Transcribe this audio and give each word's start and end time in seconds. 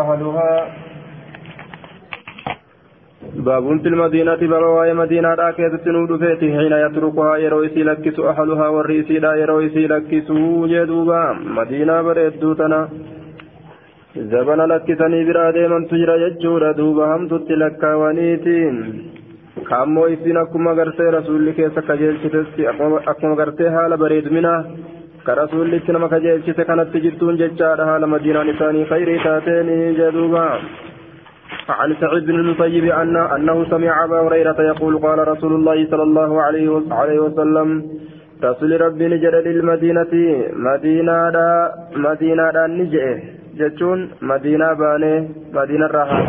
أهلها. 0.00 0.52
باب 3.34 3.64
في 3.82 3.88
المدينة 3.88 4.42
باب 4.52 4.96
مدينة 4.96 5.34
راكية 5.34 5.74
تنود 5.84 6.12
فيتي 6.18 6.48
حين 6.56 6.72
يتركها 6.84 7.36
يرويسي 7.36 7.82
لكس 7.82 8.20
أهلها 8.20 8.68
والرئيسي 8.68 9.18
لا 9.18 9.32
يرويسي 9.34 9.86
لكس 9.86 10.28
جدوبا. 10.72 11.22
مدينة 11.58 12.02
بريدوتنا 12.02 12.88
زبنا 14.16 14.62
لكسني 14.70 15.24
برادي 15.24 15.68
من 15.68 15.88
تجرى 15.88 16.14
يجور 16.22 16.72
دوبا. 16.72 17.16
هم 17.16 17.28
تتلكا 17.28 17.94
ونيتين. 17.94 18.76
كامو 19.68 20.06
إسين 20.06 20.36
أكما 20.36 20.72
غرتي 20.72 21.02
رسول 21.02 21.50
كيسا 21.50 21.80
كجيلشتسي 21.88 22.62
أكما 22.70 23.34
غرتي 23.38 23.70
حال 23.70 23.96
بريد 23.96 24.32
منه 24.32 24.54
كرسول 25.26 25.70
لتنما 25.70 26.06
كجيلشت 26.12 26.60
كانت 26.68 26.88
تجدون 26.94 27.36
ججار 27.40 27.78
حال 27.88 28.02
مدينة 28.14 28.42
نساني 28.42 28.84
خيري 28.90 29.16
تاتين 29.24 29.68
جدوبا 29.98 30.46
عن 31.68 31.90
سعيد 32.00 32.26
بن 32.26 32.34
المسيب 32.34 32.84
أن 32.84 33.16
أنه 33.16 33.56
سمع 33.70 34.04
أبا 34.04 34.18
هريرة 34.20 34.58
يقول 34.70 34.98
قال 34.98 35.28
رسول 35.28 35.52
الله 35.58 35.86
صلى 35.90 36.02
الله 36.02 36.42
عليه 36.42 36.68
وسلم 37.24 37.68
رسول 38.44 38.80
ربي 38.80 39.08
نجر 39.08 39.34
للمدينة 39.46 40.12
مدينة 40.68 41.30
دا 41.36 41.48
مدينة 41.96 42.50
دا 42.56 42.66
نجئ 42.66 43.06
جتون 43.58 43.98
مدينة 44.22 44.72
باني 44.80 45.14
مدينة 45.54 45.86
راحة 45.86 46.22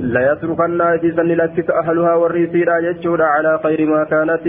لا 0.00 0.32
يتركن 0.32 0.80
إذا 0.80 1.22
لك 1.22 1.70
أهلها 1.70 2.14
والريسيرا 2.14 2.80
جتون 2.80 3.20
على 3.20 3.60
خير 3.62 3.86
ما 3.86 4.04
كانت. 4.04 4.46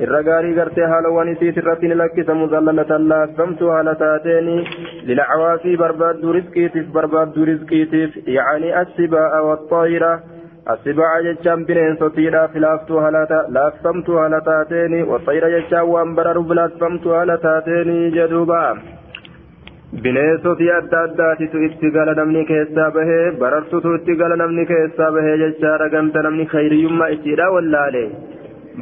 الرقاري 0.00 0.60
قرتي 0.60 0.82
هالوان 0.82 1.34
سيت 1.34 1.58
الرتين 1.58 1.92
لك 1.92 2.30
مزللة 2.30 2.96
لا 3.10 3.28
سمت 3.36 3.62
على 3.62 3.94
تاتيني 3.94 4.64
للعوافي 5.06 5.76
برباد 5.76 6.24
رزقيتف 6.24 6.86
برباد 6.94 7.38
رزقيتف 7.38 8.10
يعني 8.26 8.80
السباء 8.82 9.46
والطائرة. 9.46 10.22
السباع 10.70 11.20
جتشان 11.20 11.64
بنين 11.64 11.96
سطيرا 11.96 12.46
فلافتو 12.46 12.98
هلاتا 12.98 13.40
لافسمتو 13.54 14.18
هلتاتيني 14.18 15.02
والطيرة 15.02 15.48
جتشان 15.54 15.80
وانبرر 15.80 16.38
بلافسمتو 16.40 17.14
هلتاتيني 17.14 18.10
جدوبا. 18.10 18.78
Bineensoti 19.92 20.66
adda 20.70 20.98
addaatitu 21.04 21.62
itti 21.66 21.90
gala 21.90 22.14
namni 22.14 22.44
keessaa 22.48 22.90
bahee 22.96 23.30
barartutu 23.42 23.92
itti 23.98 24.16
gala 24.16 24.36
namni 24.36 24.64
keessaa 24.70 25.10
bahee 25.12 25.36
jechaadha 25.42 25.86
ganta 25.94 26.22
namni 26.26 26.44
khayriyyummaa 26.50 27.06
ittiidha 27.14 27.46
wallaale 27.54 28.02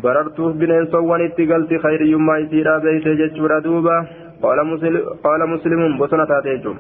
barartuuf 0.07 0.57
bineensowwan 0.63 1.23
itti 1.27 1.47
galti 1.47 1.79
khayriyyummaa 1.85 2.39
isiidha 2.45 2.81
beeyte 2.87 3.15
jechuudha 3.21 3.61
duuba 3.67 3.99
qaala 4.43 5.47
muslimuun 5.55 5.99
bosona 5.99 6.27
taate 6.27 6.51
jechuun 6.57 6.79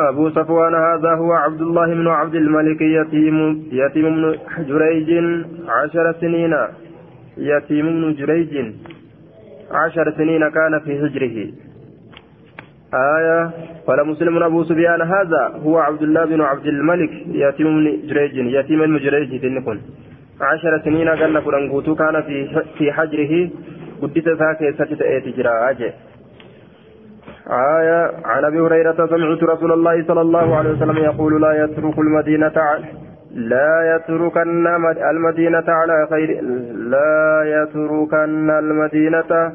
أبو 0.00 0.30
صفوان 0.30 0.74
هذا 0.74 1.10
هو 1.14 1.32
عبد 1.32 1.60
الله 1.60 1.94
بن 1.94 2.08
عبد 2.08 2.34
الملك 2.34 2.80
يتيم 2.80 3.38
يتيم 3.72 4.06
بن 4.16 4.24
جريج 4.68 5.10
عشر 5.68 6.12
سنين 6.20 6.54
يتيم 7.36 7.86
بن 7.86 8.14
جريج 8.14 8.52
عشر 9.70 10.12
سنين 10.18 10.48
كان 10.48 10.78
في 10.84 10.92
هجره 11.02 11.36
آية. 12.94 13.50
قال 13.86 14.06
مسلم 14.06 14.42
أبو 14.42 14.64
سفيان 14.64 15.02
هذا 15.02 15.60
هو 15.64 15.78
عبد 15.78 16.02
الله 16.02 16.24
بن 16.24 16.40
عبد 16.40 16.66
الملك 16.66 17.10
يتيم 17.26 17.66
بن 17.66 18.08
جريج 18.08 18.34
يتيم 18.36 18.80
بن 18.86 18.98
جريج 18.98 19.42
تنكن 19.42 19.78
عشر 20.40 20.80
سنين 20.84 21.08
قال 21.08 21.42
فرنقوتو 21.42 21.94
كان 21.94 22.22
في 22.22 22.62
في 22.78 22.92
حجره 22.92 23.50
قدت 24.02 24.28
ذاك 24.28 24.74
ستة 24.74 25.18
تجرى 25.18 25.70
أجي. 25.70 25.90
آية. 27.50 28.10
عن 28.24 28.44
أبي 28.44 28.60
هريرة 28.60 29.06
سمعت 29.06 29.42
رسول 29.42 29.72
الله 29.72 30.04
صلى 30.08 30.20
الله 30.20 30.56
عليه 30.56 30.70
وسلم 30.70 30.96
يقول 30.96 31.42
لا 31.42 31.64
يترك 31.64 31.98
المدينة 31.98 32.52
لا 33.34 33.96
يتركن 33.96 34.66
المدينة 35.10 35.64
على 35.68 36.06
خير 36.10 36.40
لا 36.74 37.42
يتركن 37.44 38.50
المدينة 38.50 39.52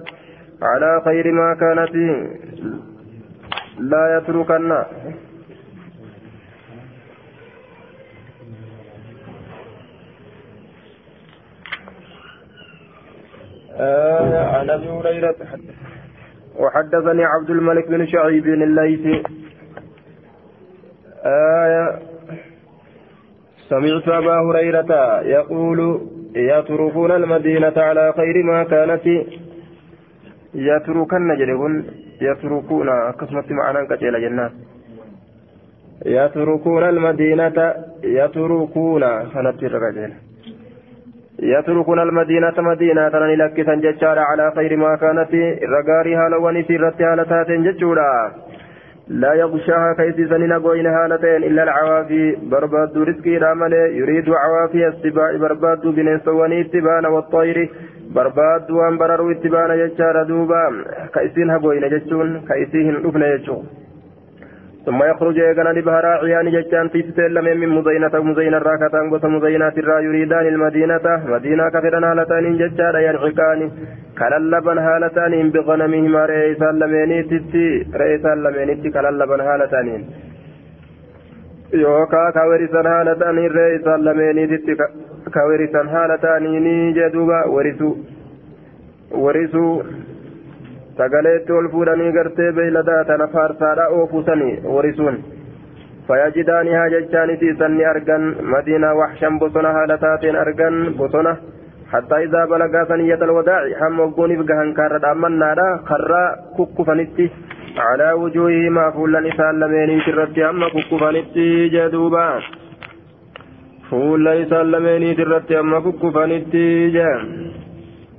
على 0.61 1.01
خير 1.05 1.31
ما 1.31 1.53
كانت. 1.53 1.95
لا 3.79 4.17
يتركن. 4.17 4.71
آه 13.77 14.57
عن 14.57 14.69
أبي 14.69 14.89
هريرة. 14.89 15.35
وحدثني 16.55 17.23
عبد 17.23 17.49
الملك 17.49 17.87
بن 17.87 18.07
شعيب 18.07 18.45
الليثي. 18.45 19.23
آية 21.25 21.99
سمعت 23.69 24.07
أبا 24.07 24.39
هريرة 24.39 25.21
يقول 25.21 26.01
يتركون 26.35 27.11
المدينة 27.11 27.73
على 27.77 28.13
خير 28.17 28.43
ما 28.43 28.63
كانت 28.63 29.01
يتركن 30.55 31.35
جلبون 31.37 31.85
يتركون 32.21 32.89
قسمة 32.89 33.45
معنا 33.49 33.83
كجيل 33.85 34.21
جنة. 34.21 34.49
يتركون 36.05 36.83
المدينة 36.83 37.73
يتركون 38.03 39.03
فنبت 39.33 39.63
الرجل 39.63 40.13
يتركون 41.39 41.99
المدينة 41.99 42.53
مدينة 42.57 43.09
تنني 43.09 43.35
لك 43.35 43.59
ججارة 43.59 44.21
على 44.21 44.51
خير 44.55 44.77
ما 44.77 44.95
كانت 44.95 45.33
الرقاري 45.33 46.15
هالواني 46.15 46.63
سيرت 46.63 47.01
هالتات 47.01 47.51
ججورا 47.51 48.31
لا 49.07 49.33
يغشاها 49.33 49.93
كيس 49.93 50.29
سنين 50.29 50.53
قوين 50.53 50.85
هالتين 50.85 51.43
إلا 51.43 51.63
العوافي 51.63 52.37
برباد 52.51 52.97
رزقي 52.97 53.37
رامل 53.37 53.73
يريد 53.73 54.29
عوافي 54.29 54.87
السباع 54.87 55.37
برباد 55.37 55.85
بنين 58.15 58.31
سواني 58.31 58.55
اتبان 58.55 58.65
والطير 58.65 58.65
برباد 58.65 58.71
وان 58.71 58.97
برروا 58.97 59.31
اتبان 59.31 59.71
ججارة 59.77 60.23
دوبا 60.23 60.83
كيسين 61.13 61.49
هقوين 61.49 61.89
ججون 61.89 62.41
كيسين 62.47 62.95
ابن 62.95 63.37
ججون 63.37 63.65
ثم 64.85 65.03
يخرج 65.03 65.37
يغنى 65.37 65.79
لبهرا 65.79 66.23
عيان 66.23 66.51
ججان 66.51 66.87
في 66.89 67.01
ستلم 67.01 67.45
من 67.59 67.69
مزينة 67.69 68.19
مزينة 68.19 68.57
راكتان 68.57 69.09
قصة 69.13 69.27
مزينة 69.27 69.73
الرا 69.77 69.99
يريدان 69.99 70.47
المدينة 70.47 71.05
مدينة 71.27 71.69
كفران 71.69 72.03
هالتان 72.03 72.57
ججان 72.57 72.95
ينعقان 72.95 73.71
كللبن 74.19 74.77
هالتان 74.77 75.49
بغنمهما 75.49 76.25
رئيسا 76.25 76.71
لمينيتي 76.71 77.87
رئيسا 78.01 78.35
لمينيتي 78.35 78.89
كللبن 78.89 79.41
هالتان 79.41 80.03
yookaa 81.73 82.31
ka 82.31 82.45
werisan 82.47 82.85
haala 82.85 83.15
ta'anii 83.15 83.47
re'eesaan 83.47 84.01
lameeniititti 85.24 85.30
ka 85.30 85.46
werisan 85.46 85.88
haala 85.88 86.18
ta'anii 86.18 86.60
ni 86.60 86.92
jedhuuba 86.94 87.44
werisu 87.46 87.98
werisu 89.12 89.84
sagaleetti 90.96 91.52
ol 91.52 91.68
fuudhanii 91.68 92.12
gartee 92.12 92.52
beeyladaa 92.52 93.04
tana 93.04 93.26
faarsaadha 93.26 93.88
oofusanii 93.88 94.60
warisuun 94.64 95.24
fayajidaanihaa 96.08 96.88
jechaan 96.88 97.30
isiisan 97.30 97.76
ni 97.76 97.84
argan 97.84 98.36
madiinaa 98.42 98.94
waxshan 98.94 99.38
bosona 99.38 99.72
haala 99.72 99.98
taateen 99.98 100.36
argan 100.36 100.94
bosona 100.96 101.36
حتى 101.92 102.16
إذا 102.24 102.44
بلغا 102.44 102.84
ثنية 102.84 103.14
الوداع 103.14 103.62
هم 103.82 104.00
وقوني 104.00 104.36
بقهن 104.36 104.72
كارا 104.72 104.98
دامنادا 104.98 105.80
خرا 105.86 106.36
ككفنتي 106.58 107.30
على 107.78 108.12
وجوههما 108.12 108.90
فولا 108.90 109.20
نساء 109.20 109.52
لميني 109.52 110.00
ترتي 110.06 110.44
هم 110.44 110.68
ككفنتي 110.68 111.68
جدوبا 111.68 112.40
فولا 113.95 114.31
نساء 114.41 114.63
لميني 114.63 115.13
ترتي 115.19 115.59
هم 115.59 115.73
ككفنتي 115.85 116.65
جدوبا 116.95 117.55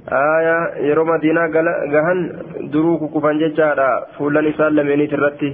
aya 0.06 0.56
yeroo 0.86 1.04
madiinaa 1.04 1.48
gahan 1.94 2.18
duruu 2.72 2.98
kukufan 2.98 3.40
jechaadha 3.42 3.88
fuullan 4.16 4.46
isaan 4.50 4.76
lameeniit 4.78 5.14
irratti 5.16 5.48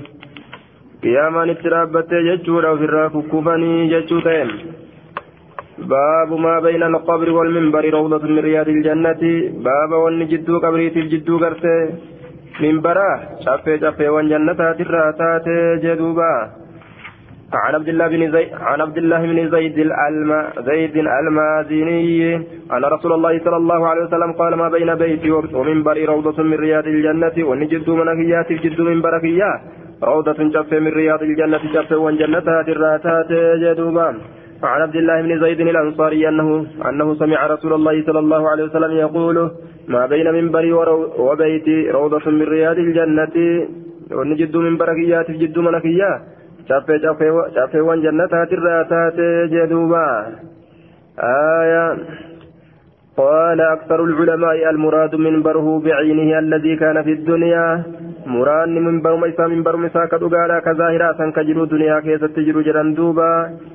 qiyaamaan 1.04 1.52
itti 1.52 1.72
dhaabbattee 1.74 2.20
jechuudha 2.26 2.72
ofirraa 2.76 3.08
kukkufanii 3.14 3.88
jechuu 3.92 4.20
ta'e 4.26 4.44
baabu 5.92 6.38
maa 6.44 6.60
bayna 6.66 6.86
alqabri 6.92 7.32
walminbari 7.38 7.94
rawdatu 7.96 8.28
min 8.28 8.44
riyaadi 8.48 8.76
iljannati 8.76 9.32
baaba 9.68 10.02
wanni 10.04 10.28
jidduu 10.32 10.60
qabriitiif 10.64 11.08
jidduu 11.14 11.38
gartee 11.44 11.80
minbaraa 12.60 13.14
caffee 13.44 13.78
caffeewwan 13.84 14.28
jannataatirraa 14.34 15.12
taatee 15.22 15.64
jedhuuba 15.86 16.30
عن 17.54 17.74
عبد 17.74 17.88
الله 17.88 18.08
بن 18.08 18.32
زيد 18.32 18.48
عن 18.52 18.80
عبد 18.80 18.98
الله 18.98 19.20
بن 19.30 19.50
زيد 19.50 19.78
الألم 19.78 20.30
زيد 20.68 20.96
المازني 20.96 22.36
أن 22.72 22.84
رسول 22.84 23.12
الله 23.12 23.38
صلى 23.44 23.56
الله 23.56 23.86
عليه 23.86 24.02
وسلم 24.04 24.32
قال 24.32 24.54
ما 24.54 24.68
بين 24.68 24.94
بيتي 24.94 25.30
ومنبر 25.30 25.96
روضة 26.04 26.42
من 26.42 26.54
رياض 26.54 26.86
الجنة 26.86 27.36
ونجد 27.48 27.90
منكيات 27.90 28.52
جد 28.52 28.80
من 28.80 29.00
بركية 29.02 29.50
روضة 30.02 30.38
جف 30.54 30.72
من 30.72 30.92
رياض 31.00 31.22
الجنة 31.22 31.60
جف 31.74 31.92
وجنتها 31.92 32.60
الراتات 32.68 33.30
جدوبا 33.62 34.08
عن 34.62 34.80
عبد 34.82 34.96
الله 34.96 35.22
بن 35.22 35.40
زيد 35.40 35.60
الأنصاري 35.60 36.28
أنه 36.28 36.66
أنه 36.88 37.14
سمع 37.14 37.46
رسول 37.46 37.72
الله 37.72 38.02
صلى 38.06 38.18
الله 38.18 38.50
عليه 38.50 38.64
وسلم 38.64 38.92
يقول 38.96 39.50
ما 39.88 40.06
بين 40.06 40.32
منبري 40.32 40.72
وبيتي 41.18 41.90
روضة 41.90 42.30
من 42.30 42.42
رياض 42.42 42.78
الجنة 42.78 43.36
ونجد 44.12 44.56
من 44.56 44.76
بركيات 44.76 45.30
جد 45.30 45.58
منكية 45.58 46.10
caffee 46.68 47.00
caffeewwan 47.56 48.02
jannataatirraa 48.06 48.80
taate 48.94 49.28
jedhuuba 49.56 50.06
آية 51.18 51.96
قال 53.16 53.60
أكثر 53.60 54.04
العلماء 54.04 54.70
المراد 54.70 55.14
منبره 55.14 55.80
بعينه 55.84 56.38
الذي 56.38 56.76
كان 56.76 57.02
في 57.02 57.12
الدنيا 57.12 57.82
مران 58.26 58.74
منبر 58.84 59.16
ميسا 59.16 59.46
منبر 59.46 59.76
ميسا 59.76 60.06
كدوغالا 60.06 60.60
كظاهرا 60.60 61.12
سنكجرو 61.18 61.64
دنيا 61.64 62.00
كيسة 62.00 62.26
تجرو 62.26 62.60
جران 62.60 62.94
دوبا 62.94 63.32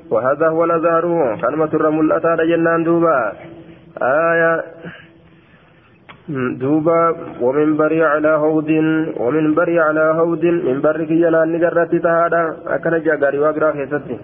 وهذا 0.09 0.47
هو 0.47 0.63
الأزهر 0.63 1.05
كلمة 1.41 1.71
الرمل 1.73 2.11
أتى 2.11 2.35
جنان 2.49 2.83
دوبا 2.83 3.33
آية 4.01 4.63
دوبا 6.28 7.00
ومن 7.40 7.76
بري 7.76 8.04
على 8.04 8.28
هود 8.28 8.70
ومن 9.22 9.54
بري 9.54 9.80
على 9.80 10.04
هود 10.18 10.44
من 10.44 10.80
برك 10.80 11.10
ينان 11.10 11.52
نقرت 11.52 11.92
تهادا 11.94 12.42
أكن 12.74 12.94
جاغاري 13.06 13.38
واقرا 13.38 13.72
خيستي 13.72 14.16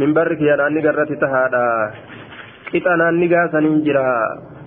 من 0.00 0.10
برك 0.14 0.40
ينان 0.40 0.74
نقرت 0.74 1.10
تهادا 1.22 1.66
إتا 2.76 2.92
نان 3.00 3.14
نقاسا 3.20 3.60
ننجرا 3.64 4.06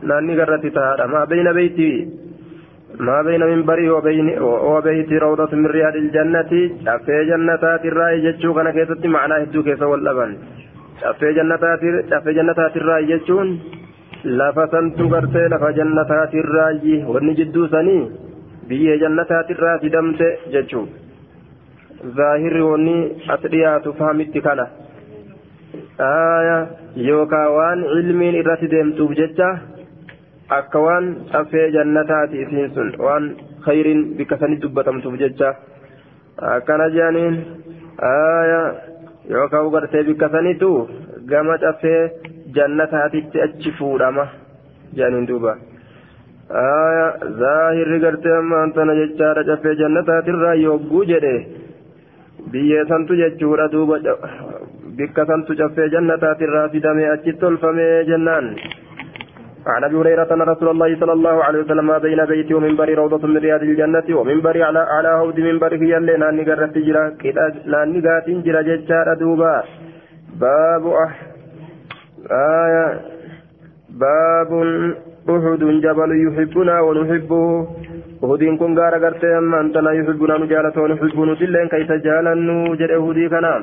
نان 0.10 0.24
نقرت 0.28 0.66
تهادا 0.76 1.06
ما 1.14 1.22
بين 1.32 1.48
بيتي 1.58 1.92
ما 3.08 3.22
بين 3.28 3.42
من 3.52 3.62
بري 3.70 3.90
وبين 3.90 4.28
وبيت 4.74 5.12
روضة 5.24 5.52
من 5.62 5.66
رياض 5.76 5.96
الجنة 6.04 6.52
شافي 6.86 7.18
جنتات 7.30 7.84
الرأي 7.92 8.18
جتشو 8.26 8.54
كان 8.56 8.68
كيستي 8.76 9.08
معناه 9.08 9.38
هدو 9.44 9.64
كيسا 9.64 9.86
واللبن 9.92 10.32
شافي 11.02 11.30
جنتات 11.38 11.82
شافي 12.10 12.32
جنتات 12.38 12.74
الرأي 12.78 13.06
جتشون 13.12 13.48
lafa 14.25 14.69
santu 14.73 15.09
gartee 15.09 15.49
lafa 15.53 15.73
jannataatirraayi 15.79 17.03
wanni 17.15 17.35
jidduu 17.41 17.69
sanii 17.69 18.11
biyyee 18.69 18.99
jannataatirraa 19.03 19.79
fidamte 19.83 20.29
jechuu 20.55 20.87
zaahirri 22.17 22.63
wanni 22.63 22.97
as 23.35 23.43
dhiyaatu 23.55 23.93
fahamitti 23.99 24.41
kana 24.47 24.67
aya 26.07 26.57
yookaa 27.09 27.49
waan 27.57 27.85
ilmiin 27.99 28.41
irratti 28.41 28.71
deemtuuf 28.75 29.13
jecha 29.21 29.51
akka 30.59 30.81
waan 30.87 31.13
caffee 31.33 31.69
jannataati 31.77 32.43
isiin 32.47 32.75
sun 32.75 32.93
waan 33.07 33.31
khayriin 33.69 34.05
bikka 34.17 34.39
sanii 34.41 34.61
dubbatamtuuf 34.65 35.21
jecha 35.25 35.55
akkana 36.57 36.89
jedhaniin 36.97 37.37
aya 38.13 38.61
yookaa 39.37 39.65
gartee 39.77 40.03
bikka 40.09 40.29
sanitu 40.37 40.71
gama 41.33 41.59
caffee 41.59 42.03
jannataatitti 42.57 43.45
achi 43.47 43.73
fuudhama 43.79 44.25
jedhaniin 44.97 45.29
duuba 45.31 45.57
zaahirri 47.43 47.99
gartee 48.05 48.37
ammaan 48.39 48.73
tana 48.79 48.95
jechaadha 49.01 49.47
caffee 49.51 49.77
jannataatirraa 49.83 50.55
yogguu 50.67 51.05
jedhe 51.13 51.35
biyyee 52.53 52.85
santu 52.93 53.21
jechuudha 53.23 53.69
duuba 53.75 53.99
bikka 54.99 55.27
santu 55.33 55.59
caffee 55.61 55.91
jannataatirraa 55.97 56.69
fidamee 56.77 57.13
achitti 57.17 57.41
tolfamee 57.41 57.93
jennaan 58.13 58.49
عن 59.67 59.85
ابي 59.85 59.97
هريره 59.97 60.31
ان 60.35 60.43
رسول 60.53 60.69
الله 60.69 60.91
صلى 61.01 61.13
الله 61.13 61.37
عليه 61.45 61.61
وسلم 61.65 61.89
بين 61.99 62.21
بيتي 62.31 62.55
ومنبر 62.55 62.89
روضه 63.01 63.23
من 63.29 63.37
رياض 63.45 63.63
الجنه 63.63 64.09
ومنبر 64.19 64.57
على 64.69 64.83
على 64.97 65.11
هود 65.21 65.39
منبره 65.41 65.83
يلي 65.93 66.17
ناني 66.23 66.43
غرت 66.49 66.77
جرا 66.87 67.05
كدا 67.21 67.47
ناني 67.73 68.01
غاتين 68.07 68.43
جرا 68.47 68.63
جچا 68.69 69.15
دوبا 69.21 69.55
باب 70.43 70.85
آية 72.32 73.00
باب 73.90 74.52
أحد 75.30 75.60
جبل 75.86 76.12
يحبنا 76.28 76.76
ونحبه 76.82 77.68
أهد 78.24 78.44
كن 78.60 78.72
غارة 78.80 78.98
غرتي 78.98 79.38
أما 79.38 79.62
أنتنا 79.62 79.92
يحبنا 79.92 80.38
نجالة 80.38 80.76
ونحبه 80.82 81.26
نتلين 81.26 81.68
كيف 81.68 81.92
جالن 81.92 82.50
جد 82.80 82.92
أهدي 82.92 83.30
كنام 83.30 83.62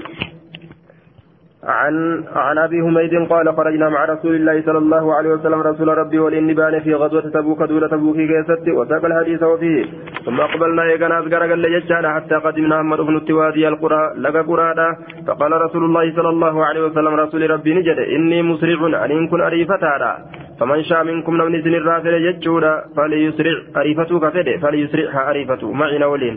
عن 1.63 2.23
عن 2.35 2.57
أبي 2.57 2.81
حميد 2.81 3.27
قال 3.29 3.55
خرجنا 3.55 3.89
مع 3.89 4.05
رسول 4.05 4.35
الله 4.35 4.61
صلى 4.61 4.77
الله 4.77 5.15
عليه 5.15 5.29
وسلم 5.29 5.61
رسول 5.61 5.87
ربي 5.87 6.19
والانبان 6.19 6.79
في 6.79 6.93
غزوة 6.93 7.21
تبوك 7.21 7.63
دولة 7.63 7.87
تبوك 7.87 8.15
كيست 8.15 8.67
وساق 8.67 9.05
الحديث 9.05 9.43
وفيه. 9.43 9.85
ثم 10.25 10.41
أقبلنا 10.41 10.83
يغنا 10.85 11.19
اصغر 11.19 11.49
قال 11.49 11.65
يجانا 11.65 12.15
حتى 12.15 12.35
قدمنا 12.35 12.81
محمد 12.81 12.99
بن 13.07 13.15
التوادي 13.15 13.67
القرى 13.67 14.13
لقى 14.17 14.41
قرى 14.41 14.97
فقال 15.27 15.51
رسول 15.51 15.83
الله 15.83 16.15
صلى 16.15 16.29
الله 16.29 16.65
عليه 16.65 16.81
وسلم 16.81 17.13
رسول 17.13 17.49
ربي 17.49 17.73
نجد 17.73 17.99
إني 18.15 18.41
مسرع 18.41 19.05
إن 19.05 19.27
كن 19.27 19.41
اريفتا 19.41 20.17
فمن 20.59 20.83
شاء 20.83 21.03
منكم 21.03 21.37
نمني 21.37 21.61
سن 21.61 21.73
الرافل 21.73 22.13
يجودا 22.13 22.83
فليسرع 22.97 23.57
أريفته 23.77 24.19
كفده 24.19 24.57
فليسرعها 24.57 25.29
أريفته. 25.29 25.71
معنا 25.71 26.05
ولين 26.05 26.35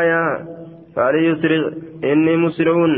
آية. 0.00 0.24
فليسرع. 0.96 1.62
إني 2.04 2.36
مسرعون 2.36 2.92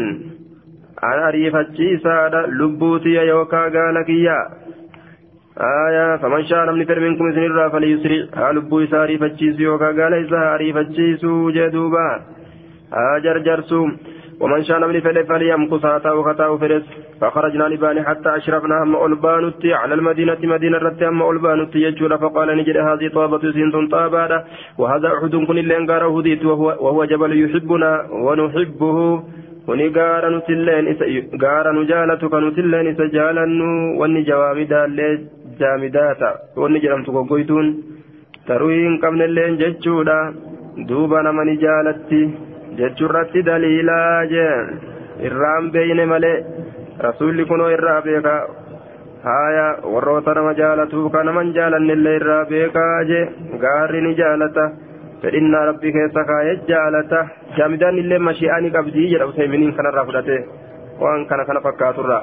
gaala 3.76 4.04
kiyya 4.10 4.38
aayaa 5.70 6.18
faman 6.22 6.46
shaa 6.50 6.64
namni 6.70 6.86
fedhe 6.90 7.04
minkum 7.06 7.30
isinirraa 7.30 7.68
falyusri 7.74 8.18
haa 8.38 8.52
lubbuu 8.58 8.80
isaa 8.86 9.02
ariifachiisu 9.02 9.62
yookaa 9.68 9.92
gaala 10.00 10.22
isaa 10.24 10.44
haa 10.46 10.54
ariifachiisu 10.58 11.36
jee 11.58 11.70
duuba 11.76 12.06
haa 12.96 13.14
jarjarsu 13.28 13.80
ومن 14.40 14.64
شاء 14.64 14.78
من 14.86 15.00
فلي 15.00 15.24
فليمكث 15.24 15.84
هاتاه 15.84 16.22
ختاه 16.22 16.56
فرس 16.56 16.82
فخرجنا 17.20 17.68
نباني 17.68 18.02
حتى 18.02 18.36
أشرفنا 18.36 18.82
هم 18.82 19.04
ألبانتي 19.06 19.74
على 19.74 19.94
المدينة 19.94 20.38
مدينة 20.42 20.78
رت 20.78 21.02
هم 21.02 21.30
ألبانتي 21.30 21.78
يجول 21.78 22.18
فقال 22.18 22.48
نجد 22.58 22.76
هذه 22.76 23.08
طابة 23.08 23.38
سنت 23.38 23.76
طابة 23.92 24.44
وهذا 24.78 25.08
أحد 25.08 25.34
كن 25.48 25.58
اللي 25.58 25.76
أنقاره 25.76 26.08
وهو, 26.44 26.66
وهو 26.84 27.04
جبل 27.04 27.44
يحبنا 27.44 28.06
ونحبه 28.10 29.22
kuni 29.66 29.86
gaara 29.96 30.30
nutilleen 30.30 30.88
isa 30.92 31.06
gaara 31.44 31.72
nu 31.76 31.84
jaalatu 31.90 32.28
ka 32.32 32.40
nutilleen 32.44 32.86
isa 32.92 33.06
jaalannu 33.16 33.68
wanni 34.00 34.22
jawaabidaallee 34.30 35.12
jaamidaata. 35.60 36.30
Wanni 36.62 36.80
jedhamtu 36.84 37.12
goggoytuun 37.16 37.68
taruu 38.46 38.68
hin 38.74 38.98
qabnelleen 39.04 39.56
jechuudha. 39.62 40.18
Duuba 40.88 41.22
nama 41.22 41.44
ni 41.44 41.56
jaalatti 41.64 42.20
jechuurratti 42.78 43.42
daliilaa 43.48 44.26
jee 44.32 44.54
irraan 45.28 45.70
beeyne 45.72 46.06
malee 46.12 46.36
rasuulli 47.06 47.44
kunoo 47.50 47.70
irraa 47.76 48.00
beeka. 48.06 48.34
Haaya 49.26 49.66
warroota 49.92 50.34
nama 50.34 50.52
jaalatuu 50.60 51.10
ka 51.10 51.22
naman 51.24 51.52
jaalannellee 51.58 52.16
irraa 52.20 52.44
beekaa 52.50 53.04
jee. 53.12 53.24
Gaarri 53.64 54.00
ni 54.06 54.14
jaalata. 54.20 54.64
fedhinnaa 55.23 55.65
rabbii 55.69 55.93
keessa 55.97 56.23
kaayee 56.31 56.55
jaalata 56.71 57.19
jaamidaan 57.57 57.97
illee 58.03 58.19
mashi'aanii 58.29 58.71
qabdii 58.77 59.07
jedha 59.13 59.25
usayminiin 59.31 59.73
kanarraa 59.79 60.05
fudhate 60.09 60.37
waan 61.03 61.25
kana 61.31 61.43
kana 61.49 61.61
fakkaaturra 61.67 62.19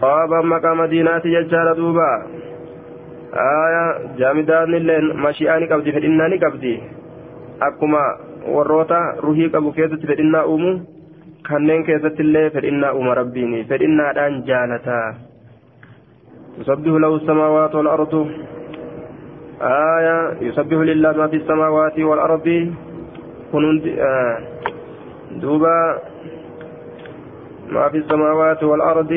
qaaba 0.00 0.38
maqaa 0.52 0.74
madiinaati 0.82 1.34
jechaadha 1.36 1.74
duuba 1.80 2.08
aya 3.44 3.84
jaamidaan 4.22 4.74
illee 4.80 5.00
mashi'aanii 5.26 5.70
qabdi 5.74 5.94
fedhinnaa 5.98 6.28
ni 6.32 6.38
qabdi 6.46 6.72
akkuma 7.68 8.02
warroota 8.56 9.00
ruhii 9.26 9.50
qabu 9.54 9.72
keessatti 9.78 10.06
fedhinnaa 10.12 10.44
uumu 10.54 10.72
kanneen 11.48 11.84
keessatti 11.90 12.22
illee 12.26 12.46
fedhinnaa 12.56 12.92
uuma 12.98 13.14
rabbiin 13.22 13.54
fedhinnaadhaan 13.72 14.42
jaalata 14.50 14.98
تسبح 16.58 16.94
له 17.04 17.12
السماوات 17.20 17.72
والأرض 17.78 18.14
آية 19.61 20.37
يسبح 20.41 20.77
لله 20.77 21.11
ما 21.11 21.27
في 21.27 21.35
السماوات 21.35 21.99
والأرض. 21.99 22.47
آه 23.99 24.37
دوبا. 25.31 25.79
ما 27.69 27.89
في 27.89 27.97
السماوات 27.97 28.63
والأرض. 28.63 29.11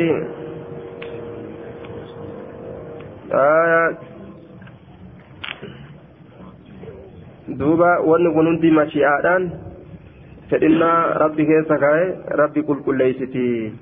آية. 3.33 3.99
دوبا. 7.49 7.99
ون 7.99 8.35
كنون 8.35 8.57
مشيئان 8.75 9.51
فإن 10.51 10.83
ربي 11.17 11.45
كيف 11.47 11.73
ربي 12.33 12.63
كل 12.63 12.79
كل 12.85 12.99
ليستي 12.99 13.73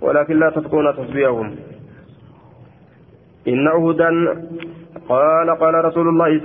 ولكن 0.00 0.38
لا 0.38 0.50
تفقون 0.50 0.96
تصبيهم 0.96 1.56
إن 3.48 3.68
أحدا 3.68 4.10
قال 5.08 5.50
قال 5.50 5.74
رسول 5.84 6.08
الله 6.08 6.40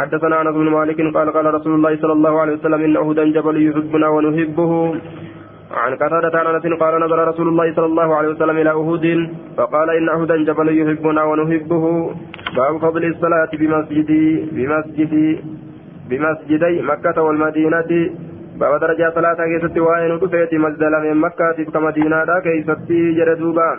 حدثنا 0.00 0.42
أنس 0.42 0.54
بن 0.54 0.68
مالك 0.70 0.98
قال 1.16 1.32
قال 1.32 1.54
رسول 1.54 1.74
الله 1.74 1.96
صلى 2.02 2.12
الله 2.12 2.40
عليه 2.40 2.52
وسلم 2.52 2.80
ان 2.84 2.96
أحدا 2.96 3.24
جبل 3.24 3.56
يحبنا 3.68 4.08
ونحبه. 4.08 4.72
عن 5.82 5.92
قتادة 5.94 6.38
عن 6.38 6.46
أنس 6.54 6.66
قال 6.82 7.00
نظر 7.00 7.28
رسول 7.28 7.48
الله 7.48 7.74
صلى 7.76 7.86
الله 7.86 8.08
عليه 8.16 8.28
وسلم 8.28 8.56
إلى 8.56 8.70
أحد 8.70 9.06
فقال 9.56 9.88
ان 9.90 10.08
أحدا 10.08 10.36
جبل 10.48 10.68
يحبنا 10.80 11.22
ونحبه. 11.22 11.84
باب 12.56 12.78
فضل 12.84 13.04
الصلاة 13.04 13.50
بمسجد 13.60 14.10
بمسجد 14.56 15.14
بمسجدي 16.10 16.82
مكة 16.82 17.22
والمدينة. 17.22 17.90
باب 18.60 18.80
darajaa 18.80 19.12
salaata 19.14 19.38
keessatti 19.50 19.78
waan 19.78 20.18
dhufeetti 20.22 20.54
masjida 20.54 20.82
makkaa 21.04 21.16
ka 21.26 21.58
madiinaa 21.74 22.40
keessatti 22.46 22.88
جردوبا 23.18 23.70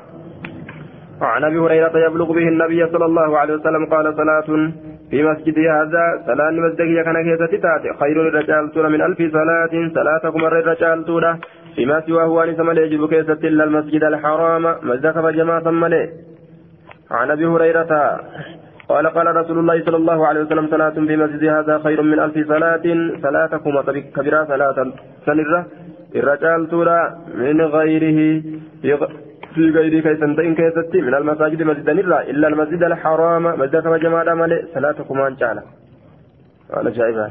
وعن 1.22 1.44
أبي 1.44 1.58
هريرة 1.60 1.98
يبلغ 2.08 2.32
به 2.32 2.48
النبي 2.48 2.88
صلى 2.92 3.06
الله 3.06 3.38
عليه 3.38 3.54
وسلم 3.54 3.86
قال 3.86 4.16
صلاة 4.16 4.72
في 5.10 5.24
مسجد 5.24 5.60
هذا 5.60 6.24
صلاة 6.28 6.52
مسجد 6.52 7.04
كان 7.06 7.24
كيسة 7.24 7.46
تاتي 7.46 7.90
خير 8.00 8.22
الرجال 8.22 8.92
من 8.92 9.02
ألف 9.02 9.18
صلاة 9.18 9.74
صلاتكم 9.96 10.46
الرجال 10.46 11.06
فيما 11.76 12.02
سواه 12.02 12.44
أن 12.44 12.56
سمل 12.56 12.78
يجب 12.78 13.10
كيسة 13.10 13.48
إلا 13.48 13.64
المسجد 13.64 14.04
الحرام؟ 14.04 14.76
مسجد 14.84 15.12
فجماعة 15.12 15.64
سمله 15.64 16.10
عن 17.12 17.32
أبي 17.32 17.46
هريرة 17.46 18.20
قال 18.90 19.08
قال 19.08 19.36
رسول 19.36 19.60
الله 19.60 19.86
صلى 19.86 19.98
الله 19.98 20.28
عليه 20.28 20.42
وسلم 20.42 20.68
صلاة 20.68 20.90
في 20.90 21.18
مسجد 21.18 21.44
هذا 21.44 21.80
خير 21.84 22.02
من 22.02 22.20
ألف 22.20 22.48
صلاة. 22.48 22.86
صلاتكم 23.24 23.82
كبيرة 24.16 24.44
صلاة. 24.44 24.92
سنرة 25.26 25.66
الرجال 26.16 26.70
طول 26.70 26.90
من 27.36 27.62
غيره 27.62 28.42
في 29.58 29.66
غير 29.76 29.94
كيسن 30.06 30.32
تئن 30.38 30.54
كيستي 30.60 31.00
من 31.08 31.14
المساجد 31.20 31.62
مسجدا 31.70 31.92
إلا 32.02 32.18
إلا 32.32 32.48
المسجد 32.52 32.82
الحرام 32.90 33.44
مسجد 33.62 33.78
كما 33.86 33.98
جماعة 34.06 34.34
مالي 34.40 34.58
صلاتكم 34.74 35.18
أن 35.28 35.34
جعل 35.42 35.58
قال 36.72 36.86
جائبا 36.98 37.28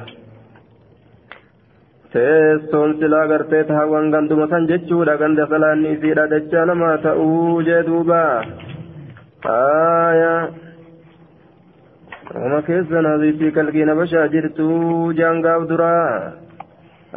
teessoon 2.12 2.90
silaa 3.00 3.26
gartee 3.30 3.64
taawwan 3.70 4.06
ganduma 4.14 4.46
san 4.52 4.66
jechuudha 4.70 5.14
ganda 5.22 5.44
salaanni 5.52 5.88
isiidha 5.94 6.24
dachaa 6.32 6.64
namaa 6.70 6.94
ta'uu 7.06 7.62
jee 7.66 7.80
duuba 7.88 8.20
aya 9.54 10.30
oma 12.44 12.60
keessan 12.68 13.08
hasiitii 13.10 13.52
kalqiina 13.58 13.98
bashaa 14.00 14.26
jirtu 14.34 14.68
jaangaaf 15.20 15.66
duraa 15.72 16.08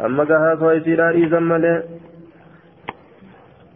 amma 0.08 0.28
gahaasoo 0.32 0.74
isiidhaa 0.80 1.12
dhiisan 1.16 1.48
malee 1.52 1.78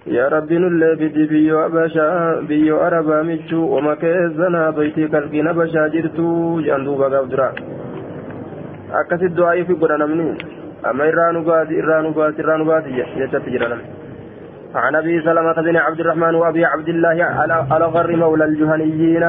nullee 0.06 0.96
fidi 0.96 1.26
biyyoo 1.26 1.64
abashaa 1.64 2.42
biyyoo 2.48 2.80
arabaa 2.80 3.22
michuu 3.22 3.72
oma 3.76 3.96
keessan 3.96 4.54
hasiitii 4.54 5.08
kalqiina 5.08 5.54
bashaa 5.54 5.88
jirtu 5.88 6.60
jaan 6.66 6.84
duuba 6.84 7.08
gaaf 7.08 7.30
duraa 7.30 7.54
akkasit 9.00 9.32
du'aayi 9.36 9.64
fi 9.64 9.74
godha 9.74 9.98
namni 9.98 10.36
أما 10.84 11.08
إران 11.08 11.44
باسي 11.44 11.80
إران 11.80 12.12
باسي 12.12 12.42
إران 12.44 12.64
باسي 12.64 13.04
جتت 13.18 13.48
جرنا 13.48 13.78
عن 14.74 14.94
أبي 14.94 15.20
سلمة 15.20 15.52
بن 15.52 15.76
عبد 15.76 16.00
الرحمن 16.00 16.34
وأبي 16.34 16.64
عبد 16.64 16.88
الله 16.88 17.24
على 17.70 17.84
غر 17.84 18.16
مولى 18.16 18.44
الجهنيين. 18.44 19.24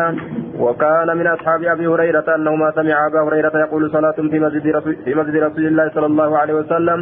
وكان 0.60 1.17
من 1.17 1.27
أصحاب 1.27 1.63
أبي 1.63 1.88
هريرة 1.88 2.36
أنهما 2.36 2.72
سمع 2.72 3.08
أبا 3.08 3.22
هريرة 3.22 3.55
يقول 3.60 3.91
صلاة 3.91 4.17
في 4.32 4.39
مسجد 4.39 4.79
في 5.05 5.15
مسجد 5.15 5.36
رسول 5.36 5.65
الله 5.67 5.89
صلى 5.96 6.05
الله 6.05 6.38
عليه 6.38 6.53
وسلم. 6.53 7.00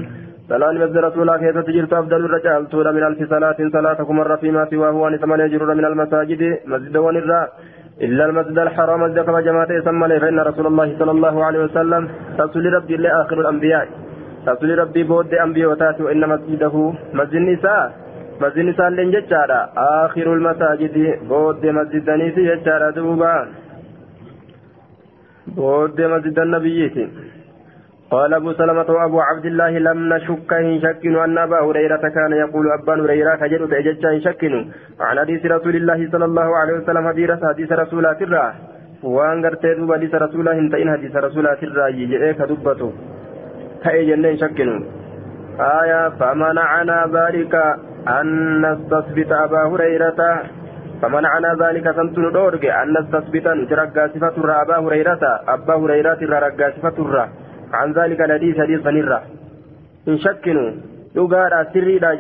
صلاة 0.50 0.72
مسجد 0.72 0.98
رسول 0.98 1.22
الله 1.22 1.38
كيف 1.38 1.58
تجرت 1.68 1.94
أفضل 1.94 2.26
الرجال 2.26 2.70
طول 2.70 2.94
من 2.96 3.04
ألف 3.04 3.30
صلاة 3.30 3.58
صلاتكم 3.74 4.16
مرة 4.16 4.36
فيما 4.36 4.66
سواه 4.72 5.08
أن 5.08 5.18
ثمانية 5.18 5.48
جرور 5.48 5.74
من 5.74 5.86
المساجد 5.86 6.42
مسجد 6.66 6.98
ونرى 6.98 7.48
إلا 8.02 8.26
المسجد 8.26 8.58
الحرام 8.60 9.02
مسجد 9.04 9.20
كما 9.20 9.42
جماعة 9.42 9.72
يسمى 9.72 10.20
فإن 10.20 10.40
رسول 10.40 10.68
الله 10.68 10.96
صلى 11.00 11.12
الله 11.12 11.46
عليه 11.46 11.60
وسلم 11.64 12.10
رسول 12.40 12.74
ربي 12.74 12.96
الله 12.96 13.22
آخر 13.22 13.40
الأنبياء 13.42 13.88
رسول 14.48 14.80
ربي 14.80 15.04
بود 15.04 15.34
أنبياء 15.34 16.02
وإن 16.02 16.30
مسجده 16.30 16.94
مسجد 17.14 17.36
النساء 17.36 17.94
مسجد 18.42 18.58
النساء 18.58 18.90
لين 18.90 19.12
جتشارا 19.12 19.60
آخر 20.06 20.34
المساجد 20.34 20.96
بود 21.30 21.66
مسجد 21.66 22.10
النساء 22.10 22.56
جتشارا 22.56 22.90
دوبا 22.90 23.36
بود 25.56 26.02
مسجد 26.02 26.40
النبي 26.40 27.10
قال 28.14 28.34
أبو 28.34 28.52
سلمة 28.60 28.90
وأبو 28.96 29.20
عبد 29.30 29.46
الله 29.52 29.72
لم 29.88 30.00
نشك 30.14 30.52
إن 30.54 30.82
شكنوا 30.86 31.26
أن 31.26 31.38
أبا 31.38 31.60
هريرة 31.66 32.04
كان 32.18 32.32
يقول 32.44 32.66
أبا 32.78 32.94
هريرة 33.04 33.36
كجد 33.42 33.62
تأجج 33.72 34.06
إن 34.06 34.22
شكنوا. 34.28 34.64
عن 35.08 35.20
حديث 35.20 35.42
رسول 35.46 35.76
الله 35.76 36.00
صلى 36.12 36.26
الله 36.26 36.48
عليه 36.60 36.74
وسلم 36.80 37.04
حديث 37.52 37.72
رسولات 37.84 38.22
الراه 38.22 38.54
وأن 39.04 39.46
قرتي 39.46 39.74
دوبا 39.78 39.94
حديث 39.98 40.14
رسوله 40.26 40.52
إن 40.60 40.90
حديث 40.96 41.14
رسولات 41.28 41.64
الراه 41.64 41.90
يجئك 42.02 42.40
دبته 42.52 42.92
ta'e 43.84 44.02
jenneen 44.08 44.38
shakkinu 44.40 44.76
آية 45.60 46.10
فمنعنا 46.20 46.98
ذلك 47.14 47.56
أن 48.08 48.28
نستثبت 48.66 49.32
أبا 49.32 49.62
هريرة. 49.72 50.22
فمنعنا 51.02 51.50
ذلك 51.64 51.86
سنتن 51.96 52.32
دورك 52.32 52.66
أن 52.66 52.88
نستثبت 52.98 53.48
نترقى 53.48 54.10
صفة 54.14 54.36
أبا 54.62 54.78
هريرة. 54.78 55.24
أبا 55.48 55.76
هريرة 55.76 56.22
رقى 56.46 56.72
صفة 56.78 56.98
عن 57.74 57.94
ذلك 57.94 58.20
الحديث 58.22 58.56
حديث 58.62 58.80
غنيرة. 58.88 59.20
إن 60.08 60.18
شكنوا 60.18 60.72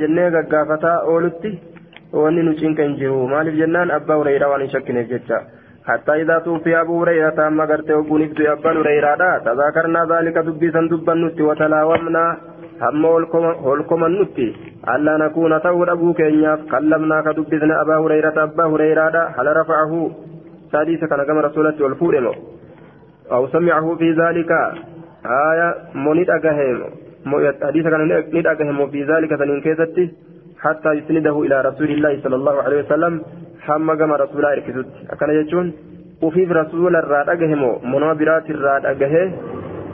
jennee 0.02 0.32
gaggaafataa 0.32 1.04
oolutti 1.12 1.50
wanni 2.14 2.44
nu 2.44 2.54
cinqa 2.60 2.84
hin 2.84 2.96
jiru 3.00 3.28
maaliif 3.28 3.56
jennaan 3.62 3.92
abbaa 3.98 4.18
hureyraa 4.20 4.50
waan 4.52 4.62
hin 4.62 4.74
shakkineef 4.76 5.10
jecha 5.10 5.40
حتى 5.84 6.22
إذا 6.22 6.40
توفي 6.40 6.82
أبو 6.82 7.02
هريرة 7.02 7.48
أما 7.48 7.66
قرت 7.66 7.92
وقوني 7.92 8.28
في 8.28 8.52
أبا 8.52 8.72
هريرة 8.72 9.38
تذاكرنا 9.46 10.02
ذلك 10.06 10.38
دبيسا 10.38 10.82
دبا 10.92 11.14
نتي 11.14 11.44
وتلاومنا. 11.44 12.38
هم 12.82 13.06
هولكم 13.66 14.06
النتي 14.06 14.56
ألا 14.94 15.18
نكون 15.18 15.62
تور 15.62 15.92
أبو 15.92 16.14
كينياف 16.14 16.60
كلمنا 16.72 17.22
كدبسنا 17.26 17.82
أبا 17.82 17.96
هريرة 18.04 18.38
أبا 18.44 18.66
هريرة 18.72 19.18
هل 19.38 19.48
رفعه؟ 19.60 20.12
سادسة 20.72 21.08
كان 21.08 21.24
كما 21.28 21.42
رسولة 21.42 21.78
والفورم 21.84 22.26
أو 23.32 23.48
سمعه 23.48 23.96
في 23.96 24.08
ذلك. 24.22 24.52
آية 25.26 25.76
منيت 25.96 26.30
أجهم 26.30 26.84
حديث 27.64 27.88
كان 27.88 28.02
نيت 28.34 28.46
أجهم 28.46 28.88
في 28.92 29.04
ذلك 29.04 29.36
سنين 29.40 29.62
كيستي 29.62 30.12
حتى 30.60 30.90
يسنده 30.94 31.42
إلى 31.42 31.62
رسول 31.62 31.90
الله 31.92 32.20
صلى 32.24 32.36
الله 32.36 32.62
عليه 32.64 32.80
وسلم 32.84 33.22
hamma 33.68 33.96
gama 33.96 34.18
rasuulaa 34.18 34.52
hirkisutti 34.56 35.06
akkana 35.14 35.34
jechuun 35.34 35.68
ufiif 36.28 36.50
rasuula 36.58 37.00
irraa 37.04 37.24
dhagahe 37.30 37.56
moo 37.62 37.76
monoo 37.92 38.16
biraati 38.22 38.52
irraa 38.56 38.80
dhagahe 38.86 39.22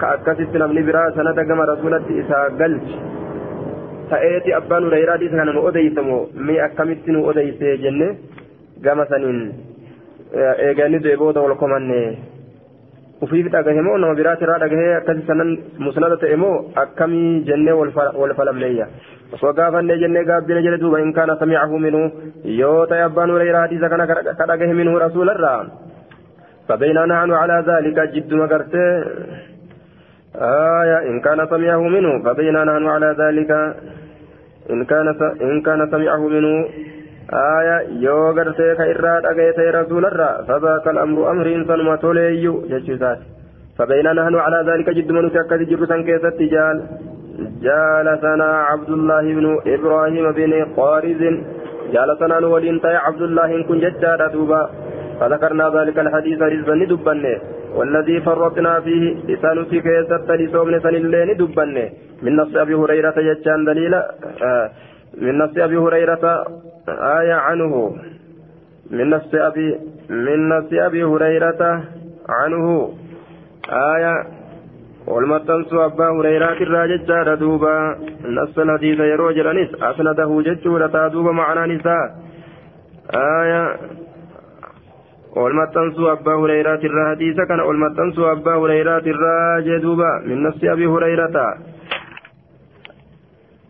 ka 0.01 0.07
akkasitti 0.15 0.61
namni 0.61 0.83
biraa 0.87 1.11
sanada 1.17 1.43
gama 1.51 1.67
rasuulatti 1.71 2.17
isaa 2.21 2.49
galchi 2.61 2.97
ta'eeti 4.13 4.55
abbaan 4.59 4.87
hureyraati 4.89 5.29
isa 5.29 5.37
kana 5.41 5.53
nu 5.57 5.65
odeysa 5.71 6.01
moo 6.09 6.21
mi 6.49 6.57
akkamitti 6.67 7.11
nu 7.17 7.21
odeyse 7.33 7.77
jenne 7.85 8.07
gama 8.87 9.05
saniin 9.11 9.39
eeganni 10.69 11.03
du'e 11.05 11.15
ufiif 13.21 13.51
dhagahe 13.51 13.81
moo 13.81 13.97
nama 13.97 14.15
biraati 14.19 14.43
irraa 14.45 14.59
dhagahe 14.63 14.87
akkasi 14.99 15.27
sanan 15.27 15.49
musnada 15.85 16.17
ta'e 16.17 16.35
moo 16.35 16.71
akkamii 16.83 17.43
jennee 17.47 17.77
wal 17.79 18.33
falamneeyya 18.39 18.87
وقافن 19.29 19.87
جنة 19.87 20.21
قابل 20.29 20.63
جل 20.63 20.77
دوبا 20.81 20.99
إن 21.05 21.11
كان 21.13 21.29
سمعه 21.39 21.71
منه. 21.77 22.11
يوتا 22.45 22.95
يبان 23.03 23.29
وليرا 23.29 23.61
حديث 23.63 23.81
كان 23.81 24.05
كدقه 24.39 24.71
منه 24.79 24.97
رسول 25.05 25.29
الله. 25.29 25.67
فبيننا 26.67 27.05
نحن 27.05 27.31
على 27.31 27.63
ذلك 27.69 27.97
جد 28.13 28.33
مقرت. 28.33 28.75
آية 30.81 30.97
إن 31.09 31.19
كان 31.25 31.39
سمعه 31.53 31.81
منه. 31.95 32.11
فبيننا 32.25 32.63
نحن 32.63 32.85
على 32.95 33.09
ذلك. 33.21 33.51
إن 34.73 34.85
كان 34.85 35.07
إن 35.41 35.61
كان 35.61 35.81
سمعه 35.93 36.21
منه. 36.35 36.53
آية 37.33 37.77
يو 38.05 38.31
قرت 38.37 38.57
كإراد 38.77 39.25
أجيت 39.25 39.59
رسول 39.59 40.05
الله 40.05 40.31
فذاك 40.47 40.87
الأمر 40.87 41.31
أمر 41.31 41.45
إنسان 41.55 41.79
ما 41.85 41.95
تولي 41.95 42.43
يجوزات 42.73 43.19
فبيننا 43.77 44.13
نحن 44.13 44.35
على 44.35 44.59
ذلك 44.71 44.89
جد 44.89 45.11
من 45.11 45.31
تأكد 45.33 45.61
جرسا 45.69 45.97
كيس 46.07 46.25
التجال 46.25 46.77
جالسنا 47.65 48.49
عبد 48.71 48.89
الله 48.89 49.21
بن 49.37 49.45
إبراهيم 49.75 50.25
بن 50.31 50.53
قارز 50.77 51.21
جالسنا 51.93 52.39
نولين 52.39 52.79
عبد 53.05 53.21
الله 53.21 53.49
كن 53.67 53.79
ججار 53.83 54.21
دوبا 54.33 54.61
فذكرنا 55.19 55.65
ذلك 55.77 55.97
الحديث 55.99 56.39
رزقا 56.53 56.75
ندبنه 56.81 57.35
والذي 57.77 58.21
فرطنا 58.21 58.79
فيه 58.85 59.03
لسانتي 59.29 59.77
كيست 59.85 60.29
لسومن 60.39 60.79
سن 60.83 60.95
اللين 61.01 61.29
دبنه 61.41 61.85
من 62.23 62.35
نص 62.39 62.55
أبي 62.63 62.75
هريرة 62.81 63.15
ججان 63.27 63.65
دليل 63.65 63.93
آه 63.93 64.65
من 65.23 65.37
نص 65.37 65.53
أبي 65.57 65.77
هريرة 65.77 66.23
آية 66.89 67.33
عنه 67.33 67.95
من 68.91 69.09
نص 69.09 69.33
أبي 69.33 69.75
من 70.09 70.49
نص 70.49 70.69
أبي 70.73 71.03
هريرة 71.03 71.83
عنه. 72.29 72.93
آية 73.69 74.15
والمتنسو 75.07 75.85
أبا 75.85 76.09
هريرة 76.09 76.53
الراججة 76.53 77.35
دوبا. 77.35 77.95
نص 78.25 78.57
الحديث 78.57 78.99
يرو 78.99 79.31
جرانيس 79.31 79.69
أسنده 79.81 80.41
ججورة 80.41 81.07
دوبا 81.07 81.31
معنا 81.31 81.65
نساء. 81.65 82.15
آية 83.13 83.77
والمتنسو 85.35 86.11
أبا 86.11 86.33
هريرة 86.33 86.81
الحديث 86.89 87.37
كان 87.49 87.59
والمتنسو 87.59 88.31
أبا 88.31 88.53
هريرة 88.55 89.05
الراجة 89.13 89.77
دوبا. 89.81 90.11
من 90.25 90.43
نص 90.43 90.63
أبي 90.63 90.85
هريرة. 90.87 91.57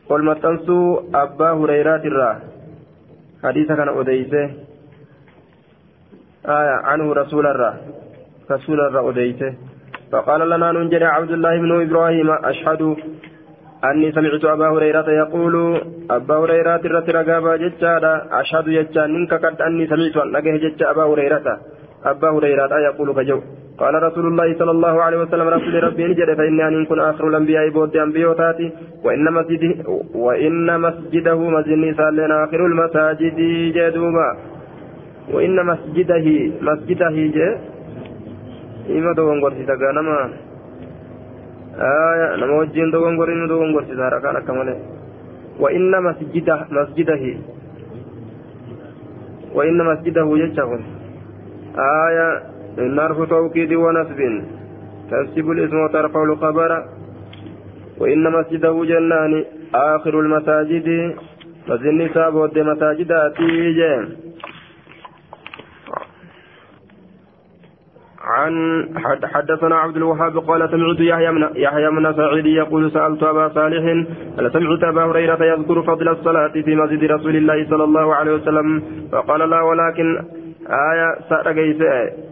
والمتنسو 0.10 1.02
أبا 1.16 1.50
هريرة 1.52 2.04
الرا 2.12 2.49
حديث 3.44 3.68
كان 3.68 3.90
أديسه 4.00 4.46
آية 6.46 6.76
عنه 6.90 7.14
رسول 7.14 7.48
الله 7.48 7.74
رسول 8.52 8.80
الله 8.80 9.10
أديسه 9.10 9.54
فقال 10.12 10.50
لنا 10.50 10.72
ننجر 10.72 11.04
عبد 11.04 11.32
الله 11.32 11.58
بن 11.58 11.72
إبراهيم 11.82 12.30
أشهد 12.32 12.82
أني 13.84 14.12
سمعت 14.12 14.46
أبا 14.46 14.68
هريرة 14.70 15.10
يقول 15.10 15.56
أبا 16.12 16.36
هريرة 16.36 16.82
رت 16.86 17.10
رقابا 17.10 17.56
جتشادا 17.64 18.14
أشهد 18.42 18.66
جتشا 18.70 19.08
منك 19.08 19.34
قد 19.34 19.62
أني 19.62 19.88
سمعت 19.88 20.18
أن 20.18 20.36
أجه 20.36 20.58
جتشا 20.64 20.92
أبا 20.92 21.04
هريرة 21.04 21.60
أبا 22.06 22.30
هريرة 22.30 22.74
يقول 22.88 23.08
كجو 23.18 23.40
قال 23.80 24.04
رسول 24.04 24.26
الله 24.28 24.58
صلى 24.60 24.72
الله 24.72 25.04
عليه 25.04 25.18
وسلم 25.18 25.48
رسول 25.48 25.84
ربي 25.84 26.04
نجد 26.08 26.34
فإني 26.38 26.68
أن 26.68 26.86
كن 26.86 27.00
آخر 27.00 27.28
الأنبياء 27.28 27.70
بود 27.70 27.96
أنبيوتاتي 27.98 28.72
وإن 29.04 29.34
مسجده 29.34 29.76
وإن 30.16 30.82
مسجده 30.82 31.40
مسجد 31.50 31.96
سالين 31.98 32.32
آخر 32.32 32.66
المساجد 32.66 33.38
جدوبا. 33.76 34.30
وإن 35.34 35.66
مسجده 35.66 36.26
مسجده 36.62 37.16
جه 37.36 37.58
إما 38.90 39.14
دوغن 39.14 39.42
قرسي 39.42 39.64
تقانما 39.64 40.30
آية 41.80 42.36
نما 42.36 42.54
وجين 42.60 42.92
دوغن 42.92 43.18
قرين 43.20 43.48
دوغن 43.48 43.76
قرسي 43.76 43.96
سارا 43.96 44.20
كان 44.20 44.38
كمالي 44.48 44.76
وإن 45.60 46.04
مسجده 46.04 46.58
مسجده. 46.72 47.24
وإن 49.56 49.78
مسجده 49.86 50.28
يجهون 50.44 50.82
آية 52.08 52.49
نرف 52.78 53.30
توكيد 53.30 53.74
ونسب 53.74 54.20
تنسب 55.12 55.52
الاسم 55.52 55.78
وترفع 55.80 56.24
الخبر. 56.24 56.72
وإن 58.00 58.24
مسجده 58.32 58.86
جنان. 58.86 59.46
آخر 59.76 60.20
المساجد. 60.20 61.16
مسجد 61.70 61.86
النساء 61.86 62.32
بود 62.32 62.58
مساجداتي. 62.58 63.74
جيم 63.74 64.30
عن 68.30 68.86
حدثنا 69.26 69.76
عبد 69.76 69.98
الوهاب 69.98 70.38
قال 70.38 70.70
سمعت 70.70 71.00
يحيى 71.00 71.32
من 71.32 71.48
يحيى 71.56 71.90
من 71.90 72.14
سعيد 72.14 72.46
يقول 72.46 72.92
سألت 72.92 73.24
أبا 73.24 73.50
صالح 73.50 73.84
هل 74.40 74.52
سمعت 74.54 74.84
أبا 74.84 75.04
هريرة 75.06 75.44
يذكر 75.46 75.82
فضل 75.82 76.10
الصلاة 76.10 76.48
في 76.48 76.76
مسجد 76.76 77.04
رسول 77.04 77.36
الله 77.36 77.70
صلى 77.70 77.84
الله 77.84 78.16
عليه 78.16 78.34
وسلم 78.34 78.84
فقال 79.12 79.50
لا 79.50 79.62
ولكن 79.62 80.20
آية 80.70 81.16
سأرجيس 81.30 81.82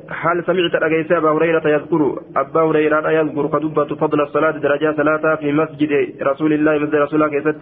هل 0.09 0.43
سمعت 0.43 0.75
رجيس 0.83 1.11
أبا 1.11 1.29
هريرة 1.29 1.67
يذكر؟ 1.67 2.19
أبا 2.37 2.61
هريرة 2.61 3.09
يذكر. 3.09 3.47
كتبة 3.47 3.95
فضل 3.95 4.21
الصلاة 4.21 4.51
درجة 4.51 4.93
صلاة 4.97 5.35
في 5.35 5.51
مسجد 5.51 5.91
رسول 6.21 6.53
الله 6.53 6.77
مسجد 6.77 6.95
رسول 6.95 7.23
الله 7.23 7.55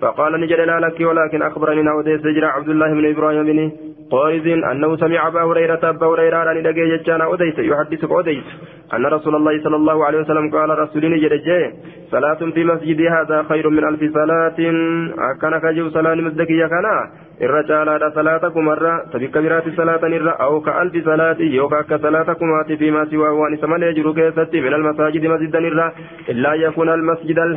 فقال 0.00 0.40
نجد 0.40 0.60
لا 0.60 0.80
لك 0.80 1.00
ولكن 1.00 1.42
أخبرني 1.42 1.82
نعودي 1.82 2.18
سجر 2.18 2.44
عبد 2.44 2.68
الله 2.68 2.94
بن 2.94 3.10
إبراهيم 3.10 3.44
بن 3.46 3.72
قائز 4.10 4.46
أنه 4.46 4.96
سمع 4.96 5.26
أبا 5.26 5.42
هريرة 5.42 5.80
أبا 5.82 6.06
هريرة 6.06 6.52
أن 6.52 6.62
دقي 6.62 6.96
جتشان 6.96 7.20
أوديس 7.20 7.58
يحدثك 7.58 8.10
أوديس. 8.10 8.44
أن 8.94 9.06
رسول 9.06 9.34
الله 9.36 9.62
صلى 9.64 9.76
الله 9.76 10.04
عليه 10.04 10.18
وسلم 10.18 10.50
قال 10.50 10.78
رسول 10.78 11.10
نجد 11.10 11.32
صلاة 12.10 12.40
في 12.54 12.64
مسجد 12.64 13.00
هذا 13.00 13.42
خير 13.42 13.68
من 13.68 13.84
ألف 13.88 14.00
صلاة. 14.14 14.58
أكن 15.30 15.58
كجو 15.58 15.88
صلاة 15.88 16.14
مسجد 16.14 16.50
يكنا 16.50 17.10
irra 17.46 17.62
caalaadha 17.68 18.10
salaatakum 18.16 18.66
irra 18.72 18.94
tabikka 19.12 19.40
biraati 19.44 19.70
salaatan 19.76 20.12
irra 20.18 20.34
aw 20.46 20.60
ka 20.66 20.74
alfi 20.80 21.00
salaati 21.08 21.48
yookaan 21.54 21.84
akka 21.84 21.98
salaatakumaati 22.04 22.76
fi 22.82 22.90
maasii 22.96 23.22
waan 23.22 23.56
isa 23.56 23.70
malee 23.72 23.94
jiru 23.98 24.12
keessatti 24.18 24.60
min 24.66 24.76
almasaajidi 24.78 25.32
masjidan 25.32 25.68
irra 25.70 25.86
illaa 26.34 26.54
yakuna 26.64 26.92
almasjida 26.98 27.48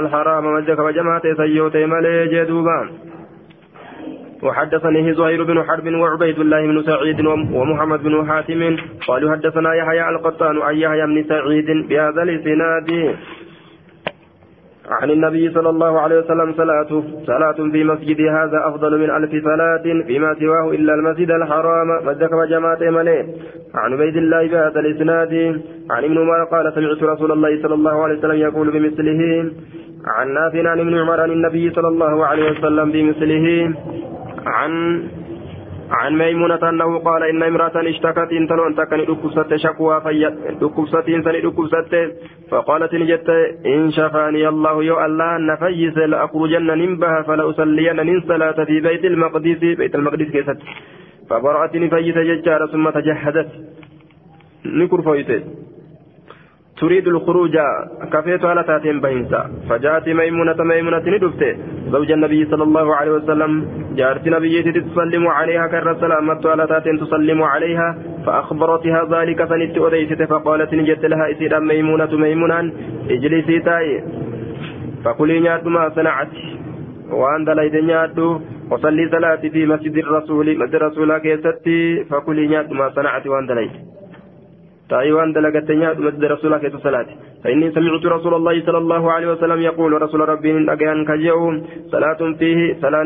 alharaama 0.00 0.54
masjida 0.56 0.76
kabajamaa 0.82 1.18
ta'e 1.24 1.34
sayyoo 1.40 1.70
ta'e 1.76 1.86
malee 1.96 2.20
jee 2.34 2.46
duuba 2.52 2.78
وحدثني 4.44 5.14
زهير 5.14 5.44
بن 5.44 5.62
حرب 5.64 5.86
وعبيد 5.94 6.38
الله 6.38 6.66
بن 6.66 6.82
سعيد 6.82 7.20
ومحمد 7.58 8.02
بن 8.02 8.28
حاتم 8.28 8.76
قالوا 9.08 9.32
حدثنا 9.32 9.74
يحيى 9.74 10.08
القطان 10.08 10.62
عن 10.62 10.74
يحيى 10.76 11.06
بن 11.06 11.24
سعيد 11.28 11.88
بهذا 11.88 12.22
الاسناد 12.22 12.88
عن 14.90 15.10
النبي 15.10 15.50
صلى 15.50 15.70
الله 15.70 16.00
عليه 16.00 16.18
وسلم 16.18 16.52
صلاة 16.52 17.02
صلاة 17.26 17.70
في 17.72 17.84
مسجد 17.84 18.20
هذا 18.20 18.68
أفضل 18.68 18.98
من 18.98 19.10
ألف 19.10 19.44
صلاة 19.44 20.02
فيما 20.06 20.34
سواه 20.34 20.70
إلا 20.70 20.94
المسجد 20.94 21.30
الحرام. 21.30 22.06
مسجد 22.06 22.32
وجماعة 22.32 22.78
مليه 22.80 23.26
عن 23.74 23.92
عبيد 23.92 24.16
الله 24.16 24.48
بهذا 24.48 24.80
الإسناد. 24.80 25.60
عن 25.90 26.04
ابن 26.04 26.18
عمر 26.18 26.44
قال 26.44 26.72
سمعت 26.74 27.02
رسول 27.02 27.32
الله 27.32 27.62
صلى 27.62 27.74
الله 27.74 28.02
عليه 28.02 28.18
وسلم 28.18 28.36
يقول 28.36 28.70
بمثله. 28.70 29.50
عن 30.06 30.34
نافع 30.34 30.70
عن 30.70 30.80
ابن 30.80 30.98
عمر 30.98 31.20
عن 31.20 31.30
النبي 31.30 31.70
صلى 31.70 31.88
الله 31.88 32.26
عليه 32.26 32.50
وسلم 32.50 32.92
بمثله. 32.92 33.74
عن 34.46 35.02
عن 35.90 36.18
ميمونة 36.18 36.68
أنه 36.68 36.98
قال 36.98 37.22
إن 37.22 37.42
امرأة 37.42 37.88
اشتكت 37.90 38.28
intalli 38.32 38.48
tun 38.48 38.74
tokko 38.76 39.04
dhukkubsatte 39.04 39.56
شكوى 39.56 40.00
dhukkubsatte 40.60 41.08
isheen 41.08 41.22
san 41.22 41.40
dhukkubsatte 41.42 41.94
فقالت 42.50 42.94
ni 42.94 43.04
jette 43.04 43.28
إن 43.66 43.90
شفاني 43.92 44.48
الله 44.48 44.82
yoo 44.84 45.04
الله 45.04 45.38
na 45.38 45.51
fayyise 45.51 45.96
لأخرجن 45.96 46.66
nin 46.66 46.90
baha 46.90 47.22
فلأصلين 47.22 47.96
nin 47.96 48.20
salaata 48.28 48.64
في 48.64 48.80
بيت 48.80 49.04
المقدس 49.04 49.58
بيت 49.80 49.94
المقدس 49.94 50.28
keessatti. 50.30 50.58
فبرأت 51.30 51.76
نفيس 51.76 52.16
ججار 52.18 52.66
ثم 52.72 52.90
تجهدت. 52.90 53.48
نكر 54.66 55.02
فويته. 55.02 55.42
تريد 56.80 57.08
الخروج 57.08 57.56
كفيت 58.12 58.44
على 58.44 58.62
تاتين 58.64 59.00
بينسا 59.00 59.50
فجاءت 59.68 60.08
ميمونة 60.08 60.64
ميمونة 60.64 61.02
ندفت 61.06 61.56
زوج 61.92 62.10
النبي 62.12 62.44
صلى 62.44 62.62
الله 62.62 62.96
عليه 62.96 63.12
وسلم 63.12 63.52
جارت 63.96 64.28
نبيتي 64.28 64.72
تسلم 64.72 65.28
عليها 65.28 65.66
كر 65.66 65.96
سلامت 66.00 66.46
على 66.46 66.66
تاتين 66.66 67.00
تسلم 67.00 67.42
عليها. 67.42 67.98
فأخبرتها 68.26 69.00
ذلك 69.14 69.44
فنت 69.44 69.78
أديست 69.78 70.22
فقالت 70.22 70.74
نجت 70.74 71.04
لها 71.04 71.30
إسيرا 71.32 71.58
ميمونة 71.58 72.12
ميمونا. 72.16 72.72
اجلسي 73.10 73.58
تاي. 73.60 74.04
فكلي 75.04 75.40
نيات 75.40 75.66
ما 75.66 75.88
صنعت. 75.96 76.34
وأن 77.10 77.44
دليت 77.44 77.74
نيات 77.74 78.18
وصلي 78.70 79.08
صلاتي 79.12 79.50
في 79.50 79.66
مسجد 79.66 79.96
الرسول 79.96 80.58
مسجد 80.58 80.74
الرسول 80.74 81.18
كيستي. 81.18 82.04
فكلي 82.10 82.46
نيات 82.46 82.72
ما 82.72 82.88
صنعت 82.96 83.26
وأن 83.26 83.46
دليت 83.46 83.74
تايوان 84.90 85.32
دلقت 85.32 85.70
مسجد 86.06 86.24
رسول 86.24 86.54
الله 86.54 86.78
صلاة. 86.78 87.06
فإني 87.44 87.70
سمعت 87.70 88.04
رسول 88.06 88.34
الله 88.34 88.54
صلى 88.66 88.78
الله 88.78 89.12
عليه 89.12 89.28
وسلم 89.32 89.60
يقول 89.60 90.02
رسول 90.02 90.28
ربي 90.28 90.52
من 90.52 90.70
أجيان 90.70 91.04
كجيو 91.04 91.62
صلاة 91.92 92.20
فيه 92.38 92.58
صلاة 92.82 93.02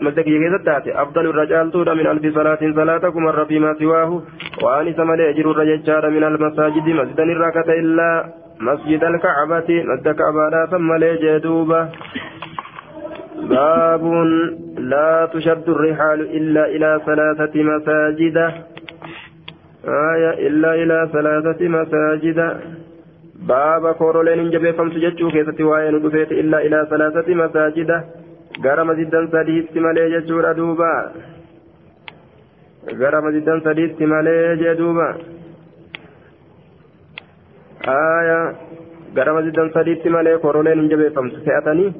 مسجد 0.00 0.20
كيس 0.20 0.94
أفضل 1.04 1.24
الرجال 1.26 1.70
طول 1.70 1.88
من 1.98 2.06
ألف 2.06 2.34
صلاة 2.34 2.58
صلاتكم 2.60 3.22
مر 3.22 3.44
فيما 3.44 3.74
سواه. 3.80 4.22
وأن 4.62 4.86
سمل 4.98 5.20
يجر 5.20 5.50
الرجال 5.50 6.04
من 6.10 6.24
المساجد 6.24 6.86
مسجد 7.00 7.20
الركعة 7.20 7.68
إلا 7.80 8.10
مسجد 8.60 9.04
الكعبة 9.04 9.68
مسجد 9.90 10.08
كعبة 10.20 10.66
ثم 10.72 10.88
ليجدوبة 10.94 11.88
باب 13.50 14.04
لا 14.78 15.28
تشد 15.34 15.68
الرحال 15.68 16.20
إلا 16.38 16.62
إلى 16.66 17.00
ثلاثة 17.06 17.54
مساجد. 17.62 18.38
آية 19.84 20.30
إلا 20.46 20.74
إلى 20.74 21.08
ثلاثة 21.12 21.68
مساجد. 21.68 22.38
باب 23.48 23.94
كورولين 23.94 24.38
انجبه 24.38 24.72
فمس 24.72 24.92
جتشو 24.92 25.30
كيست 25.30 25.60
وين 25.60 26.02
دفيت 26.02 26.32
إلا 26.32 26.58
إلى 26.66 26.86
ثلاثة 26.90 27.34
مساجد. 27.34 27.90
غرم 28.64 28.92
جدا 28.92 29.20
سديت 29.32 29.76
مالي 29.76 30.04
جتشو 30.12 30.52
دوبا 30.52 30.92
غرم 32.90 33.30
جدا 33.30 33.60
سديت 33.64 34.02
مالي 34.02 34.56
جدوبا 34.56 35.08
آية 37.88 38.40
غرم 39.16 39.40
جدا 39.46 39.70
سديت 39.74 40.06
مالي 40.06 40.38
كورولين 40.38 40.78
انجبه 40.78 41.08
فمس 41.08 41.34
كأتني 41.46 41.92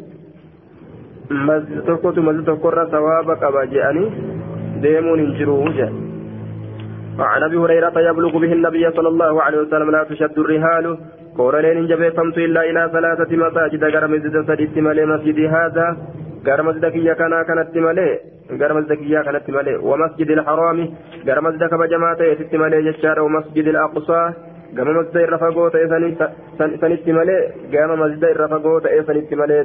مسجد 1.31 1.87
tokkotu 1.87 2.21
masjid 2.23 2.45
tokkorra 2.45 2.90
sawaaba 2.90 3.37
qaba 3.37 3.66
je'anii 3.73 4.12
deemuun 4.83 5.21
hin 5.23 5.33
jiru 5.38 5.55
وعن 7.18 7.42
أبي 7.42 7.57
هريرة 7.57 7.96
يبلغ 8.09 8.38
به 8.38 8.53
النبي 8.53 8.90
صلى 8.90 9.09
الله 9.09 9.42
عليه 9.42 9.59
وسلم 9.59 9.90
لا 9.90 10.05
تشد 10.05 10.38
الرهال 10.38 10.98
كورلين 11.37 11.87
جبه 11.87 12.11
فمت 12.11 12.38
إلا 12.38 12.62
إلى 12.70 12.90
ثلاثة 12.92 13.37
مساجد. 13.37 13.85
غير 13.85 14.07
مسجد 14.09 14.35
سديت 14.48 14.79
مالي 14.79 15.05
مسجد 15.07 15.38
هذا. 15.57 15.87
غير 16.46 16.62
مسجد 16.62 16.85
كيا 16.94 17.14
كان 17.14 17.33
كانت 17.48 17.77
مالي 17.77 18.09
غير 18.61 18.75
مسجد 18.75 18.92
كيا 18.92 19.22
كانت 19.22 19.51
مالي 19.51 19.75
ومسجد 19.77 20.31
الحرام. 20.31 20.79
غير 21.27 21.40
مسجد 21.40 21.62
كما 21.72 21.87
جماعة 21.87 22.20
يتت 22.31 22.55
مالي 22.55 22.79
جشار 22.90 23.20
ومسجد 23.20 23.66
الأقصى. 23.75 24.22
gama 24.75 24.92
masjida 24.96 25.20
irra 25.27 25.38
fagoo 25.38 25.68
ta'e 25.70 25.87
sanitti 26.83 27.12
malee 27.12 27.40
gama 27.72 27.96
masjida 28.03 28.31
irra 28.35 28.46
fagoo 28.53 28.81
ta'e 28.81 29.03
sanitti 29.09 29.37
malee 29.37 29.64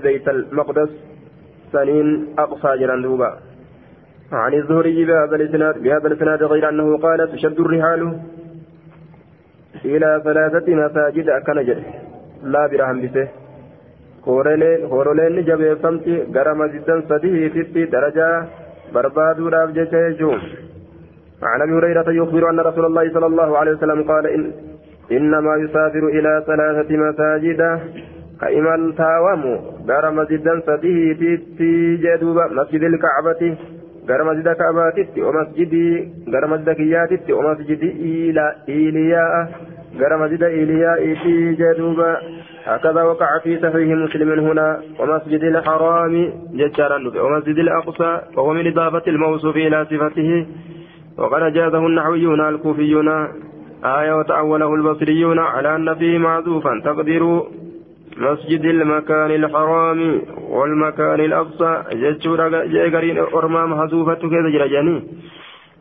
duuba 3.04 3.30
عن 4.32 4.54
الزهري 4.54 5.06
بهذا 5.06 5.36
الإسناد 5.36 5.84
بهذا 5.84 6.08
الإسناد 6.08 6.44
غير 6.44 6.70
أنه 6.70 6.98
قال 6.98 7.32
تشد 7.32 7.60
الرحال 7.60 8.20
إلى 9.86 10.22
ثلاثة 10.24 10.76
مساجد 10.76 11.30
اكنجر 11.30 11.78
لا 12.44 12.68
برهم 12.68 13.02
بسه. 13.02 13.28
جبيفمتي 15.42 16.24
غرا 16.36 16.54
مسجدا 16.54 17.04
سديه 17.10 17.63
في 17.74 17.86
درجة 17.86 18.46
بربادو 18.94 19.48
راف 19.48 19.70
جيجون 19.70 20.40
عن 21.44 21.62
أبي 21.62 21.72
هريرة 21.72 22.12
يخبر 22.12 22.50
أن 22.50 22.60
رسول 22.60 22.86
الله 22.86 23.13
صلى 23.13 23.26
الله 23.26 23.58
عليه 23.58 23.72
وسلم 23.72 24.04
قال 24.04 24.28
إن 24.28 24.52
إنما 25.12 25.56
يسافر 25.56 26.08
إلى 26.08 26.44
ثلاثة 26.48 26.98
مساجد 26.98 27.80
كإمال 28.42 28.96
تاوم 28.96 29.44
غرا 29.90 30.10
مسجدا 30.10 30.62
سديه 30.68 31.40
في 31.58 31.98
جدوب 31.98 32.38
مسجد 32.52 32.84
الكعبة. 32.84 33.58
Gara 34.10 34.24
masjida 34.30 34.56
kaabaatitti 34.62 35.22
o 35.22 35.32
masjidii 35.39 35.93
gara 36.34 36.48
masjida 36.52 36.76
kiyyaatitti 36.80 37.34
o 37.34 37.41
masjidi 37.48 37.88
iiliyaa'a 38.76 39.41
gara 40.02 40.17
masjida 40.24 40.50
iiliyaa'iitii 40.60 41.56
jedhuuba 41.63 42.12
هكذا 42.67 43.02
وقع 43.04 43.30
في 43.43 43.52
صحيح 43.63 43.89
مسلم 44.04 44.30
هنا 44.48 44.82
ومسجد 45.00 45.43
الحرام 45.43 46.13
ججارا 46.60 46.98
ومسجد 47.24 47.58
الأقصى 47.65 48.12
وهو 48.36 48.54
من 48.54 48.67
إضافة 48.67 49.02
الموصوف 49.08 49.56
إلى 49.56 49.86
صفته 49.91 50.46
وقد 51.17 51.41
أجازه 51.41 51.88
النحويون 51.88 52.41
الكوفيون 52.50 53.08
آية 54.00 54.13
وتأوله 54.20 54.74
البصريون 54.76 55.39
على 55.39 55.76
أن 55.76 55.96
فيه 55.96 56.17
معذوفا 56.17 56.82
تقدير 56.86 57.24
مسجد 58.18 58.66
المكان 58.66 59.32
الحرام 59.32 60.22
والمكان 60.50 61.20
الأقصى 61.20 61.84
جتشورا 61.92 62.66
جيغرين 62.66 63.18
أرمى 63.18 63.62
محذوفة 63.72 64.14
كذا 64.14 64.50
جرجاني 64.54 65.04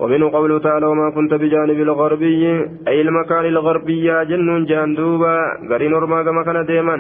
ومنه 0.01 0.31
قوله 0.31 0.59
تعالى 0.59 0.87
وما 0.87 1.11
كنت 1.17 1.35
بجانب 1.35 1.81
الغربي 1.81 2.43
أي 2.89 3.01
المكان 3.01 3.45
الغربي 3.45 4.07
جن 4.31 4.65
جاندوبا 4.65 5.37
غرين 5.71 5.95
أرمى 5.95 6.25
كما 6.25 6.43
كان 6.47 6.67
ديما 6.67 6.97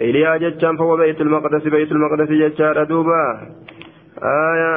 إليا 0.00 0.36
جتشان 0.36 0.76
فهو 0.76 0.96
بيت 0.96 1.20
المقدس 1.20 1.64
بيت 1.74 1.92
المقدس 1.92 2.28
جتشان 2.42 2.86
دوبا 2.86 3.22
آية 4.22 4.72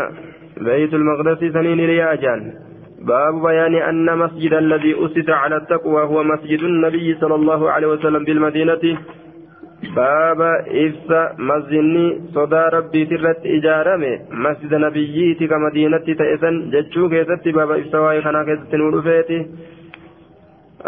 بيت 0.68 0.94
المقدس 0.94 1.40
سنين 1.54 1.80
إليا 1.80 2.16
جان 2.24 2.42
باب 3.08 3.34
بيان 3.48 3.76
أن 3.76 4.18
مسجد 4.18 4.54
الذي 4.54 4.92
أسس 5.06 5.30
على 5.30 5.56
التقوى 5.58 6.02
هو 6.12 6.24
مسجد 6.24 6.60
النبي 6.64 7.08
صلى 7.22 7.36
الله 7.36 7.72
عليه 7.72 7.88
وسلم 7.88 8.24
بالمدينة 8.24 8.84
sodaa 12.34 12.70
rabbiiti 12.76 13.18
irratti 13.20 13.56
ijaarame 13.58 14.12
masjida 14.46 14.80
nabiyyiiti 14.86 15.48
ka 15.48 15.60
madiinatti 15.66 16.16
ta'e 16.22 16.38
san 16.46 16.62
jechuu 16.76 17.10
keessatti 17.16 17.56
baaba 17.58 17.78
ibsa 17.84 18.02
waa'ee 18.06 18.22
kanaa 18.28 18.46
keessatti 18.50 18.78
nuu 18.82 18.92
dhufeeti 18.96 19.40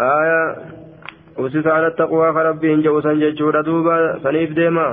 aya 0.08 0.40
usisa 1.46 1.74
ala 1.74 1.90
taqwaa 2.00 2.32
ka 2.32 2.42
rabbiin 2.50 2.82
jedhu 2.88 3.02
san 3.02 3.20
jechuudha 3.20 3.62
duuba 3.62 4.00
saniif 4.22 4.54
deema 4.60 4.86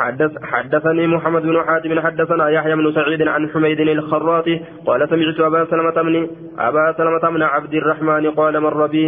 حدث 0.00 0.32
حدثني 0.42 1.06
محمد 1.06 1.42
بن 1.42 1.56
حاتم 1.66 2.00
حدثنا 2.00 2.48
يحيى 2.48 2.74
بن 2.74 2.92
سعيد 2.92 3.22
عن 3.28 3.42
حميد 3.52 3.80
الخراطي 3.80 4.60
قال 4.86 5.00
سمعت 5.12 5.40
أبا 5.40 5.64
سلمة 5.70 5.96
بن 6.02 6.14
أبا 6.58 6.84
سلمة 6.98 7.24
بن 7.36 7.42
عبد 7.42 7.74
الرحمن 7.74 8.30
قال 8.30 8.60
مر 8.60 8.86
بي 8.86 9.04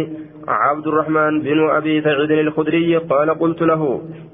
عبد 0.47 0.87
الرحمن 0.87 1.41
بن 1.41 1.59
أبي 1.69 2.01
سعيد 2.01 2.31
الخدري 2.31 2.97
قال 2.97 3.29
قلت 3.39 3.61
له 3.61 3.81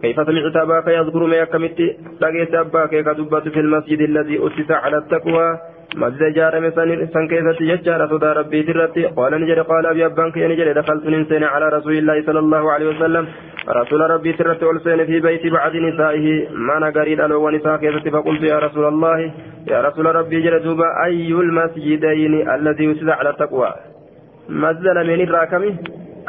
كيف 0.01 0.15
سمعت 0.15 0.55
أباك 0.55 0.87
يذكر 0.87 1.23
ما 1.31 1.35
يكمت؟ 1.35 1.79
لقيت 2.21 2.53
أباك 2.53 2.89
كدبت 2.89 3.45
في 3.53 3.59
المسجد 3.59 4.01
الذي 4.01 4.35
أسس 4.47 4.71
على 4.71 4.97
التقوى. 4.97 5.47
مسجد 5.95 6.33
جارم 6.37 6.65
سن 7.13 7.27
كيف 7.27 7.61
يجار 7.61 8.01
صدى 8.11 8.25
ربي 8.39 8.63
ترتي 8.63 9.03
قال 9.17 9.31
نجد 9.41 9.59
قال 9.59 9.85
أبي 9.85 10.05
أبانك 10.05 10.37
يا 10.37 10.47
نجد 10.47 10.67
دخلت 10.77 11.05
ننسين 11.13 11.43
على 11.43 11.65
رسول 11.69 11.93
الله 11.97 12.17
صلى 12.27 12.39
الله 12.39 12.71
عليه 12.71 12.87
وسلم. 12.89 13.25
رسول 13.71 14.01
ربي 14.01 14.33
ترتي 14.33 14.65
ألسين 14.65 15.05
في 15.05 15.19
بيت 15.19 15.53
بعد 15.53 15.75
نسائه 15.75 16.49
ما 16.51 16.79
نقرين 16.79 17.21
ألو 17.21 17.45
ونساء 17.45 17.77
كيف 17.77 18.13
فقلت 18.13 18.41
يا 18.41 18.59
رسول 18.59 18.85
الله 18.87 19.31
يا 19.67 19.81
رسول 19.81 20.15
ربي 20.15 20.41
جل 20.41 20.63
دوبا 20.63 20.85
أي 21.05 21.31
المسجدين 21.31 22.49
الذي 22.49 22.85
يسد 22.85 23.09
على 23.09 23.29
التقوى؟ 23.29 23.73
مسجد 24.49 24.97
من 25.09 25.21
الراكمي 25.21 25.75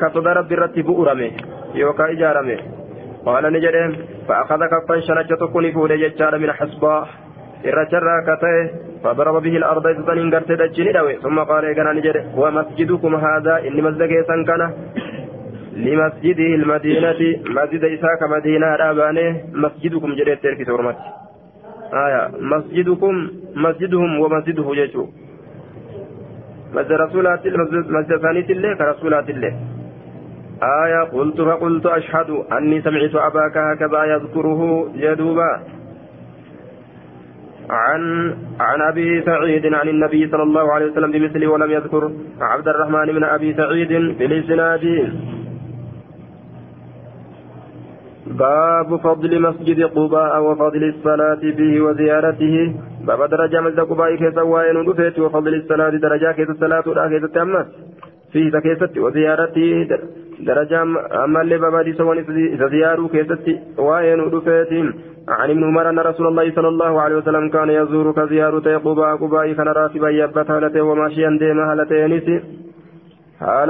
كصدى 0.00 0.28
ربي 0.28 0.54
رتي 0.54 0.82
بؤرمي 0.82 1.32
يوكا 1.74 2.10
إجارمي 2.12 2.56
قال 3.26 3.52
نجد 3.52 3.76
فأخذ 4.28 4.60
كفا 4.66 5.00
شنجة 5.00 5.46
كوني 5.52 5.72
فود 5.72 5.90
يجار 5.90 6.38
من 6.38 6.52
حسباه 6.52 7.06
akka 7.60 8.36
ta'e 8.40 8.90
فضرب 9.04 9.42
به 9.42 9.56
الأرض 9.56 9.86
إذن 9.86 10.34
قرت 10.34 10.52
دجني 10.52 10.92
ثم 11.22 11.38
قال 11.38 11.64
إيقنا 11.64 11.92
نجد 11.92 12.16
ومسجدكم 12.36 13.14
هذا؟ 13.14 13.54
إني 13.66 13.82
مسجد 13.82 14.10
كان. 14.48 14.62
لمسجده 15.86 16.50
المدينة 16.60 17.20
مسجد 17.58 17.82
إساك 17.84 18.20
مدينة 18.36 18.68
رابانه 18.82 19.28
مسجدكم 19.62 20.14
جريت 20.18 20.42
تركي 20.42 20.64
سورمت 20.64 20.96
آية 22.04 22.22
مسجدكم 22.52 23.14
مسجدهم 23.64 24.10
ومسجده 24.20 24.66
يجو 24.82 25.04
مسجد 26.74 26.92
رسولات 26.92 27.40
مسجد 27.96 28.16
ثانية 28.24 28.48
الله 28.50 28.74
كرسولات 28.74 29.30
الله. 29.30 29.52
آية 30.62 31.02
قلت 31.14 31.40
فقلت 31.40 31.86
أشهد 31.86 32.30
أني 32.52 32.80
سمعت 32.82 33.14
أباك 33.14 33.56
هكذا 33.56 34.04
يذكره 34.04 34.60
jedhe 34.94 35.20
duuba. 35.20 35.52
عن 37.70 38.02
عن 38.60 38.80
أبي 38.90 39.22
سعيد 39.22 39.74
عن 39.74 39.88
النبي 39.88 40.28
صلى 40.28 40.42
الله 40.42 40.72
عليه 40.72 40.86
وسلم 40.86 41.10
بمثله 41.10 41.46
ولم 41.48 41.70
يذكر. 41.70 42.12
عبد 42.40 42.68
الرحمن 42.68 43.06
بن 43.06 43.24
أبي 43.24 43.54
سعيد 43.54 43.92
بالإسناد. 44.18 44.84
باب 48.38 48.96
فضل 48.96 49.42
مسجد 49.42 49.82
قباء 49.82 50.42
وفضل 50.42 50.84
الصلاة 50.84 51.34
فيه 51.56 51.80
وزيارته 51.80 52.74
باب 53.06 53.30
darajaa 53.30 53.60
masjida 53.60 53.80
Qubaa'i 53.80 54.14
keessa 54.16 54.38
waan 54.38 54.76
dhufe 54.76 55.18
وفضل 55.18 55.54
الصلاة 55.54 55.90
darajaa 55.90 56.32
keessa 56.32 56.50
الصلاة 56.50 56.82
ولا 56.86 57.08
keessa 57.08 57.24
التأمس 57.24 57.66
فيه 58.32 58.50
keessatti 58.50 58.98
وزيارته 58.98 59.88
درجة 60.40 60.82
أما 61.24 61.40
اللي 61.42 61.58
باب 61.58 61.84
دي 61.84 61.92
سواني 61.92 62.22
زيارو 62.70 63.08
كيست 63.08 63.46
وين 63.78 64.20
ودفت 64.20 64.72
عن 65.28 65.50
ابن 65.50 65.64
عمر 65.64 65.90
أن 65.90 65.98
رسول 65.98 66.26
الله 66.26 66.52
صلى 66.54 66.68
الله 66.68 67.00
عليه 67.00 67.16
وسلم 67.16 67.48
كان 67.48 67.70
يزور 67.70 68.12
كزيارة 68.12 68.78
قباء 68.78 69.16
قباء 69.16 69.52
كان 69.52 69.68
راتبا 69.68 70.10
يبت 70.10 70.50
هالته 70.50 70.82
وماشيا 70.82 71.38
ديما 71.40 71.72
هالتين 71.72 72.12
haala 72.12 72.69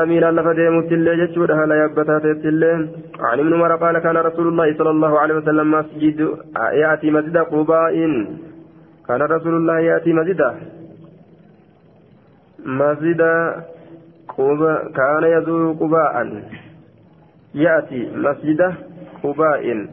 miilaan 0.06 0.34
lafa 0.36 0.56
deemutti 0.56 0.94
illee 0.94 1.16
jechuudha. 1.22 1.56
Haala 1.56 1.74
yaabbataateetti 1.82 2.48
illee. 2.48 2.76
عن 3.20 3.38
ابن 3.40 3.54
عمر 3.54 3.76
قال 3.76 3.98
كان 3.98 4.16
رسول 4.16 4.48
الله 4.48 4.74
صلى 4.78 4.90
الله 4.90 5.20
عليه 5.20 5.34
وسلم 5.34 5.70
مسجد 5.70 6.18
يأتي 6.72 7.10
مسجد 7.10 7.36
قباء 7.38 7.94
كان 9.08 9.22
رسول 9.22 9.54
الله 9.56 9.78
يأتي 9.80 10.12
مسجد 10.12 10.40
مسجد 12.64 13.22
قباء 14.28 14.92
كان 14.92 15.24
يزور 15.24 15.72
قباء 15.80 16.14
يأتي 17.54 18.00
مسجد 18.16 18.60
قباء 19.22 19.86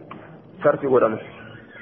صرف 0.63 0.82
قدمه 0.94 1.37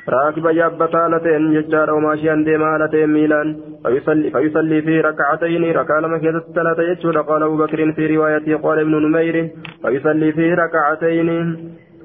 راكبا 0.10 0.52
يابتا 0.52 1.08
لتين 1.12 1.54
يجار 1.54 1.94
وماشيا 1.94 2.36
ديما 2.48 2.78
لتين 2.82 3.10
ميلان 3.14 3.48
فيصلي, 3.86 4.32
فيصلي 4.32 4.82
في 4.82 5.02
ركعتين 5.02 5.64
ركع 5.72 6.00
لما 6.00 6.18
ثلاثة 6.56 6.84
يجود 6.84 7.18
قال 7.18 7.44
أبو 7.44 7.58
بكر 7.58 7.92
في 7.92 8.16
روايته 8.16 8.58
قال 8.58 8.80
ابن 8.80 8.96
نمير 9.06 9.50
فيصلي 9.82 10.32
في 10.32 10.54
ركعتين 10.54 11.30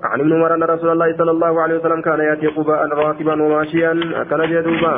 عن 0.02 0.20
ابن 0.20 0.32
عمر 0.32 0.54
أن 0.54 0.62
رسول 0.62 0.90
الله 0.90 1.16
صلى 1.18 1.30
الله 1.30 1.60
عليه 1.62 1.76
وسلم 1.78 2.00
كان 2.00 2.20
يأتي 2.20 2.46
قباء 2.46 2.88
راكبا 2.88 3.42
وماشيا 3.42 3.92
كان 4.30 4.40
جدوبا 4.50 4.94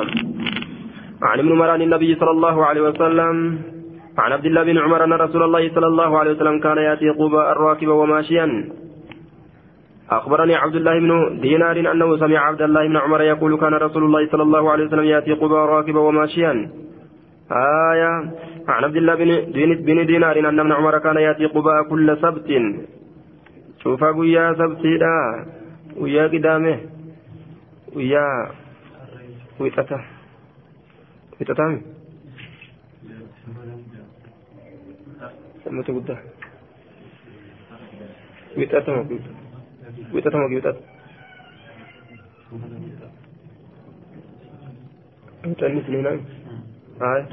عن 1.22 1.38
ابن 1.38 1.52
عمر 1.52 1.70
عن 1.70 1.82
النبي 1.82 2.14
صلى 2.14 2.30
الله 2.30 2.66
عليه 2.66 2.80
وسلم 2.80 3.58
عن 4.18 4.32
عبد 4.32 4.46
الله 4.46 4.62
بن 4.62 4.78
عمر 4.78 5.04
أن 5.04 5.12
رسول 5.12 5.42
الله 5.42 5.74
صلى 5.74 5.86
الله 5.86 6.18
عليه 6.18 6.30
وسلم 6.30 6.60
كان 6.60 6.76
يأتي 6.78 7.08
قباء 7.10 7.46
راكبا 7.58 7.92
وماشيا 7.92 8.46
أخبرني 10.18 10.54
عبد 10.54 10.76
الله 10.76 10.98
بن 10.98 11.40
دينار 11.40 11.76
أنه 11.92 12.16
سمع 12.16 12.38
عبد 12.38 12.62
الله 12.62 12.82
بن 12.88 12.96
عمر 12.96 13.20
يقول 13.22 13.60
كان 13.60 13.74
رسول 13.74 14.02
الله 14.04 14.22
صلى 14.32 14.42
الله 14.42 14.70
عليه 14.72 14.84
وسلم 14.86 15.04
يأتي 15.04 15.32
قبى 15.32 15.54
راكبا 15.54 16.00
وماشيا. 16.00 16.52
آية. 17.52 18.12
عن 18.68 18.84
عبد 18.84 18.96
الله 18.96 19.14
بن, 19.14 19.30
بن 19.86 20.06
دينار 20.06 20.38
أن 20.38 20.58
ابن 20.60 20.72
عمر 20.72 20.98
كان 20.98 21.16
يأتي 21.16 21.46
قبى 21.46 21.76
كل 21.90 22.08
سبت. 22.22 22.50
شوف 23.82 24.02
ويا 24.02 24.54
سبت 24.60 24.84
لا 24.84 25.16
ويا 25.96 26.24
قدامه. 26.32 26.78
ويا 27.96 28.26
ويتتا 29.60 30.00
ويتتا 31.40 31.66
سمته 35.64 35.94
قدام 35.94 36.20
ويتتا 38.56 38.92
moo 40.38 40.48
wixata 40.52 40.72
wixanni 45.44 45.80
siniinaan 45.86 46.20
haaya 47.00 47.24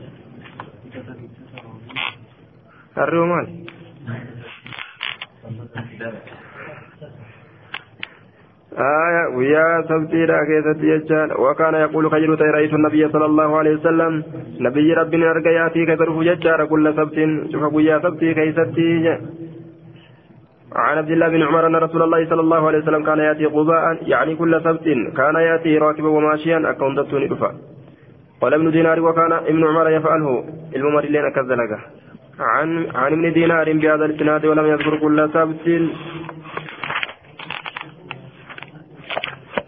harree 2.95 3.27
maal 3.31 3.47
آية 8.79 9.23
ويا 9.35 9.81
سبتيرا 9.89 10.37
كيست 10.49 10.83
يجان 10.83 11.31
وكان 11.31 11.73
يقول 11.75 12.11
خير 12.11 12.29
رأيت 12.55 12.73
النبي 12.73 13.09
صلى 13.09 13.25
الله 13.25 13.57
عليه 13.57 13.73
وسلم. 13.75 14.23
نبي 14.59 14.93
ربنا 14.93 15.31
أرقياتي 15.31 15.85
كترف 15.85 16.15
يجار 16.21 16.65
كل 16.65 16.85
سبت 16.95 17.17
شوف 17.51 17.63
ويا 17.73 17.99
سبتي 17.99 18.33
كيستي 18.33 19.17
عن 20.75 20.97
عبد 20.97 21.11
الله 21.11 21.27
بن 21.27 21.43
عمر 21.43 21.67
أن 21.67 21.75
رسول 21.75 22.01
الله 22.01 22.29
صلى 22.29 22.41
الله 22.41 22.67
عليه 22.67 22.77
وسلم 22.77 23.05
كان 23.05 23.19
يأتي 23.19 23.45
قباء 23.45 23.97
يعني 24.01 24.35
كل 24.35 24.61
سبت 24.63 24.87
كان 25.17 25.35
يأتي 25.35 25.77
راكبا 25.77 26.07
وماشيا 26.07 26.69
أكون 26.69 26.95
دفتوني 26.95 27.27
دفا 27.27 27.53
قال 28.41 28.53
ابن 28.53 28.71
دينار 28.71 28.99
وكان 28.99 29.31
ابن 29.33 29.67
عمر 29.67 29.89
يفعله. 29.89 30.43
الممر 30.75 31.01
لين 31.01 31.31
كذلك 31.31 31.71
عن 32.39 32.87
عن 32.95 33.11
ابن 33.13 33.33
دينار 33.33 33.73
بهذا 33.73 34.05
الإسناد 34.05 34.45
ولم 34.45 34.65
يذكر 34.65 34.97
كل 34.97 35.29
سبت. 35.33 35.67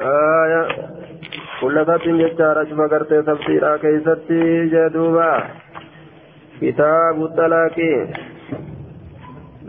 آية. 0.02 0.62
كل 1.62 1.86
سبت 1.86 2.08
جتارة 2.08 2.70
فقرت 2.78 3.14
تفسيرا 3.14 3.78
كيستي 3.78 4.66
جدوبا. 4.66 5.44
كتاب 6.62 7.24
الطلاق. 7.24 7.78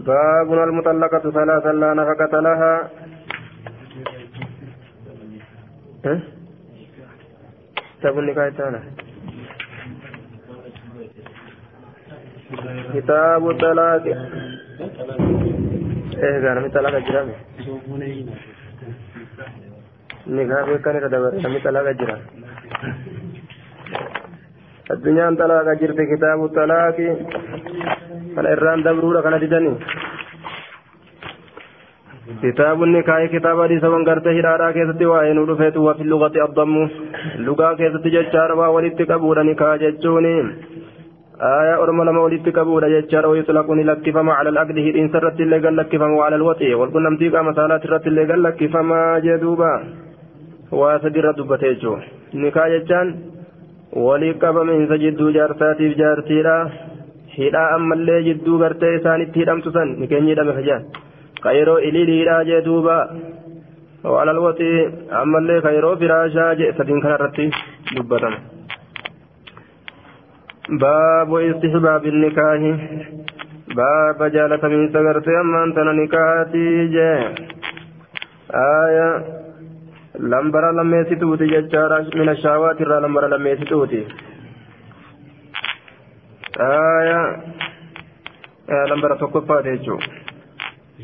باب 0.07 0.53
المطلقة 0.53 1.31
ثلاثا 1.31 1.73
لا 1.73 1.95
نفقة 1.95 2.41
لها. 2.41 2.91
كتاب 7.99 8.19
النكاح 8.19 8.49
كتاب 12.95 13.51
الطلاق. 13.51 14.05
إيه 16.23 16.41
كان 16.43 16.62
من 16.62 16.71
طلاق 16.71 16.95
الجرام 16.95 17.29
نكاح 20.27 20.67
كان 20.85 20.97
يتدبر 20.97 21.49
من 21.49 21.61
طلاق 21.65 21.88
الجرام 21.88 22.21
الدنيا 24.91 25.37
طلاق 25.38 25.67
جرت 25.81 26.01
كتاب 26.12 26.45
الطلاق. 26.45 26.97
فالإران 28.37 28.83
دبروا 28.87 29.14
لك 29.14 29.27
نددني 29.35 29.73
كتاب 32.42 32.83
النكاح 32.83 33.21
كتاب 33.35 33.57
حديث 33.62 33.85
من 33.95 34.03
قرته 34.09 34.33
هرارا 34.38 34.71
كيست 34.77 35.03
وائن 35.12 35.38
ودفت 35.38 35.77
وفي 35.77 36.03
اللغة 36.07 36.37
الضم 36.49 36.77
لغة 37.47 37.68
كيست 37.79 38.05
ججار 38.14 38.51
ولدت 38.75 39.01
قبول 39.11 39.38
نكاح 39.49 39.75
ججوني 39.83 40.37
آية 41.61 41.75
أرمى 41.83 42.03
لما 42.07 42.21
ولدت 42.25 42.47
قبول 42.59 42.83
ججار 42.95 43.25
ويطلقني 43.31 43.83
لكفما 43.88 44.33
على 44.38 44.49
الأقد 44.53 44.77
هدين 44.87 45.09
سرت 45.12 45.40
اللي 45.40 45.59
قال 45.64 45.77
لكفما 45.77 46.14
وعلى 46.18 46.37
الوطي 46.37 46.75
والكل 46.75 47.03
نمتيك 47.03 47.35
مسالات 47.49 47.87
رت 47.92 48.07
اللي 48.07 48.25
قال 48.31 48.42
لكفما 48.42 49.01
جدوبا 49.25 49.73
واسدر 50.81 51.27
دبتيجو 51.38 51.95
نكاح 52.35 52.66
ججان 52.75 53.09
ولي 53.92 54.35
qabamiinsa 54.40 54.97
jidduu 55.03 55.33
jaarsaatiif 55.37 55.97
jaartiidha 56.01 56.57
hidhaa 57.38 57.68
ammallee 57.77 58.23
jidduu 58.29 58.59
gartee 58.64 58.95
isaanitti 59.01 59.45
hidhamtu 59.45 59.77
san 59.77 59.95
ni 60.01 60.11
keenya 60.14 60.35
hidhame 60.35 60.59
fajaan 60.59 60.88
kayroo 61.45 61.79
ililiidhaa 61.90 62.42
jee 62.51 62.64
duuba. 62.68 62.99
الوطي 64.05 64.90
أما 65.23 65.38
اللي 65.38 65.61
خيرو 65.61 65.97
فراشا 65.97 66.55
جئ 66.55 66.73
سدين 66.79 67.01
كان 67.01 67.12
رتي 67.12 67.51
دبتم 67.97 68.35
باب 70.81 71.35
استحباب 71.35 72.07
النكاح 72.07 72.61
باب 73.77 74.31
جالة 74.35 74.68
من 74.68 74.92
سغرت 74.92 75.29
أما 75.29 75.64
أنت 75.64 75.79
نكاحتي 75.79 76.87
جئ 76.95 77.18
آية 78.85 79.09
لمبرا 80.18 80.73
لميسيتوتي 80.73 81.47
ججارا 81.47 81.99
من 82.14 82.29
الشهوات 82.29 82.81
لمبرا 82.81 83.29
لميسيتوتي 83.29 83.97
آية 83.99 84.42
آية 86.61 87.37
لمبرا 88.91 89.15
تقفات 89.15 89.67
يجو 89.67 89.99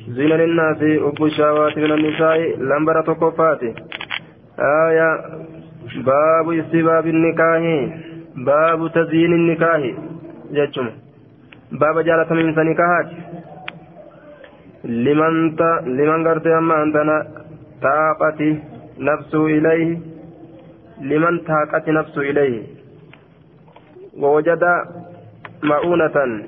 زين 0.08 0.28
للناس 0.40 0.76
أبو 0.82 1.26
الشهوات 1.26 1.78
من 1.78 1.92
النساء 1.92 2.38
لمبرا 2.70 3.02
تقفات 3.02 3.62
آية 4.58 5.10
باب 6.08 6.46
استباب 6.52 7.06
النكاح 7.06 7.62
باب 8.36 8.80
تزيين 8.94 9.32
النكاح 9.32 9.80
ججم 10.52 10.88
باب 11.72 11.98
جالة 12.00 12.30
من 12.34 12.54
سنكاحات 12.54 13.08
لمن 14.84 15.56
ت... 15.56 15.60
لمن 15.86 16.28
قرت 16.28 16.46
أما 16.46 16.82
أنتنا 16.82 17.26
طاقتي 17.82 18.58
نفسه 18.98 19.46
إليه 19.46 19.98
لمن 21.00 21.38
طاقت 21.38 21.88
نفسه 21.88 22.20
إليه 22.20 22.62
ووجد 24.22 24.64
مؤونة. 25.62 26.44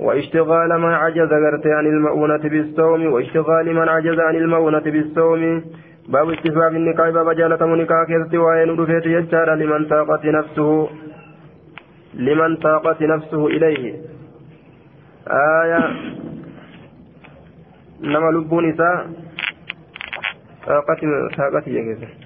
واشتغال 0.00 0.80
من 0.80 0.92
عجز 0.92 1.32
غرت 1.32 1.66
عن 1.66 1.86
المؤونة 1.86 2.44
بالصوم 2.52 3.06
واشتغال 3.12 3.74
من 3.74 3.88
عجز 3.88 4.18
عن 4.20 4.36
المؤونة 4.36 4.86
بالصوم. 4.94 5.64
باب 6.08 6.30
استحباب 6.30 6.74
النكاح 6.74 7.08
باب 7.08 7.30
جالة 7.30 7.66
نكاح 7.66 8.06
كيستي 8.06 8.38
وين 8.38 8.80
رفيت 8.80 9.06
يجار 9.06 9.54
لمن 9.54 9.86
طاقت 9.86 10.24
نفسه 10.26 10.88
لمن 12.14 12.56
طاقت 12.56 13.02
نفسه 13.02 13.46
إليه. 13.46 13.94
آية. 15.28 15.80
نما 18.00 18.30
لبون 18.30 18.70
إساء 18.70 19.10
طاقت 20.66 21.00
طاقت 21.36 21.68
يجز 21.68 22.25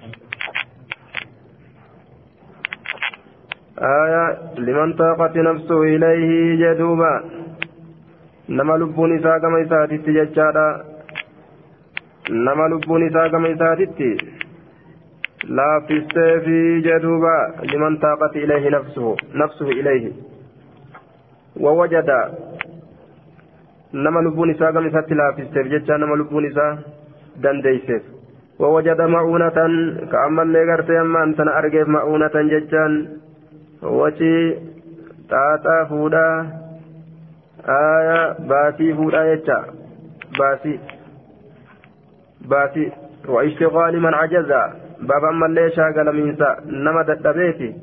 آية 3.80 4.38
لمن 4.58 4.94
طاقت 4.94 5.36
نفسه 5.38 5.82
إليه 5.84 6.56
جدوبا 6.62 7.24
نما 8.50 8.74
لبون 8.74 9.20
إساء 9.20 9.40
كما 9.40 9.62
إساتت 9.62 10.10
ججارا 10.10 10.84
نما 12.30 12.66
لبون 12.72 13.08
إساء 13.08 13.28
كما 13.28 13.54
إساتت 13.54 14.00
لا 15.58 15.80
في 15.88 15.94
السيف 15.98 16.46
جدوبا 16.86 17.38
لمن 17.74 17.98
طاقت 17.98 18.36
إليه 18.36 18.70
نفسه 18.70 19.16
نفسه 19.36 19.68
إليه 19.80 20.12
ووجد 21.60 22.10
نما 23.94 24.20
لبون 24.20 24.50
إساء 24.52 24.72
كما 24.72 24.88
إساتت 24.88 25.12
لا 25.14 25.32
في 25.36 25.42
السيف 25.42 25.68
ججا 25.68 25.98
نما 25.98 26.16
لبون 26.16 26.46
إساء 26.52 26.78
دنديسف 27.44 28.02
ووجد 28.60 29.02
مؤونة 29.02 29.50
كأما 30.12 30.42
اللي 30.44 30.72
قرت 30.72 30.90
يما 30.90 31.24
أنت 31.24 31.40
أرجف 31.40 31.88
مؤونة 31.88 32.36
ججان 32.52 32.92
تاتا 35.31 35.85
فودا 35.89 36.47
آية 37.69 38.33
باسي 38.49 38.95
فودا 38.95 39.33
يجا 39.33 39.65
باسي 40.39 40.81
باسي 42.41 42.93
واشتغال 43.29 44.01
من 44.01 44.15
عجز 44.15 44.53
بابا 45.01 45.31
من 45.31 45.45
اللي 45.45 45.71
شاغل 45.71 46.17
منسا 46.17 46.57
نما 46.67 47.03
دبيتي 47.03 47.75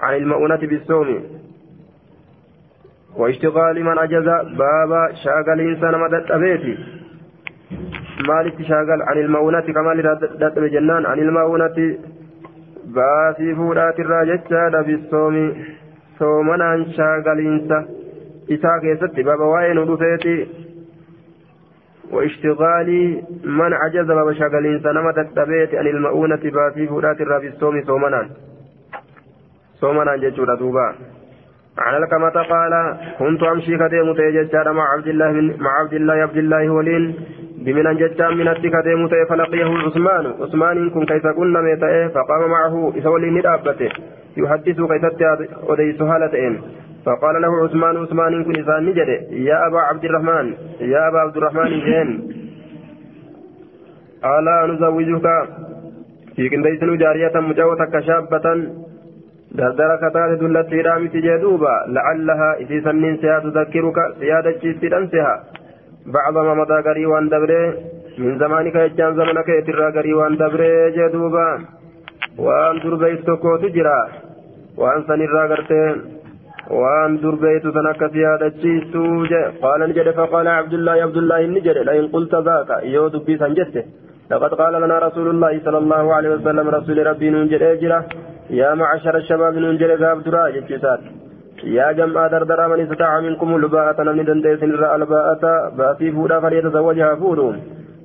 عن 0.00 0.14
المؤونة 0.14 0.56
بالصوم 0.56 1.22
واشتغال 3.16 3.84
من 3.84 3.98
عجز 3.98 4.28
بابا 4.58 5.12
شاغل 5.24 5.60
إنسان 5.60 5.92
نما 5.92 6.08
دبيتي 6.08 6.98
maalitti 8.26 8.64
shaagal? 8.64 9.02
An 9.10 9.18
ilma'uunati 9.22 9.72
kamaal 9.72 10.02
dadhabe 10.02 10.70
jennaan? 10.74 11.06
An 11.06 11.18
ilma'uunati 11.18 11.86
baasii 12.94 13.54
fuudhaatirraa 13.60 14.24
jechaadha 14.30 14.82
bisoomi 14.88 15.44
soomanaan 16.18 16.86
shaagaliinsa 16.96 17.82
isaa 18.56 18.78
keessatti 18.86 19.24
baaba 19.30 19.52
waa'ee 19.54 19.74
nu 19.74 19.86
dhufeeti 19.92 20.38
واشتغال 22.12 23.22
من 23.44 23.72
عجز 23.72 24.06
باب 24.06 24.32
شغلين 24.32 24.80
سنما 24.82 25.12
تتبيت 25.12 25.74
عن 25.74 25.86
المؤونة 25.86 26.36
باسي 26.36 26.86
فودات 26.86 27.20
الرابستوم 27.20 27.82
صومنا 27.84 28.28
صومنا 29.80 30.16
ججورة 30.16 30.54
دوبا 30.54 30.94
عن 31.78 32.04
كما 32.04 32.28
قال 32.28 32.96
كنت 33.18 33.42
أمشي 33.42 33.78
كديم 33.78 34.14
تيججار 34.14 34.72
مع 34.72 34.92
عبد 34.92 35.08
الله 35.08 35.32
مع 35.58 35.70
عبد 35.80 35.94
الله 35.94 36.14
عبد 36.14 36.36
الله 36.36 36.70
ولين 36.70 37.14
بمن 37.64 37.96
جتا 37.96 38.28
من 38.28 38.48
التكة 38.48 38.94
متى 38.94 39.26
فلقيه 39.28 39.70
عثمان. 39.86 40.24
عثمان 40.40 40.90
كن 40.90 41.06
كيف 41.06 41.26
كنا 41.26 41.60
ميتة 41.60 42.08
فقام 42.08 42.50
معه 42.50 42.92
إسولي 42.98 43.30
ندابته 43.30 43.90
يحدث 44.36 44.80
كيف 44.80 45.04
أديس 45.68 46.02
هالتين 46.02 46.62
فقال 47.06 47.42
له 47.42 47.64
عثمان 47.64 47.96
عثمان 47.96 48.44
كن 48.44 48.60
إسان 48.60 48.86
نجد 48.86 49.08
يا 49.30 49.66
أبا 49.66 49.78
عبد 49.78 50.04
الرحمن 50.04 50.54
يا 50.80 51.08
أبا 51.08 51.18
عبد 51.18 51.36
الرحمن 51.36 51.70
جين. 51.80 52.08
ألا 54.24 54.66
نزوجك؟ 54.66 55.26
في 56.36 56.48
كنديس 56.48 56.84
جارية 56.84 57.40
مجاوة 57.40 58.00
شابة 58.00 58.46
دردر 59.56 59.90
كتات 60.02 60.30
دلت 60.40 60.72
رامت 60.86 61.14
جدوبا 61.26 61.74
لعلها 61.94 62.50
إذا 62.62 62.78
سنين 62.84 63.16
سيا 63.20 63.38
تذكرك 63.44 63.98
سيادة 64.20 64.50
جيستي 64.62 64.88
بعض 66.06 66.34
ما 66.46 66.54
مضى 66.54 66.78
قري 66.86 67.04
دبره 67.32 67.74
من 68.18 68.38
زمانك 68.38 68.74
يجان 68.74 69.14
زمنك 69.18 69.48
يترى 69.48 69.86
قري 69.96 70.12
وان 70.18 70.36
دبره 70.36 70.88
جدوبا 70.96 71.48
وان 72.38 72.76
دربيت 72.82 73.20
تكو 73.26 73.56
تجرى 73.62 74.00
وان 74.80 75.00
سنرى 75.08 75.42
قرتين 75.50 75.96
وان 76.80 77.12
دربيت 77.22 77.64
سنك 77.76 78.00
سيادة 78.14 78.48
جيستو 78.62 79.04
قال 79.62 79.80
نجد 79.90 80.08
فقال 80.18 80.46
عبد 80.48 80.74
الله 80.78 80.96
عبد 81.06 81.16
الله 81.22 81.40
نجد 81.54 81.76
لئن 81.88 82.06
قلت 82.14 82.34
ذاك 82.46 82.70
يو 82.94 83.08
دبي 83.14 83.34
سنجته 83.42 83.84
لقد 84.30 84.54
قال 84.54 84.74
لنا 84.82 84.98
رسول 84.98 85.28
الله 85.30 85.60
صلى 85.64 85.78
الله 85.78 86.14
عليه 86.16 86.30
وسلم 86.34 86.68
رسول 86.68 87.06
ربي 87.06 87.30
نجد 87.30 87.62
اجرة 87.62 88.04
يا 88.50 88.74
معشر 88.74 89.16
الشباب 89.16 89.54
ننجل 89.64 89.90
غاب 90.02 90.18
درا 90.26 90.50
جتشسات 90.54 91.00
يا 91.64 91.92
جماعة 91.92 92.28
دردرا 92.32 92.66
من 92.68 92.80
استطاع 92.80 93.20
منكم 93.20 93.56
الباءة 93.56 94.02
نمني 94.02 94.22
دنديس 94.28 94.62
نرى 94.62 94.94
الباءة 94.94 95.44
باتي 95.78 96.12
فودا 96.12 96.40
فليتزوجها 96.40 97.14
فودون 97.20 97.56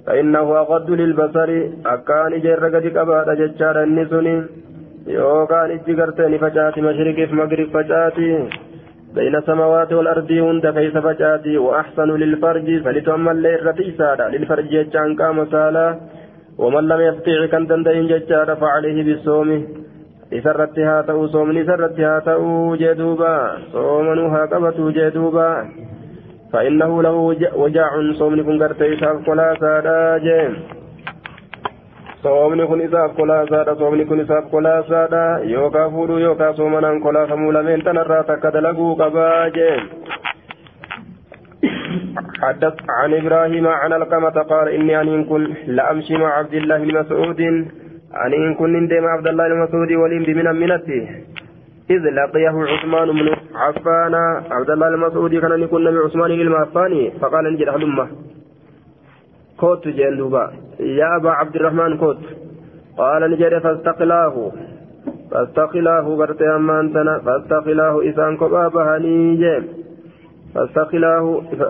فإنه 0.06 0.58
أغض 0.62 0.90
للبصر 0.92 1.50
أكان 1.86 2.32
جرقة 2.46 2.86
كبات 2.96 3.30
جتشار 3.40 3.76
النسوني 3.84 4.36
يوكان 5.08 5.70
اتقرتني 5.76 6.38
فجاتي 6.44 6.82
مشرق 6.82 7.18
في 7.30 7.36
مغرب 7.36 7.68
فجاتي. 7.76 8.30
بين 9.16 9.36
السماوات 9.36 9.94
والأرض 9.94 10.32
هند 10.32 10.66
كيس 10.78 10.96
فجأتي؟ 10.98 11.58
وأحسن 11.58 12.10
للفرج 12.22 12.68
فلتؤمن 12.84 13.36
ليرتي 13.42 13.92
سادا 13.98 14.28
للفرج 14.34 14.66
جتشان 14.74 15.10
قام 15.20 15.38
سالا. 15.54 15.88
ومن 16.58 16.84
لم 16.88 17.02
يستطيع 17.08 17.46
كان 17.46 17.64
دندين 17.70 18.08
جتشار 18.08 18.50
فعليه 18.56 18.98
بالصوم. 19.08 19.50
haa 20.34 21.04
ta'u 22.26 22.76
jee 22.82 22.96
duuba 22.96 23.34
soomanuu 23.72 24.30
haa 24.34 24.48
qabatu 24.48 24.92
jee 24.98 25.12
duuba 25.14 25.48
فإنه 26.54 26.92
له 27.02 27.16
وجاع 27.56 27.92
صومني 28.20 28.44
كن 28.44 28.64
قرتي 28.64 28.94
إساف 28.94 29.26
كلا 29.26 29.48
سادا 29.62 30.18
جيم. 30.18 30.54
صومني 32.24 32.66
كن 32.68 32.82
إساف 32.82 33.12
كلا 33.18 33.46
سادا 33.52 33.74
صومني 33.76 34.06
كن 34.06 34.20
إساف 34.20 34.44
كلا 34.52 34.82
سادا 34.90 35.26
يوكا 35.44 35.90
فودو 35.90 36.18
يوكا 36.18 36.52
صومنا 36.60 37.00
كلا 37.04 37.26
خمولا 37.28 37.62
من 37.62 37.84
تنرى 37.84 38.20
تكدلقو 38.30 38.94
قبا 39.02 39.48
جيم 39.58 39.82
حدث 42.42 42.76
عن 42.90 43.14
إبراهيم 43.14 43.68
عن 43.68 43.94
القمة 43.94 44.38
قال 44.52 44.68
إني 44.70 45.02
أن 45.02 45.24
كن 45.30 45.44
لأمشي 45.68 46.18
مع 46.18 46.30
عبد 46.40 46.54
الله 46.54 46.78
بن 46.78 47.00
مسعود 47.00 47.42
أن 48.26 48.56
كن 48.60 48.88
ديم 48.88 49.06
عبد 49.06 49.28
الله 49.28 49.46
المسعود 49.48 49.92
وليم 49.92 50.24
بمن 50.24 50.48
منته 50.62 51.04
إذ 51.90 52.04
لقيه 52.20 52.56
عثمان 52.72 53.08
بن 53.20 53.28
عفان 53.56 54.16
عبد 54.52 54.70
الله 54.70 54.88
المسعود 54.88 55.36
كان 55.36 55.62
يكون 55.62 55.84
نبي 55.84 55.98
عثمان 55.98 56.32
المعفاني 56.32 57.12
فقال 57.22 57.54
نجد 57.54 57.70
هلمة 57.70 58.08
كوت 59.64 59.84
جندوبا 59.98 60.46
يا 61.00 61.08
أبا 61.16 61.32
عبد 61.40 61.56
الرحمن 61.56 61.92
كوت. 61.98 62.24
قال 62.98 63.22
نجد 63.32 63.54
فاستقلاه. 63.66 64.36
فاستقلاه 65.32 66.06
برتي 66.20 66.46
أمانتنا. 66.56 67.14
فاستقلاه 67.26 67.96
إسان 68.10 68.32
كبابها 68.42 68.98
نيجيم 69.04 69.64
فاستقلاه 70.54 71.26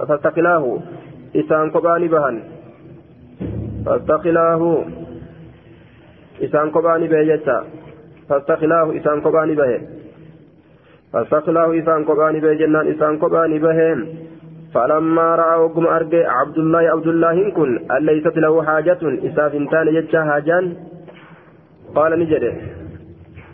فاستقلاه 0.08 0.64
إسان 1.40 1.66
كباني 1.74 2.08
بهن 2.14 2.38
فاستقلاه 3.86 4.64
isaan 6.42 6.72
kophaa 6.72 6.98
ni 6.98 7.08
bahe 7.08 7.26
jecha 7.26 7.56
fastakilaahu 8.30 8.92
isaan 9.00 9.22
kophaa 9.22 9.46
ni 9.46 9.56
bahe 9.56 9.78
fastakilaahu 11.14 11.74
isaan 11.74 12.06
kophaa 13.20 13.48
ni 13.48 13.60
فلما 14.74 15.36
رأى 15.36 15.60
وقم 15.60 15.86
أرجع 15.88 16.32
عبد 16.40 16.58
الله 16.58 16.80
عبد 16.80 17.08
الله 17.08 17.50
كن 17.50 17.80
ليست 18.02 18.38
له 18.38 18.64
حاجة؟ 18.64 19.02
إساف 19.28 19.54
تان 19.72 19.88
يجا 19.88 20.22
هاجان 20.30 20.76
قال 21.96 22.20
نجده 22.20 22.54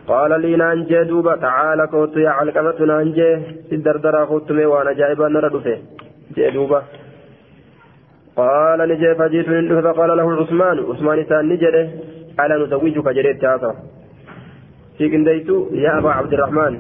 قال 0.08 0.42
لي 0.42 0.56
نانجي 0.56 1.04
دوبا 1.04 1.36
تعالى 1.36 1.88
كوت 1.88 2.18
يا 2.18 2.30
علقمة 2.30 2.80
نانجي. 2.86 3.32
الدردرة 3.72 4.26
خطمي 4.26 4.66
وأنا 4.66 4.92
جايبا 4.94 5.28
نردفه 5.28 5.78
جي 6.36 6.50
دوبا. 6.52 6.82
قال 8.36 8.80
نجي 8.90 9.16
فجيت 9.16 9.48
من 9.50 9.82
فقال 9.82 10.18
له 10.18 10.28
عثمان. 10.42 10.78
عثمان 10.90 11.26
سان 11.30 11.50
نجده 11.50 11.90
ألا 12.40 12.56
نزوجك؟ 12.62 13.08
جريت 13.18 13.46
هذا 13.46 13.72
في 14.98 15.10
كنديت 15.10 15.50
يا 15.72 15.98
أبا 15.98 16.12
عبد 16.12 16.34
الرحمن 16.34 16.74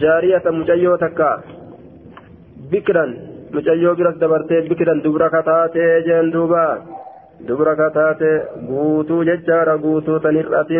جارية 0.00 0.42
مجيو 0.46 0.96
تكا 0.96 1.32
بكرا 3.56 3.74
مجيو 3.74 3.94
برس 3.94 4.16
دبرتي 4.22 4.60
بكرا 4.68 4.94
دبرا 5.04 5.28
كتاتي 5.28 6.00
جين 6.06 6.30
دوبا 6.30 6.64
دبرا 7.48 7.74
كتاتي 7.80 8.30
قوتو 8.68 9.22
ججارة 9.28 9.74
قوتو 9.82 10.18
تنرأة 10.24 10.72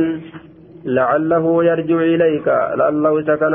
لعله 0.96 1.64
يرجع 1.64 1.98
إليك 2.14 2.48
لعله 2.80 3.22
سكن 3.28 3.52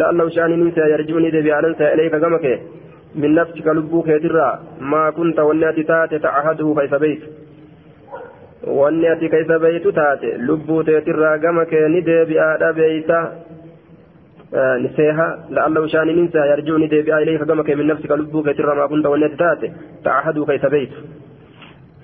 لعله 0.00 0.28
شان 0.34 0.50
نسى 0.66 0.84
يرجعني 0.92 1.30
دبيانا 1.36 1.92
إليك 1.94 2.14
كمك 2.22 2.46
من 3.20 3.34
نفسك 3.34 3.66
لبوك 3.76 4.08
يدرى 4.08 4.48
ما 4.80 5.10
كنت 5.16 5.38
والناتي 5.38 5.82
تاتي 5.82 6.18
تعهده 6.18 6.74
كيف 6.78 6.94
بيت 6.94 7.22
wanni 8.78 9.08
ati 9.08 9.28
keessa 9.28 9.58
beeytu 9.58 9.92
taate? 9.92 10.38
Lubbuu 10.38 10.82
teetirraa 10.84 11.38
gama 11.38 11.64
kee 11.66 11.88
ni 11.88 12.02
ninsa 14.52 16.46
yarji'u 16.50 16.78
ni 16.78 16.88
deebi'aa 16.88 17.20
ilayka 17.24 17.44
gama 17.44 17.64
kee 17.64 17.76
min 17.76 17.86
nafsika 17.86 18.16
lubbuu 18.16 18.42
keetirraa 18.42 18.74
maa 18.74 18.88
kunta 18.88 19.10
wanni 19.10 19.24
ati 19.24 19.36
taate 19.36 19.72
ta'ahaduu 20.04 20.46
keessa 20.46 20.70
beeytu 20.70 20.96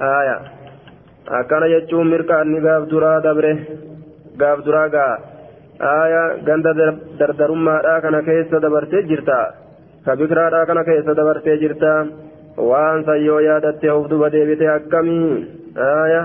aya 0.01 0.37
akkana 1.41 1.69
jechuun 1.69 2.09
mirqaanni 2.09 2.61
gaaf 2.67 2.89
duraa 2.93 3.21
dabre 3.21 3.53
gaaf 4.41 4.65
duraa 4.65 4.89
gaa 4.89 5.13
aya 5.91 6.23
ganda 6.47 6.73
dardarummaadhaa 7.21 8.01
kana 8.01 8.23
keessa 8.23 8.61
dabartee 8.61 9.03
jirta 9.11 9.39
ka 10.05 10.17
bikiraadhaa 10.17 10.67
kana 10.67 10.85
keessa 10.89 11.15
dabartee 11.21 11.59
jirta 11.65 11.93
waan 12.71 13.05
san 13.05 13.21
yoo 13.29 13.41
yaadatte 13.41 13.91
of 13.97 14.09
duba 14.09 14.31
deebite 14.31 14.67
akkamii 14.79 15.47
aya 15.91 16.23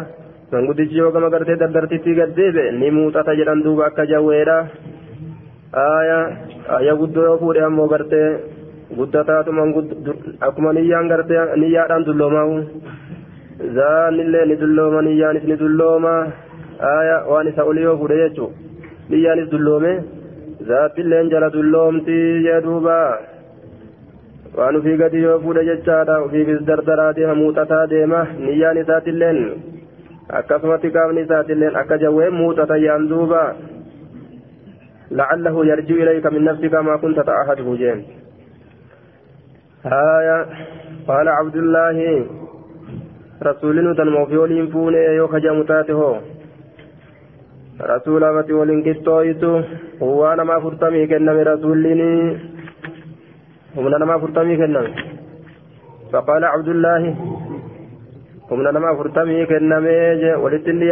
manguddichi 0.52 0.98
yoo 1.02 1.12
gama 1.12 1.30
gartee 1.30 1.60
dardartitti 1.64 2.16
gaddeebe 2.22 2.72
ni 2.80 2.92
muuxata 2.92 3.36
jedhan 3.36 3.64
aya 5.74 6.18
aya 6.78 6.94
guddoo 7.02 7.24
yoo 7.28 7.38
fuudhe 7.42 7.62
ammoo 7.68 7.88
gartee 7.94 8.28
guddataatuma 8.98 9.64
akkuma 10.48 10.74
niyyaan 10.74 11.08
gartee 11.12 11.42
niyyaadhaan 11.62 12.06
dulloomaa'u 12.08 12.58
zaanillee 13.78 14.46
ni 14.50 14.56
dullooma 14.62 15.02
niyyaanis 15.08 15.44
ni 15.52 15.56
dullooma 15.64 16.14
aya 16.98 17.18
waan 17.32 17.48
isa 17.52 17.64
oli 17.72 17.82
yoo 17.88 17.98
fuudhe 17.98 18.18
jechuu 18.24 18.50
niyyaanis 19.10 19.50
dulloome 19.54 19.92
zaattilleen 20.70 21.30
jala 21.34 21.50
dulloomti 21.58 22.18
jee 22.46 22.62
duuba 22.68 22.98
waan 24.58 24.76
ufii 24.80 24.98
gadi 25.02 25.22
yoo 25.26 25.40
fuudhe 25.44 25.66
jechaadha 25.72 26.22
ufiifis 26.26 26.66
dardaraa 26.70 27.14
deema 27.18 27.36
muuxataa 27.42 27.86
deema 27.94 28.26
niyyaan 28.46 28.78
isaatilleen 28.84 29.40
akkasumatti 30.40 30.92
qaamni 30.98 31.22
isaatilleen 31.28 31.76
akka 31.82 31.98
jawwee 32.04 32.30
muuxata 32.40 32.78
yaan 32.88 33.10
duuba 33.10 33.42
لعله 35.12 35.66
يرجع 35.66 35.96
إليك 35.96 36.26
من 36.26 36.44
نفسك 36.44 36.74
ما 36.74 36.98
كنت 36.98 37.20
تعهده 37.20 37.76
جين 37.76 38.00
هايا 39.86 40.40
قال 41.08 41.28
عبد 41.30 41.56
الله 41.56 41.98
رسول 43.44 43.96
تنمو 43.98 44.26
في 44.26 44.38
ولين 44.38 44.68
فوني 44.68 44.98
يوكا 45.20 45.40
جامتاته 45.40 46.02
رسول 47.82 48.24
أبتي 48.24 48.54
ولين 48.54 48.84
كستويتو 48.84 49.62
هو 50.02 50.34
أنا 50.34 50.44
ما 50.44 50.60
فرتمي 50.60 51.08
كنمي 51.08 51.44
رسولني 51.44 52.14
هم 53.76 53.88
أنا 53.88 54.06
ما 54.06 54.18
فرتمي 54.22 54.58
كنمي. 54.58 54.94
فقال 56.12 56.44
عبد 56.46 56.68
الله 56.68 57.02
humna 58.50 58.72
nama 58.72 58.90
afurtamii 58.90 59.46
kennamee 59.48 60.18
je 60.22 60.32
walitti 60.36 60.70
inni 60.70 60.92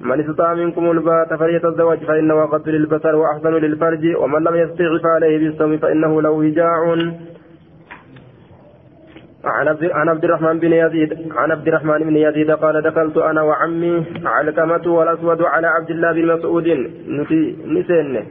من 0.00 0.20
استطاع 0.20 0.54
منكم 0.54 0.90
الباء 0.90 1.36
فليتزوج 1.36 1.98
فإنه 1.98 2.34
اغض 2.42 2.68
للبصر 2.68 3.16
وأحسن 3.16 3.52
للفرج 3.52 4.16
ومن 4.16 4.42
لم 4.42 4.56
يستطع 4.56 4.98
فعليه 5.02 5.38
بالصوم 5.38 5.78
فإنه 5.78 6.22
له 6.22 6.30
وجاع. 6.30 6.96
عن 9.44 10.08
عبد 10.08 10.24
الرحمن 10.24 10.58
بن 10.58 10.72
يزيد 10.72 11.32
عن 11.36 11.50
عبد 11.50 11.68
الرحمن 11.68 11.98
بن 11.98 12.16
يزيد 12.16 12.50
قال 12.50 12.82
دخلت 12.82 13.16
أنا 13.16 13.42
وعمي 13.42 14.04
علقمة 14.24 14.92
والأسود 14.92 15.42
على 15.42 15.66
عبد 15.66 15.90
الله 15.90 16.12
بن 16.12 16.26
مسعود. 16.26 16.68
نسين 17.66 18.26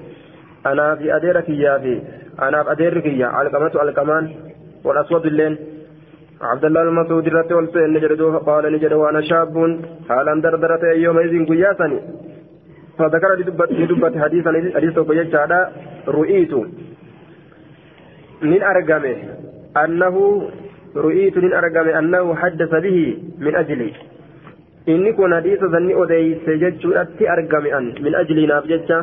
أنا 0.65 0.95
في 0.95 1.15
أديرك 1.15 1.49
يا 1.49 2.01
أنا 2.41 2.63
في 2.63 2.71
أديرك 2.71 3.05
يا 3.05 3.27
علقمة 3.27 3.71
علقمان 3.75 4.29
والأسود 4.83 5.25
اللين. 5.25 5.57
عبد 6.41 6.65
الله 6.65 6.81
المسعود 6.81 7.27
رت 7.27 7.51
والسين 7.51 7.93
نجد 7.93 8.21
قال 8.21 8.73
نجد 8.73 8.93
وأنا 8.93 9.21
شاب 9.21 9.55
حالا 10.09 10.41
دردرت 10.41 10.83
يومئذ 10.83 11.33
قياسني 11.49 11.99
فذكر 12.97 13.29
لدبة 13.79 14.21
حديثا 14.23 14.51
حديث 14.75 14.99
بيجادا 14.99 15.59
رؤيت 16.07 16.53
من 18.41 18.63
أرقمه 18.63 19.17
أنه 19.83 20.15
رؤيت 20.95 21.37
من 21.37 21.53
أرقمه 21.53 21.99
أنه 21.99 22.35
حدث 22.35 22.71
به 22.85 23.17
من 23.39 23.55
أجلي 23.55 23.93
inni 24.87 25.11
kun 25.15 25.33
hadiisa 25.35 25.67
sanni 25.71 25.93
odeyse 26.01 26.51
jechuudhatti 26.61 27.27
argame 27.27 27.69
an 27.77 27.85
min 28.03 28.13
ajliinaaf 28.19 28.67
jecha 28.71 28.99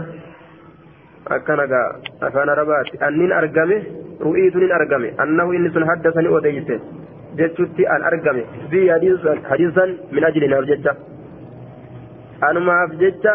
akkana 1.37 1.66
gaa 1.72 1.89
afaan 2.28 2.53
arabaati 2.55 3.01
annin 3.09 3.32
argame 3.41 3.76
ru'iitu 4.26 4.62
nin 4.62 4.72
argame 4.78 5.09
annahu 5.24 5.53
inni 5.59 5.72
sun 5.74 5.85
haddasani 5.91 6.32
odeyse 6.39 6.76
jechutti 7.39 7.87
an 7.87 8.03
argame. 8.11 8.43
Fi 8.70 8.89
hadiisan 8.89 9.91
min 10.12 10.24
ajliinaaf 10.24 10.64
jecha 10.70 10.97
anumaaf 12.49 12.97
jecha 13.03 13.35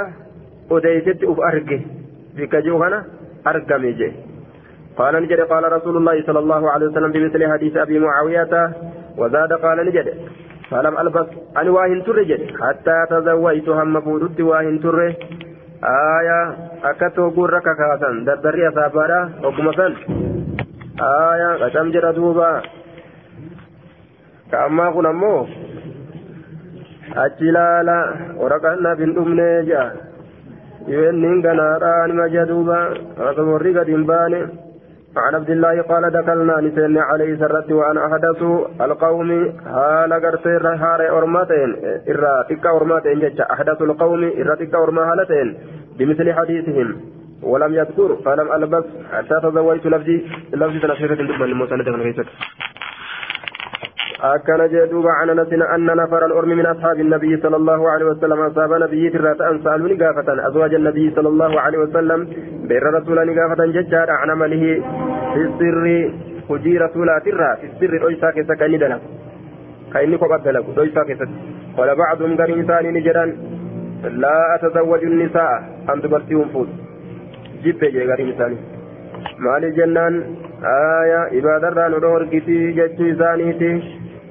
odeysetti 0.70 1.26
uf 1.26 1.39
arge. 1.52 1.78
Bika 2.36 2.62
jiru 2.62 2.80
kana 2.80 3.06
argame 3.45 3.93
jee. 4.02 4.14
قال 5.00 5.16
نجد 5.24 5.39
قال 5.39 5.64
رسول 5.72 5.97
الله 5.97 6.24
صلى 6.28 6.39
الله 6.39 6.72
عليه 6.72 6.86
وسلم 6.88 7.12
بمثل 7.12 7.52
حديث 7.52 7.78
أبي 7.78 8.00
معاوية 8.00 8.54
وزاد 9.18 9.54
قال 9.54 9.78
نجد 9.88 10.08
فلم 10.72 10.97
ألبس 10.97 11.28
أن 11.58 11.70
واهن 11.70 12.04
ترجت 12.04 12.43
حتى 12.62 12.97
تزوجت 13.10 13.70
هم 13.70 14.02
فودت 14.02 14.41
واهن 14.41 14.80
تره 14.84 15.16
آية 15.84 16.41
أكتو 16.84 17.30
قرك 17.30 17.64
كاسا 17.64 18.10
دردري 18.28 18.68
أصابارا 18.68 19.20
وقمسا 19.43 19.88
آية 21.32 21.50
قتم 21.64 21.91
جرى 21.91 22.12
دوبا 22.14 22.62
كأما 24.53 24.89
قل 24.89 25.07
أمو 25.07 25.47
أجلالا 27.16 28.01
ورقنا 28.41 28.95
بن 28.95 29.18
أمني 29.18 29.66
جاء 29.66 29.97
يوين 30.89 31.47
غنارا 31.47 32.07
نما 32.07 32.26
جدوبا 32.28 32.80
رقم 33.18 33.49
قد 33.59 33.91
باني 34.11 34.43
عن 35.16 35.35
عبد 35.35 35.51
الله 35.51 35.82
قال 35.82 36.11
دخلنا 36.11 36.61
نسين 36.61 36.99
عليه 36.99 37.37
سرت 37.37 37.72
وانا 37.72 38.07
احدث 38.07 38.43
القوم 38.80 39.30
هال 39.66 40.12
غرتير 40.12 40.68
هار 40.68 41.09
اورماتين 41.09 41.70
ارا 42.09 42.43
تكا 42.49 42.68
اورماتين 42.68 43.18
جج 43.20 43.41
احدث 43.41 43.82
القوم 43.82 44.22
ارا 44.41 44.55
تكا 44.55 44.78
اورما 44.78 45.03
هالتين 45.12 45.49
بمثل 45.99 46.32
حديثهم 46.32 46.89
ولم 47.43 47.74
يذكر 47.74 48.16
فلم 48.24 48.53
البس 48.53 48.85
حتى 49.12 49.37
تزوجت 49.43 49.87
لفظي 49.87 50.16
لفظي 50.53 50.78
تنشيرة 50.78 51.14
دبا 51.14 51.45
المسند 51.45 51.89
من 51.89 52.14
أكن 54.22 54.67
جدوب 54.67 55.07
عن 55.07 55.30
نسنا 55.39 55.76
أن 55.76 55.86
نفر 55.86 56.26
الأرم 56.26 56.49
من 56.49 56.65
أصحاب 56.65 56.99
النبي 56.99 57.38
صلى 57.38 57.55
الله 57.55 57.89
عليه 57.89 58.05
وسلم 58.05 58.39
أصحاب 58.39 58.74
نبي 58.74 59.09
ترات 59.09 59.41
أن 59.41 59.63
سألوا 59.63 59.89
نقافة 59.89 60.47
أزواج 60.47 60.74
النبي 60.74 61.11
صلى 61.15 61.28
الله 61.28 61.61
عليه 61.61 61.78
وسلم 61.78 62.28
بير 62.70 62.84
رسول 62.93 63.17
نقافة 63.28 63.65
ججار 63.65 64.09
عن 64.11 64.30
عمله 64.30 64.84
في 65.34 65.41
السر 65.47 65.86
tirraa 66.49 67.57
sirri 67.80 67.99
dhoysaa 68.01 68.32
keessa 68.36 68.55
kan 68.59 68.67
inni 68.70 68.80
dalagu 68.84 69.07
kan 69.93 70.03
inni 70.05 70.17
kophaa 70.22 70.41
dalagu 70.45 70.74
dhoysaa 70.78 71.05
keessatti 71.09 71.53
qala 71.78 71.95
bacduum 71.99 72.34
gariin 72.39 72.63
isaanii 72.63 72.93
ni 72.95 73.03
jedhan 73.07 73.34
laa 74.24 74.45
atazawwaju 74.55 75.09
nisaa 75.20 75.53
an 75.93 76.01
dubartii 76.03 76.39
hun 76.39 76.49
fuudhu 76.53 76.74
jibbe 77.65 77.91
jee 77.95 78.07
gariin 78.11 78.34
isaanii 78.34 78.61
maaliif 79.45 79.78
jennaan 79.80 80.20
aayaa 80.74 81.26
ibaadarraa 81.41 81.89
nu 81.93 82.01
dhoorgitii 82.05 82.74
jechuu 82.80 83.09
isaaniiti 83.13 83.70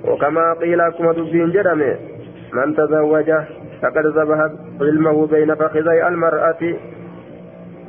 وكما 0.04 0.52
قيل 0.52 0.88
كما 0.88 1.12
تبين 1.12 1.50
جرمه 1.50 1.96
من 2.52 2.76
تزوج 2.76 3.32
فقد 3.82 4.06
ذبحت 4.06 4.52
علمه 4.80 5.26
بين 5.26 5.54
فخذي 5.54 6.08
المرأة 6.08 6.62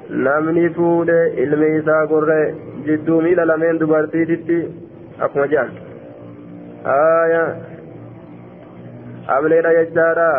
namni 0.10 0.70
fuudhe 0.76 1.18
ilmi 1.44 1.68
isaa 1.80 2.06
gurre 2.12 2.38
jidduu 2.86 3.22
miila 3.22 3.44
lameen 3.46 3.80
dubartiititti 3.82 4.58
akkuma 5.26 5.46
jedhan 5.52 5.70
aya 6.94 7.44
ableedha 9.36 9.74
jechaadha 9.80 10.30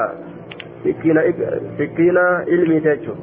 sikkiina 0.85 2.25
ilmiite 2.57 2.97
jechu 2.97 3.17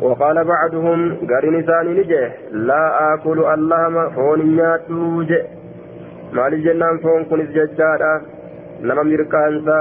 وقال 0.00 0.44
بعضهم 0.44 1.16
قرن 1.30 1.62
ثاني 1.62 1.92
نجي 2.00 2.28
لا 2.52 3.14
آكل 3.14 3.38
اللهم 3.54 4.10
فون 4.10 4.40
نياتو 4.56 5.22
جي 5.22 5.38
maaliif 6.32 6.64
jennaan 6.66 6.98
foon 7.04 7.24
kunis 7.30 7.50
jechaadha 7.56 8.12
nama 8.88 9.04
mirkaansa 9.10 9.76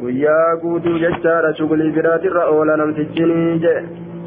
guyyaa 0.00 0.56
guutuu 0.62 0.98
jechaadha 1.04 1.54
shugulii 1.60 1.92
biraatirra 1.98 2.44
oola 2.54 2.76
namtichini 2.82 3.58
je 3.64 3.74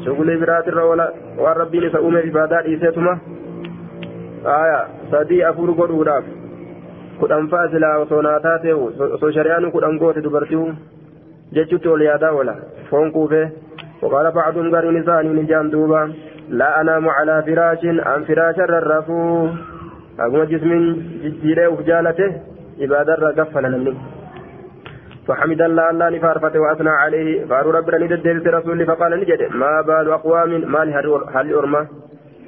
shugulii 0.04 0.36
biraatirra 0.42 0.84
oola 0.90 1.06
waan 1.44 1.56
rabbiin 1.62 1.86
isa 1.90 2.00
uumeef 2.00 2.26
ibaadaa 2.32 2.62
dhiiseetuma 2.66 3.14
aya 4.58 4.80
sadii 5.10 5.42
afur 5.52 5.72
godhuudhaaf 5.80 6.24
kudhan 7.20 7.48
faa 7.54 7.68
silaa 7.76 7.96
osoo 8.04 8.22
naa 8.28 8.40
taate 8.48 8.74
osoo 9.14 9.30
shari'aan 9.38 9.70
kudhan 9.76 9.98
goote 10.02 10.22
dubartii 10.26 10.66
jechutti 11.58 11.88
ol 11.94 12.06
yaadaa 12.10 12.34
oola 12.40 12.56
foon 12.90 13.12
kuufee 13.16 13.46
وقال 14.02 14.30
بعضهم 14.30 14.74
قرين 14.74 14.94
نساني 14.98 15.28
نجان 15.28 15.70
دوبا 15.70 16.02
لا 16.48 16.80
أنام 16.80 17.08
على 17.08 17.42
فراش 17.46 17.82
عن 18.08 18.20
فراش 18.28 18.58
الرفوه 18.58 19.54
أقوم 20.20 20.42
جسم 20.52 20.70
جديده 21.24 21.70
وجالته 21.70 22.30
عبادة 22.80 23.14
رقفل 23.14 23.64
نمني 23.72 23.94
فحمد 25.26 25.60
الله 25.68 25.90
الله 25.90 26.08
نفارفت 26.08 26.54
وأثنى 26.62 26.92
عليه 27.02 27.28
فارو 27.50 27.70
ربنا 27.78 27.98
نددت 28.02 28.46
رسول 28.56 28.86
فقال 28.90 29.12
نجد 29.20 29.42
ما 29.62 29.72
بال 29.88 30.06
أقوام 30.18 30.50
ما 30.72 30.82
هل 31.36 31.46
أرمى 31.60 31.82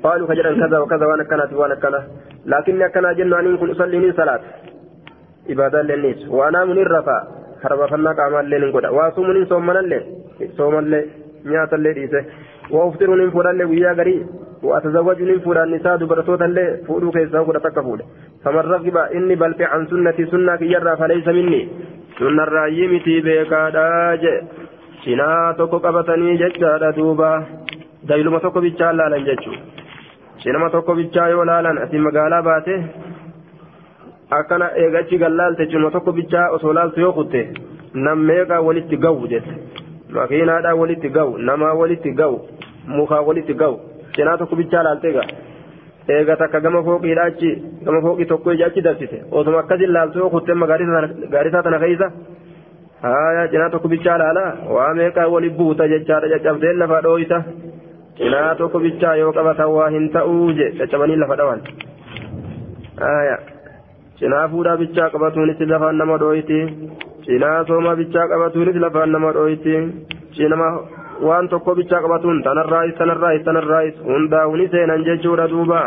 قالوا 0.04 0.28
فجرا 0.30 0.50
كذا 0.60 0.78
وكذا 0.82 1.04
وأنا 1.06 1.24
كانت 1.30 1.52
وأنا 1.52 1.74
كذا 1.74 2.00
لكن 2.52 2.86
كان 2.94 3.06
جن 3.18 3.32
أن 3.40 3.56
كن 3.60 3.70
أصلي 3.70 4.12
صلاة 4.20 4.40
عبادة 5.50 5.82
للنيس 5.82 6.20
وأنا 6.28 6.60
من 6.64 6.78
الرفا 6.86 7.18
harba 7.62 7.88
fannaa 7.88 8.14
qaamaan 8.18 8.46
illee 8.46 8.60
nin 8.60 8.72
godha. 8.72 8.92
Waa 8.98 9.10
sumunin 9.16 9.46
soommanallee 9.46 10.02
soomallee 10.58 11.02
nyaatallee 11.52 11.94
dhiise. 11.98 12.20
Waa 12.74 12.86
uftiruun 12.90 13.20
hin 13.20 13.32
fuudhallee 13.34 13.66
guyyaa 13.72 13.94
garii? 14.00 14.20
وأتزوج 14.62 15.22
من 15.22 15.38
فلان 15.40 15.70
نساء 15.70 15.96
دبرتوتا 15.96 16.44
لي 16.44 16.64
فؤلو 16.86 17.10
كيسا 17.10 17.40
وكذا 17.40 17.58
تكفول 17.58 18.00
فمن 18.44 18.64
رغب 18.72 18.96
إني 18.96 19.34
بل 19.34 19.54
عن 19.60 19.86
سنتي 19.86 20.26
سنة 20.26 20.58
يرى 20.74 20.96
فليس 20.96 21.28
مني. 21.28 21.68
سنة 22.18 22.42
الرايمتي 22.42 23.20
بيكا 23.20 23.68
داج 23.76 24.24
شنا 25.04 25.54
توكو 25.58 25.78
قبطني 25.84 26.36
ججا 26.36 26.90
دوبا. 26.96 27.32
دايلما 28.08 28.38
توكو 28.38 28.60
بيتشا 28.60 28.92
لالا 28.92 29.18
ججو. 29.26 29.52
شنما 30.42 30.68
توكو 30.68 30.94
بيتشا 30.94 31.22
يولالا 31.32 31.82
أتي 31.84 31.98
مقالا 31.98 32.40
باته 32.40 32.78
akkana 34.30 34.66
eegachi 34.78 35.18
gallaalte 35.18 35.66
cima 35.70 35.90
tokko 35.90 36.12
bichaa 36.12 36.50
osoo 36.54 36.72
laaltu 36.72 37.00
yoo 37.00 37.12
kutte 37.12 37.40
nammeeqa 37.94 38.60
walitti 38.66 38.96
gahu 39.04 39.26
jette 39.32 39.54
makiinaadhaa 40.16 40.74
walitti 40.80 41.08
gahu 41.16 41.38
namaa 41.48 41.72
walitti 41.80 42.12
gahu 42.20 42.36
mukaa 42.86 43.20
walitti 43.28 43.54
gahu 43.54 43.80
cinaa 44.16 44.36
tokko 44.42 44.56
bichaa 44.60 44.82
laalte 44.88 45.08
egaa 45.12 45.28
eega 46.16 46.36
takka 46.42 46.60
gama 46.66 46.82
fooqiidha 46.88 47.24
achi 47.30 47.50
gama 47.86 48.00
fooqii 48.06 48.28
tokko 48.32 48.52
ija 48.56 48.66
achi 48.70 48.84
darsite 48.88 49.18
osuma 49.30 49.58
akkasin 49.62 49.92
laaltu 49.96 50.18
yoo 50.22 50.30
kutte 50.34 50.52
gaarisaa 51.34 51.62
tana 51.66 51.78
keessa 51.84 52.08
haya 53.02 53.48
cinaa 53.52 53.70
tokko 53.74 53.88
bichaa 53.88 54.18
laala 54.22 54.44
waa 54.76 54.94
meeqaa 54.94 55.28
wali 55.34 55.50
buuta 55.58 55.88
jechaadha 55.92 56.32
caccabdeen 56.32 56.78
lafa 56.82 56.98
dhooyta 57.06 57.38
cinaa 58.18 58.54
tokko 58.60 58.78
bichaa 58.86 59.14
yoo 59.22 59.32
qabatan 59.38 59.70
waa 59.76 59.88
hin 59.94 60.10
ta'uu 60.16 60.52
je 60.58 60.66
caccabanii 60.80 61.16
lafa 61.22 61.36
dhawan 61.40 61.60
haya 63.04 63.36
cinaa 64.20 64.48
fuudhaa 64.54 64.76
bichaa 64.82 65.10
qabatuunis 65.14 65.60
lafaan 65.72 65.96
nama 66.02 66.18
dhooyti 66.22 66.60
cinaa 67.26 67.58
sooma 67.70 67.96
bichaa 68.00 68.26
qabatuunis 68.32 68.76
lafaan 68.84 69.12
nama 69.16 69.32
dhooyti 69.38 69.76
cinama 70.38 70.68
waan 71.28 71.48
tokko 71.48 71.74
bichaa 71.74 72.02
qabatuun 72.02 72.42
tanarraayis 72.42 72.98
tanarraayis 72.98 73.44
tanarraayis. 73.44 74.02
Hundaa'uuni 74.10 74.68
seenan 74.74 75.04
jechuudha 75.10 75.50
duuba. 75.54 75.82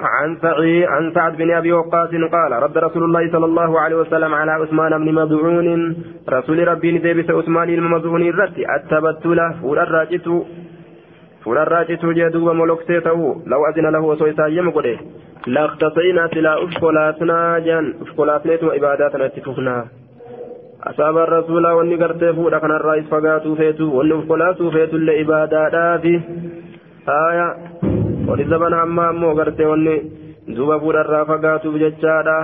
عن 0.00 0.36
سعي 0.42 0.86
عن 0.86 1.12
سعد 1.14 1.36
بن 1.36 1.50
ابي 1.50 1.72
وقاص 1.72 2.10
قال 2.10 2.52
رد 2.52 2.78
رسول 2.78 3.04
الله 3.04 3.32
صلى 3.32 3.44
الله 3.44 3.80
عليه 3.80 3.96
وسلم 3.96 4.34
على 4.34 4.52
عثمان 4.52 5.04
بن 5.04 5.14
مظعون 5.14 5.96
رسول 6.28 6.68
ربي 6.68 6.92
ندبس 6.92 7.30
عثمان 7.30 7.68
المظعون 7.68 8.22
الرد 8.22 8.58
التبتل 8.76 9.54
فول 9.62 9.78
الراجت 9.78 10.28
فول 11.44 11.58
الراجت 11.58 12.04
جدوب 12.04 12.48
ملوكسيته 12.48 13.42
لو 13.46 13.66
اذن 13.68 13.86
له 13.86 14.00
وسويسا 14.00 14.46
يمقده 14.46 14.98
لا 15.46 15.64
اختصينا 15.64 16.28
سلا 16.34 16.64
افقلاتنا 16.64 17.58
جان 17.58 17.94
افقلاتنا 18.02 18.68
وعباداتنا 18.68 19.26
اتفقنا 19.26 19.99
asaabaan 20.88 21.28
rasuulaa 21.28 21.74
wanni 21.78 21.96
gartee 22.02 22.32
fuudha 22.38 22.60
kanarraa 22.60 22.94
is 23.00 23.08
fagaatuu 23.10 23.56
feetu 23.56 23.96
wanni 23.96 24.14
ufkolaatuu 24.14 24.70
feetullee 24.76 25.20
ibaadaadhaafi. 25.20 26.14
Haaya 27.06 27.46
wani 28.28 28.44
zaban 28.52 28.72
hammaa 28.80 29.08
ammoo 29.08 29.34
gartee 29.34 29.66
wanni 29.72 29.96
duuba 30.56 30.80
fuudharraa 30.80 31.24
fagaatuuf 31.32 31.76
jechaadha. 31.84 32.36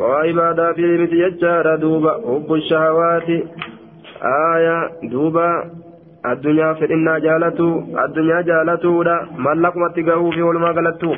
Waa 0.00 0.24
ibaadaa 0.32 0.74
fi 0.74 0.82
miti 1.02 1.16
jechaadha 1.24 1.76
duuba 1.84 2.12
hubbu 2.28 2.60
shahawaati 2.68 3.38
haaya 4.20 4.76
duuba 5.10 5.46
addunyaa 6.30 6.74
fedhinnaa 6.74 7.20
jaalatu 7.26 7.68
addunyaa 8.04 8.42
jaalatuudha. 8.52 9.16
Mallaqumatti 9.48 10.02
ga'uu 10.10 10.32
fi 10.32 10.42
walumaa 10.48 10.72
galattu. 10.80 11.12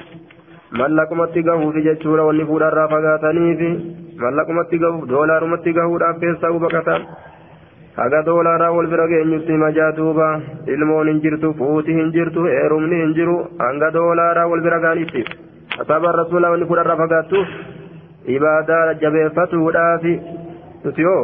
Mallaqumatti 0.78 1.42
gahuufi 1.48 1.82
jechuudha 1.88 2.24
wanni 2.28 2.44
fuudharraa 2.50 2.88
fagaataniifi 2.92 3.70
mallaqumatti 4.22 4.78
gahuuf 4.84 5.08
doolaarumatti 5.12 5.72
gahuudhaaf 5.78 6.20
keessaa 6.24 6.52
baqatan 6.64 7.06
haga 7.96 8.20
doolaaraa 8.28 8.70
wal 8.76 8.86
bira 8.92 9.06
geenyutti 9.12 9.56
majaa 9.62 9.90
duuba 9.96 10.28
ilmoon 10.74 11.08
hin 11.12 11.20
jirtu 11.24 11.52
fuuti 11.62 11.96
hin 11.98 12.12
jirtu 12.16 12.44
heerumni 12.52 13.00
hin 13.02 13.14
jiru 13.18 13.36
hanga 13.64 13.90
doolaaraa 13.98 14.46
wal 14.52 14.62
bira 14.68 14.78
gaanitti 14.86 15.24
asaabaan 15.84 16.18
rasuulaa 16.22 16.50
wanni 16.54 16.68
fuudharraa 16.70 16.98
fagaattuuf 17.02 17.48
ibaadaa 18.36 18.94
jabeeffatuudhaafi 19.02 20.14
nuti 20.84 21.02
yoo 21.08 21.20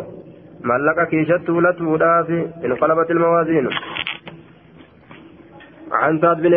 mallaqa 0.73 1.07
kiishatti 1.13 1.51
ulatuudhaafi 1.61 2.39
inqalabat 2.71 3.11
ilmawaaziinu 3.17 3.71
عن 6.03 6.21
سعد 6.21 6.43
بن 6.43 6.55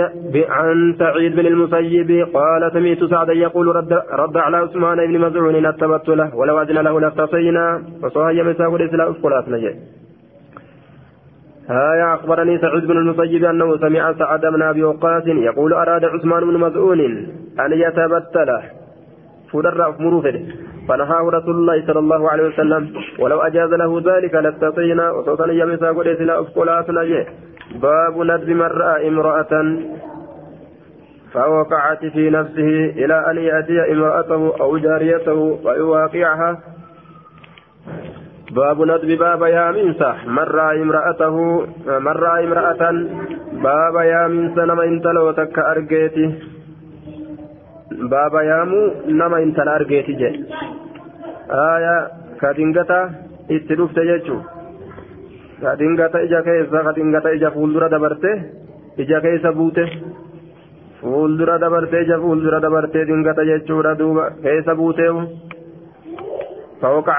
عن 0.50 0.96
سعيد 1.00 1.36
بن 1.36 1.46
المسيب 1.46 2.28
قال 2.34 2.72
سمعت 2.74 3.04
سعدا 3.04 3.34
يقول 3.34 3.76
رد, 3.76 3.94
رد 4.12 4.38
على 4.38 4.58
عثمان 4.58 4.98
بن 5.08 5.20
مزعون 5.20 5.66
اتبت 5.66 6.10
له 6.10 6.36
ولو 6.36 6.62
أذن 6.62 6.78
له 6.78 7.00
لاختصينا 7.00 7.82
وصهي 8.04 8.44
مساق 8.44 8.74
الإسلام 8.74 9.10
افقلات 9.10 9.50
نجي. 9.50 9.76
هايا 11.70 12.14
أخبرني 12.14 12.58
سعيد 12.58 12.86
بن 12.88 12.98
المسيب 12.98 13.46
أنه 13.46 13.78
سمع 13.78 14.14
سعد 14.14 14.42
بن 14.42 14.62
أبي 14.62 14.84
وقاص 14.84 15.24
يقول 15.28 15.74
أراد 15.74 16.06
عثمان 16.06 16.42
بن 16.46 16.58
مزعون 16.60 17.00
أن 17.60 17.72
يتبتله 17.72 18.64
فدر 19.54 19.96
مروفه 20.00 20.40
فنهاه 20.88 21.30
رسول 21.30 21.56
الله 21.56 21.88
صلى 21.88 22.00
الله 22.00 22.30
عليه 22.32 22.44
وسلم. 22.48 22.94
ولو 23.20 23.40
أجاز 23.42 23.70
له 23.70 24.02
ذلك 24.06 24.34
لاستطينا 24.36 25.12
وصوتنا 25.12 25.54
يمساق 25.54 26.00
الإسلام 26.00 26.44
افقلات 26.44 26.90
نجي. 26.90 27.26
باب 27.75 28.19
ندب 28.19 28.49
من 28.49 28.63
رأى 28.63 29.09
امرأة 29.09 29.53
فوقعت 31.33 32.07
في 32.07 32.31
نفسه 32.31 32.71
إلى 33.05 33.31
أن 33.31 33.37
يأتي 33.39 33.93
امرأته 33.93 34.57
أو 34.61 34.79
جاريته 34.79 35.57
فيواقعها 35.57 36.59
باب 38.51 38.83
ندب 38.83 39.19
باب 39.19 39.43
يا 39.43 39.71
منسى 39.71 40.15
من 40.27 40.39
رأى 40.59 40.83
امرأته 40.83 41.37
من 41.87 42.15
رأى 42.27 42.45
امرأة 42.45 42.83
باب 43.53 43.95
يا 43.97 44.29
منسى 44.29 44.61
نما 44.61 44.85
انت 44.85 45.07
لو 45.07 45.31
تك 45.31 45.59
أرجيتي 45.59 46.27
باب 47.91 48.35
يامو 48.35 48.81
نما 49.09 49.39
انت 49.39 49.59
الأرجيتي 49.59 50.13
جي 50.13 50.31
آية 51.51 51.97
كاتنجتا 52.41 53.01
اتلوفت 53.51 53.99
جيتشو 55.62 55.66
kadhingata 55.66 56.22
ija 56.24 56.42
keessa 56.44 56.84
kadhingata 56.84 57.32
ija 57.36 57.52
fuuldura 57.52 57.90
dabarte 57.90 58.32
ija 58.98 59.22
keessa 59.22 59.52
buute 59.52 59.84
fuuldura 61.02 61.58
dabarte 61.60 62.02
ija 62.02 62.18
fuuldura 62.20 62.60
dabarte 62.60 63.06
dingata 63.06 63.44
jechuudha 63.44 63.96
duuba 64.00 64.30
keessa 64.44 64.76
buuteewu 64.76 65.22
ka 67.06 67.14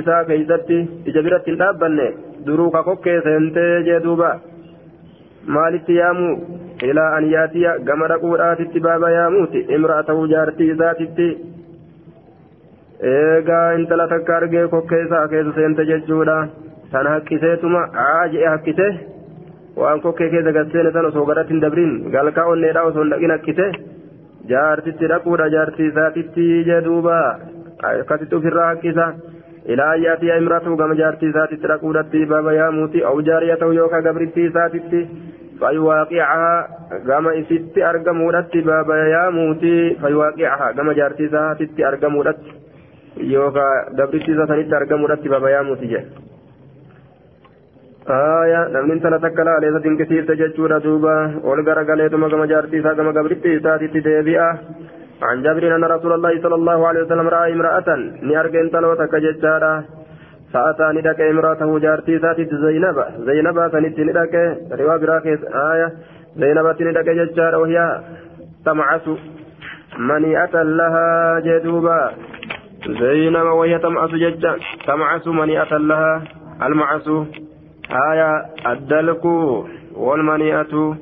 isaa 0.00 0.24
keeysatti 0.24 0.78
ija 1.06 1.22
biratti 1.22 1.50
hin 1.50 1.58
dhaabbanne 1.58 2.06
duruu 2.46 2.70
ka 2.70 2.82
kokkee 2.82 3.20
seentee 3.22 3.82
jee 3.88 4.00
duuba 4.04 4.30
maalitti 5.46 5.96
yaamu 5.96 6.28
ilaa 6.82 7.10
an 7.16 7.30
yaatiya 7.30 7.78
gama 7.88 8.08
dhaquudhaatitti 8.08 8.80
baaba 8.80 9.10
yaamuuti 9.10 9.64
imra'atahu 9.78 10.28
jaartii 10.34 10.70
isaatitti 10.74 11.28
eegaa 13.14 13.72
intala 13.78 14.08
takka 14.08 14.36
argee 14.36 14.68
kokkee 14.68 15.02
isaa 15.06 15.28
keessa 15.28 15.52
seente 15.58 15.84
jechuudha 15.90 16.36
tan 16.96 17.12
hakkiseetuma 17.12 17.84
aa 18.06 18.24
je'e 18.34 18.48
hakkise 18.54 18.88
waan 19.82 20.00
kokkee 20.06 20.30
keessa 20.34 20.56
gasseene 20.58 20.92
san 20.96 21.08
osoo 21.10 21.24
gadhatti 21.30 21.54
hin 21.54 21.62
dabrin 21.66 21.94
galkaa 22.16 22.48
onneedha 22.54 22.84
osoo 22.90 23.02
hin 23.04 23.14
dhaqin 23.14 23.34
hakkise 23.36 23.66
jaartitti 24.52 25.10
dhaquudha 25.12 25.48
jaartii 25.54 25.88
isaatitti 25.92 26.46
jee 26.68 26.80
duuba 26.88 27.16
akkasitti 27.90 28.38
ofirraa 28.40 28.68
hakkisa 28.72 29.06
ilaa 29.74 29.90
ayyaatiya 29.98 30.36
imratu 30.42 30.76
gama 30.82 30.98
jaartii 31.02 31.30
isaatitti 31.34 31.68
dhaquudhatti 31.72 32.26
baaba 32.34 32.58
yaamuuti 32.58 33.04
au 33.12 33.16
ta'u 33.28 33.72
yookaan 33.78 34.06
gabrittii 34.08 34.46
isaatitti 34.50 35.00
fayuwaaqicahaa 35.60 37.00
gama 37.08 37.34
isitti 37.42 37.88
argamuudhatti 37.90 38.62
baaba 38.68 38.96
yaamuuti 39.14 39.74
gama 40.76 40.94
jaartii 41.00 41.26
isaatitti 41.32 41.84
argamuudhatti 41.90 42.56
yookaan 43.34 43.96
gabrittii 43.96 44.34
isaa 44.34 44.46
sanitti 44.46 44.74
argamuudhatti 44.80 45.28
baaba 45.34 45.50
yaamuuti. 45.50 45.96
آية 48.10 48.68
نمن 48.68 49.00
تنا 49.02 49.18
تكلا 49.18 49.50
عليه 49.50 49.78
تنكسير 49.78 50.24
تججورا 50.24 50.78
دوبا 50.78 51.40
والغرا 51.44 51.82
غليتما 51.82 52.28
كما 52.28 52.46
جارتي 52.46 52.82
سا 52.82 52.94
كما 52.94 53.10
غبرتي 53.10 53.60
ساتي 53.60 53.88
تدبيا 53.88 54.48
عن 55.22 55.42
جابر 55.42 55.76
أن 55.76 55.84
رسول 55.84 56.12
الله 56.12 56.42
صلى 56.42 56.54
الله 56.54 56.88
عليه 56.88 57.02
وسلم 57.02 57.28
رأى 57.28 57.52
امرأة 57.52 57.88
نيارجن 58.22 58.70
تلو 58.70 58.94
تكججارا 58.94 59.84
فأتاني 60.52 61.00
دك 61.00 61.20
امرأته 61.20 61.78
جارتي 61.78 62.18
ساتي 62.18 62.44
زينب 62.44 62.98
زينب 63.26 63.56
سنتي 63.72 64.02
ندك 64.08 64.34
روا 64.80 64.96
براكيس 64.96 65.40
آية 65.70 65.88
زينب 66.40 66.66
تندك 66.78 67.08
ججارا 67.18 67.56
وهي 67.56 67.78
تمعس 68.66 69.06
منيئة 69.98 70.54
لها 70.78 71.08
جدوبا 71.46 72.00
زينب 73.00 73.46
وهي 73.58 73.78
تمعس 73.78 74.10
ججا 74.10 74.52
تمعس 74.86 75.26
منيئة 75.26 75.72
لها 75.76 76.12
المعس 76.66 77.08
آية 77.90 78.46
الدلك 78.66 79.24
والمنيئة 79.94 80.96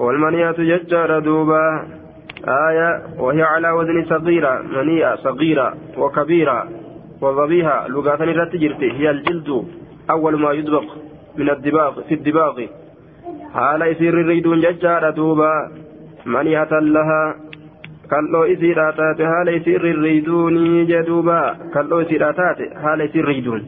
والمنيئة 0.00 0.58
ججار 0.58 1.18
دوبا. 1.18 1.86
آية 2.68 3.02
وهي 3.18 3.42
على 3.42 3.70
وزن 3.70 4.04
صغيرة 4.04 4.62
منيئة 4.62 5.14
صغيرة 5.16 5.74
وكبيرة 5.98 6.68
وضبيها 7.20 7.88
لغة 7.88 8.24
الرتجرتي 8.24 8.92
هي 8.92 9.10
الجلد 9.10 9.64
أول 10.10 10.40
ما 10.40 10.52
يدبق 10.52 10.84
من 11.36 11.50
الدباغ 11.50 12.02
في 12.02 12.14
الدباغ. 12.14 12.66
حال 13.54 13.82
يصير 13.82 14.20
الريدون 14.20 14.60
ججار 14.60 15.10
دوبا. 15.10 15.70
منيئة 16.26 16.78
لها. 16.78 17.48
kalloo 18.08 18.46
isiidhaa 18.52 18.92
taate 18.98 19.24
haala 19.30 19.52
isirri 19.58 19.92
riiduunii 20.04 20.86
jedhuuba 20.90 21.56
kalloo 21.74 22.00
isiidhaa 22.04 22.32
taate 22.38 22.68
haala 22.84 23.04
isirri 23.08 23.32
riiduun 23.32 23.66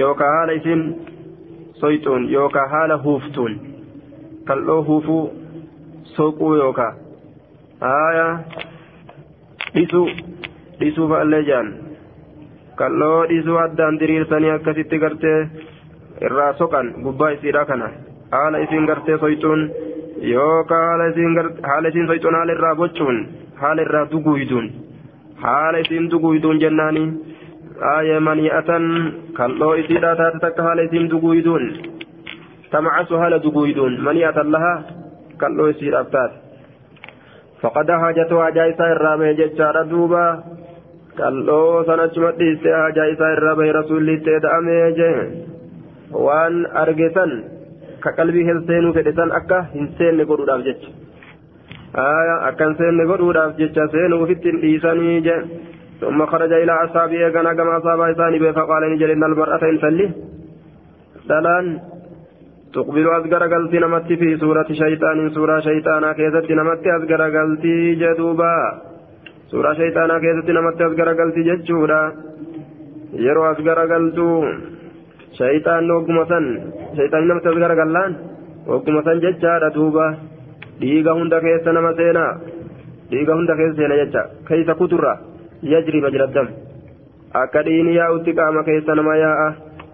yookaan 0.00 0.34
haala 0.36 0.56
isin 0.58 0.82
soyxuun 1.82 2.24
yookaan 2.32 2.70
haala 2.74 2.96
huuftuun 3.04 3.54
kalloo 4.50 4.80
huufuu 4.88 5.22
soquu 6.16 6.50
yookaan 6.62 6.94
haaya 7.84 8.26
dhisuu 9.74 10.06
dhisuu 10.80 11.08
fa'allee 11.12 11.42
jaan 11.50 11.70
kalloo 12.82 13.18
dhisuu 13.32 13.58
addaan 13.64 14.00
diriirsanii 14.02 14.52
akkasitti 14.56 14.98
gartee 15.06 15.38
irraa 16.28 16.52
soqan 16.60 16.92
gubbaa 17.06 17.30
isiidhaa 17.38 17.64
kana 17.72 17.90
haala 18.36 18.62
isin 18.66 18.86
gartee 18.92 19.18
soyxuun 19.24 19.66
yookaan 20.34 20.88
haala 21.70 21.88
isin 21.94 22.06
soyxuun 22.12 22.34
haala 22.40 22.56
irraa 22.58 22.74
bocuun 22.84 23.20
haala 23.64 23.82
irraa 23.88 24.06
duguuyduun 24.14 24.72
haala 25.44 25.78
isin 25.86 26.10
duguuyduun 26.14 26.60
jennaanii. 26.64 27.08
آية 27.99 28.19
منيئة 28.19 28.69
كالله 29.37 29.79
إسيرا 29.79 30.13
تاتك 30.13 30.59
هالة 30.59 30.85
إسين 30.85 31.07
دقويدون 31.07 31.63
تمعس 32.71 33.11
هالة 33.11 33.37
دقويدون 33.37 34.03
منيئة 34.03 34.41
لها 34.41 34.73
كالله 35.41 35.69
إسيرا 35.69 36.01
تات 36.03 36.31
فقد 37.61 37.91
حاجتها 37.91 38.49
جايسا 38.49 38.85
الرابع 38.91 39.31
جتشار 39.31 39.83
دوبا 39.83 40.43
كالله 41.17 41.83
سنجمت 41.87 42.41
إستيها 42.41 42.89
جايسا 42.89 43.27
الرابع 43.33 43.65
رسول 43.79 44.09
الله 44.09 44.89
جه 44.97 45.13
وان 46.11 46.65
أرجسا 46.65 47.25
كقلبي 48.03 48.41
هلسينو 48.51 48.93
فدسان 48.93 49.31
أكا 49.31 49.59
هنسين 49.75 50.17
نقول 50.17 50.45
داف 50.45 50.61
جتش 50.67 50.85
آية 51.95 52.35
أكا 52.49 52.65
هنسين 52.67 52.93
نقول 52.97 53.33
داف 53.33 53.51
جتش 53.59 53.77
سينو 53.91 54.25
فتن 54.29 54.55
إيساني 54.63 55.19
جه 55.27 55.37
ثم 56.02 56.20
خرج 56.32 56.52
إلى 56.62 56.72
أصحابه 56.84 57.22
كان 57.34 57.46
كما 57.58 57.72
أصاب 57.78 58.00
إساني 58.00 58.38
فقال 58.58 58.82
نجل 58.92 59.10
إن 59.10 59.24
المرأة 59.30 59.62
إنسلي 59.72 60.06
دلان 61.28 61.66
تقبل 62.74 63.06
أزقر 63.18 63.42
قلتي 63.52 63.78
نمت 63.84 64.08
في 64.20 64.28
سورة 64.42 64.68
شيطان 64.82 65.18
سورة 65.36 65.60
شيطانا 65.68 66.12
كيست 66.18 66.50
نمت 66.58 66.86
أزقر 66.96 67.22
قلتي 67.36 67.76
جدوبا. 68.00 68.54
سورة 69.52 69.72
شيطانا 69.80 70.16
كيست 70.22 70.48
نمت 70.56 70.80
أزقر 70.88 71.08
قلتي 71.18 71.42
ججورا 71.48 72.02
يرو 73.26 73.42
أزقر 73.50 73.78
قلتو 73.92 74.28
شيطان 75.40 75.90
وقم 75.90 76.18
سن 76.30 76.44
شيطان 76.98 77.22
نمت 77.28 77.46
أزقر 77.46 77.72
قلان 77.80 78.12
وقم 78.70 78.96
سن 79.06 79.16
ججارة 79.24 79.68
دوبا. 79.76 80.08
dhiiga 80.82 81.12
hunda 81.18 81.38
keessa 81.44 81.72
nama 81.76 81.92
seenaa 81.98 82.30
dhiiga 83.10 83.34
hunda 83.38 83.54
keessa 83.58 83.76
seena 83.80 83.98
jecha 84.00 84.22
keessa 84.48 84.74
kuturra 84.80 85.12
dam 85.62 86.48
akka 87.42 87.62
dhiini 87.66 87.94
yaa'utti 87.96 88.32
qaama 88.38 88.62
keessa 88.64 88.94
nama 88.94 89.16
yaa'a 89.16 89.48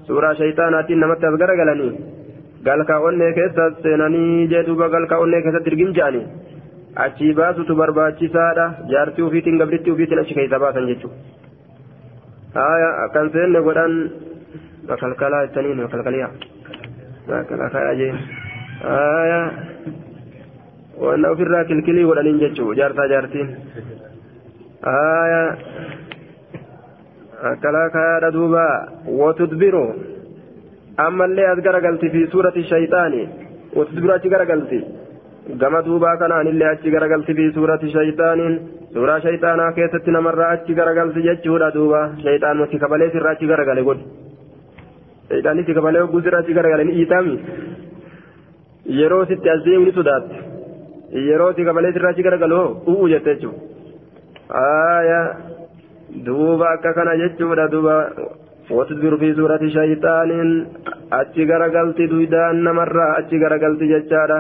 suuraa 0.07 0.35
shayxaanaatiin 0.35 1.01
namatti 1.01 1.27
as 1.27 1.37
garagalanii 1.43 1.93
galkaa 2.65 3.01
onnee 3.09 3.33
keessa 3.39 3.71
seenanii 3.83 4.49
jee 4.53 4.63
duuba 4.67 4.89
galkaa 4.95 5.19
onnee 5.25 5.43
keessatti 5.43 5.71
dirgin 5.71 5.93
je'anii 5.99 6.25
achii 7.05 7.33
baasutu 7.41 7.77
barbaachisaadha 7.81 8.67
jaartii 8.93 9.27
ufiitiin 9.29 9.59
gabritti 9.63 9.91
ufiitiin 9.97 10.23
achi 10.25 10.35
keessa 10.39 10.59
baasan 10.65 10.89
jechuudha 10.91 11.17
haya 12.55 12.91
akkan 13.05 13.31
seenne 13.37 13.61
godhan 13.69 13.95
makalkalaa 14.91 15.45
jettaniin 15.47 15.83
makalkaliyaa 15.83 16.31
makalkalaa 17.31 17.95
jee 18.01 18.13
haya 18.89 19.41
wanna 21.07 21.31
ofirraa 21.37 21.65
kilkilii 21.71 22.09
godhaniin 22.11 22.41
jechuudha 22.45 22.79
jaarsaa 22.83 23.09
jaartiin 23.15 23.49
akkalaa 27.51 27.91
kayaadha 27.91 28.31
duuba 28.31 28.65
watudbiru 29.21 29.95
ammallee 30.97 31.47
as 31.53 31.59
garagalti 31.67 32.11
fi 32.11 32.27
suurati 32.33 32.63
shayxaani 32.63 33.23
watudbiru 33.77 34.13
achi 34.15 34.29
garagalti 34.29 34.85
gama 35.63 35.83
duubaa 35.83 36.17
kanaanillee 36.17 36.69
achi 36.71 36.91
garagalti 36.91 37.35
fi 37.35 37.53
suurati 37.57 37.91
shayxaaniin 37.97 38.55
suuraa 38.93 39.21
shayxaanaa 39.21 39.73
keessatti 39.79 40.11
namarraa 40.11 40.51
achi 40.51 40.75
garagalti 40.81 41.23
jechuudha 41.23 41.71
duuba 41.75 42.11
shayxaan 42.25 42.59
mati 42.59 42.79
kabalee 42.79 43.11
sirraa 43.15 43.33
achi 43.39 43.47
garagale 43.53 43.83
godhi 43.89 44.05
shayxaanni 45.31 45.65
si 45.65 45.75
kabalee 45.75 46.01
hogguu 46.05 46.23
sirraa 46.27 46.41
achi 46.45 46.59
garagale 46.61 46.85
ni 46.85 46.93
dhiitami 46.99 47.35
yeroo 49.01 49.25
sitti 49.33 49.51
as 49.51 49.65
deemu 49.65 49.85
ni 49.89 49.93
sodaatte 49.99 50.37
yeroo 51.31 51.53
si 51.59 51.65
kabalee 51.65 51.93
sirraa 51.93 52.15
kana 56.95 57.17
jechuudha 57.23 57.69
duuba 57.71 57.97
watudbiru 58.71 59.19
fi 59.19 59.35
suurati 59.35 59.71
shayxaaniin 59.77 60.51
achi 61.11 61.47
garagalti 61.47 62.09
duydaan 62.11 62.63
namarraa 62.65 63.11
achi 63.21 63.39
garagalti 63.39 63.89
jechaadha 63.93 64.39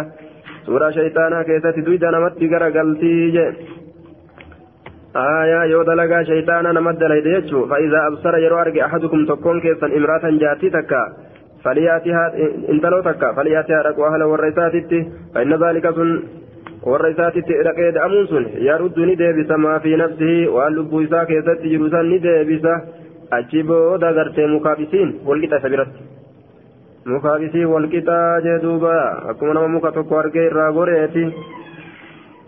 suuraa 0.67 0.93
shayxaanaa 0.93 1.45
keessatti 1.45 1.85
duyda 1.87 2.11
namatti 2.17 2.49
garagalti 2.49 3.13
je 3.37 3.45
aayaa 5.15 5.65
yoo 5.73 5.85
dalagaa 5.91 6.25
shayxaanaa 6.31 6.73
namatti 6.79 7.01
dalayde 7.05 7.31
jechuu 7.37 7.65
fa'iidaa 7.73 8.05
absara 8.11 8.39
yeroo 8.45 8.61
arge 8.65 8.83
ahadukum 8.89 9.27
tokkoon 9.31 9.61
keessan 9.67 9.97
imraatan 10.01 10.41
jaartii 10.45 10.71
takka 10.77 11.01
faliyaatihaa 11.65 12.29
intaloo 12.75 13.03
takka 13.09 13.35
faliyaatihaa 13.39 13.83
dhaqu 13.89 14.09
ahla 14.11 14.31
warra 14.33 14.53
isaatitti 14.55 15.01
fa'inna 15.35 15.61
zaalika 15.65 15.93
sun 16.01 16.11
warra 16.91 17.11
isaatitti 17.15 17.59
dhaqee 17.69 17.91
da'amuun 17.97 18.29
sun 18.33 18.45
yaruddu 18.69 19.07
ni 19.09 19.17
deebisa 19.23 19.59
maa 19.65 19.79
fi 19.85 19.97
nafsihi 20.03 20.47
waan 20.57 20.79
lubbuu 20.79 21.03
isaa 21.07 21.25
keessatti 21.31 21.73
jiru 21.73 21.91
san 21.95 22.09
ni 22.13 22.19
deebisa 22.27 22.75
achi 23.39 23.63
booda 23.71 24.13
gartee 24.19 24.47
mukaabisiin 24.55 25.11
walqixa 25.29 25.61
isa 25.61 25.73
biratti 25.75 26.03
mukaabisiin 27.13 27.71
walqixaa 27.75 28.41
jee 28.47 28.59
duuba 28.65 28.97
akkuma 29.33 29.55
nama 29.55 29.69
muka 29.77 29.93
tokko 29.99 30.19
argee 30.23 30.49
irraa 30.51 30.73
goreeti 30.81 31.25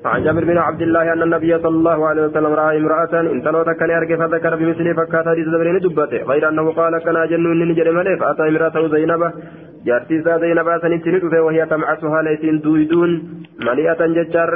عن 0.05 0.23
جابر 0.25 0.45
بن 0.45 0.59
عبد 0.59 0.83
الله 0.83 1.13
أن 1.13 1.23
النبي 1.23 1.59
صلى 1.59 1.77
الله 1.81 2.07
عليه 2.09 2.23
وسلم 2.27 2.53
رأى 2.61 2.77
امرأة 2.79 3.21
إن 3.21 3.43
تلوت 3.43 3.69
كان 3.81 3.91
يرجع 3.91 4.17
فذكر 4.17 4.57
بمثل 4.57 4.95
فكات 4.95 5.29
حديث 5.29 5.47
زبرين 5.55 5.79
دبته 5.79 6.23
غير 6.31 6.49
أنه 6.49 6.73
قال 6.73 6.99
كان 7.05 7.17
جن 7.31 7.45
إني 7.53 7.75
جرم 7.79 7.99
عليه 7.99 8.17
فأتى 8.17 8.43
امرأته 8.49 8.89
زينب 8.89 9.23
جارتي 9.87 10.17
زينب 10.23 10.69
سنتين 10.83 11.15
وهي 11.47 11.67
تمعسها 11.67 12.23
ليتين 12.23 12.61
دويدون 12.61 13.11
مليئة 13.69 14.01
ججار 14.17 14.51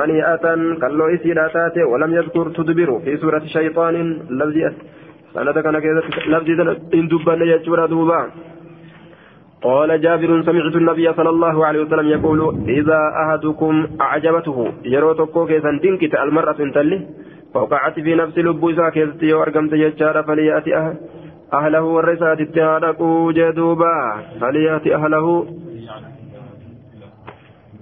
مليئة 0.00 0.44
كاللو 0.80 1.06
إسيراتات 1.14 1.76
ولم 1.90 2.10
يذكر 2.18 2.46
تدبر 2.56 2.90
في 3.04 3.16
سورة 3.16 3.44
شيطان 3.56 3.94
لفظي 4.38 4.64
سنة 5.34 5.52
كان 5.64 5.76
لفظي 6.32 6.52
إن 6.98 7.08
دبنا 7.12 7.44
يجور 7.52 7.86
دوبا 7.92 8.20
قال 9.62 10.00
جابر 10.00 10.42
سمعت 10.42 10.76
النبي 10.76 11.12
صلى 11.18 11.30
الله 11.34 11.66
عليه 11.66 11.80
وسلم 11.84 12.08
يقول 12.08 12.40
إذا 12.68 13.00
أحدكم 13.22 13.86
أعجبته 14.00 14.58
يروتكو 14.84 15.46
كيسا 15.46 15.78
تنكت 15.82 16.14
المرأة 16.14 16.60
تلي 16.74 16.98
فوقعت 17.54 18.00
في 18.00 18.14
نفس 18.14 18.38
لبوسا 18.38 18.88
كيستي 18.88 19.32
وأرقمت 19.32 19.72
يجار 19.72 20.22
فليأتي 20.22 20.76
أهل 20.76 20.94
أهله 21.53 21.81
والرسالة 21.81 22.43
اتهادكو 22.43 23.31
جدوبا 23.31 23.95
فليأتي 24.41 24.95
أهله 24.95 25.45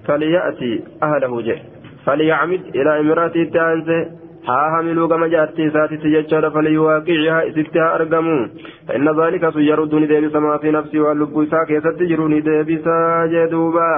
فليأتي 0.08 0.84
أهله 1.04 1.42
جه 1.42 1.60
فليعمد 2.06 2.62
إلى 2.76 3.00
امرأة 3.00 3.36
التانسة 3.36 4.22
ها 4.48 4.80
هملوا 4.80 5.08
كما 5.08 5.28
جاءت 5.28 5.62
ساتي 5.74 5.98
تججر 5.98 6.50
فليواقعها 6.50 7.52
ستها 7.52 7.96
أرقموا 7.96 8.48
فإن 8.88 9.20
ذلك 9.22 9.50
سيردني 9.54 10.06
ديبس 10.06 10.36
ما 10.36 10.58
في 10.58 10.72
نفسي 10.72 11.00
واللب 11.00 11.48
ساكي 11.52 11.80
ستجروني 11.80 12.40
ديبس 12.40 12.88
جدوبا 13.34 13.92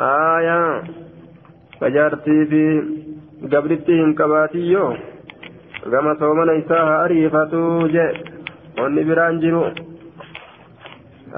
آية 0.00 0.82
فجارتي 1.80 2.46
في 2.50 2.62
قبلتهم 3.52 4.14
كباتيو 4.14 4.94
كما 5.92 6.16
صومنا 6.20 6.58
إساها 6.58 7.04
أريفتو 7.04 7.86
جه 7.86 8.12
wanni 8.81 9.03
biraan 9.09 9.39
jiru 9.43 9.61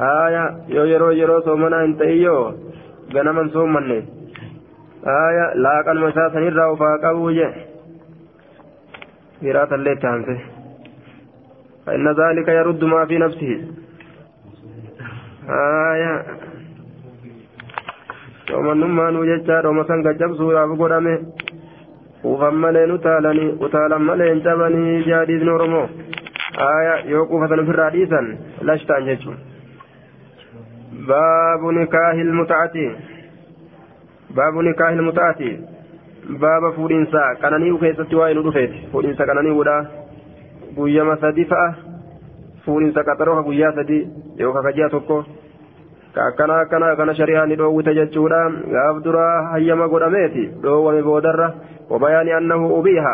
aya 0.10 0.44
yoo 0.76 0.86
yeroo 0.92 1.12
yeroo 1.22 1.42
soomanaa 1.48 1.82
hin 1.86 1.96
ta'iyyoo 2.04 2.44
ganaman 3.14 3.50
soomanne 3.56 3.98
aya 5.18 5.46
laaqanuma 5.66 6.10
isaa 6.16 6.30
sanirraa 6.38 6.70
ufaa 6.78 6.94
qabuu 7.08 7.32
je 7.40 7.48
biraatallee 9.44 9.96
itti 10.00 10.08
aanse 10.14 10.38
فإن 11.86 12.08
ذلك 12.22 12.48
يرد 12.48 12.84
ما 12.84 13.06
في 13.10 13.18
نفسه 13.18 13.52
آية 15.92 16.14
soomannummaan 18.50 19.16
jechaadha 19.30 19.70
oma 19.70 19.84
san 19.90 20.04
gaccabsuudhaaf 20.06 20.72
godhame 20.82 21.14
ufan 22.32 22.56
malee 22.64 22.86
utaalanii 22.98 23.50
utaalan 23.66 24.04
malee 24.10 24.30
hin 24.34 24.42
cabanii 24.48 25.04
jaadhiisni 25.10 25.52
oromoo 25.58 25.86
quufatan 27.30 27.60
ofirraa 27.60 27.90
dhiisan 27.96 28.38
lashtaan 28.62 29.06
jechuun 29.06 29.38
baabu 31.08 31.72
nikaahi 31.72 32.22
ilmutaati 32.22 32.86
baabu 34.36 34.62
nikaahi 34.62 34.96
ilmutaati 34.96 35.52
baaba 36.38 36.72
fuudhinsa 36.72 37.36
qananii'u 37.42 37.78
keessatti 37.78 38.16
waa'ee 38.16 38.34
nu 38.34 38.44
dhufeeti 38.44 38.88
fuudhinsa 38.92 39.26
qananii'uudha 39.26 39.76
guyyama 40.76 41.18
sadi 41.22 41.46
fa'a 41.46 41.74
fuudhinsa 42.66 43.04
qaxaroo 43.04 43.44
guyyaa 43.44 43.72
sadi 43.76 44.00
yookaan 44.40 44.64
kaji'a 44.64 44.90
tokko 44.90 45.26
ka 46.14 46.26
akkana 46.26 46.60
akkana 46.66 46.96
kana 46.96 47.14
shari'aan 47.22 47.56
dhoowwite 47.58 47.94
jechuudha 48.00 48.42
gaaf 48.76 49.04
dura 49.04 49.26
hayyama 49.52 49.88
godhameeti 49.88 50.46
dhoowwame 50.64 51.02
boodarra 51.04 51.54
wabayaani 51.90 52.32
annahu 52.34 52.74
ubiiha 52.80 53.14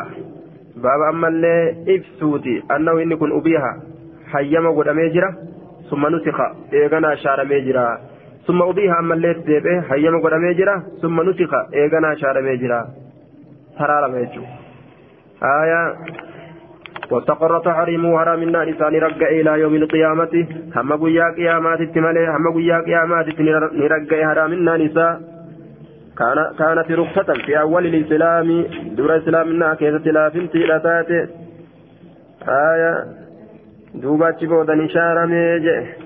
baaba 0.85 1.09
ammallee 1.13 1.77
ibsuuti 1.95 2.55
annahu 2.69 3.01
inni 3.01 3.17
kun 3.17 3.33
ubiiha 3.39 3.73
hayyama 4.33 4.73
godhamee 4.79 5.11
jira 5.17 5.35
summa 5.91 6.11
nutika 6.11 6.47
eeganaa 6.81 7.17
shaaramee 7.25 7.61
jira 7.69 7.85
summa 8.47 8.67
ubiiha 8.73 8.99
ammallee 9.03 9.35
deebi'ee 9.49 9.81
hayyama 9.91 10.21
godhamee 10.25 10.55
jira 10.61 10.75
summa 11.01 11.23
nutika 11.29 11.67
eeganaa 11.83 12.17
shaaramee 12.23 12.57
jira 12.65 12.81
haraarame 13.79 14.25
jechuudha 14.25 14.59
aayaa 15.53 15.87
واستقر 17.11 17.53
تحريمه 17.59 18.19
حرام 18.19 18.43
النار 18.43 18.69
إنسان 18.69 18.95
رجع 19.07 19.29
إلى 19.29 19.61
يوم 19.61 19.75
القيامة 19.75 20.35
هم 20.77 20.91
قيا 21.05 21.27
قيامات 21.39 21.81
التمالي 21.81 22.29
هم 22.35 22.47
قيا 22.57 22.77
قيامات 22.89 23.27
نرجع 23.81 24.19
حرام 24.31 24.53
النار 24.53 24.81
كان 26.20 26.38
كانت 26.60 26.92
رخصة 26.92 27.34
في 27.46 27.60
أول 27.60 27.86
الإسلام 27.86 28.48
دور 28.98 29.16
الإسلام 29.16 29.50
إنها 29.50 29.74
كيسة 29.74 30.12
لا 30.12 30.30
فنتي 30.30 30.58
لا 30.58 30.78
تاتي 30.78 31.28
آية 32.48 32.94
دوبا 33.94 34.32
تشبودا 34.32 34.76
نشارة 34.76 35.26
ميجي 35.26 36.06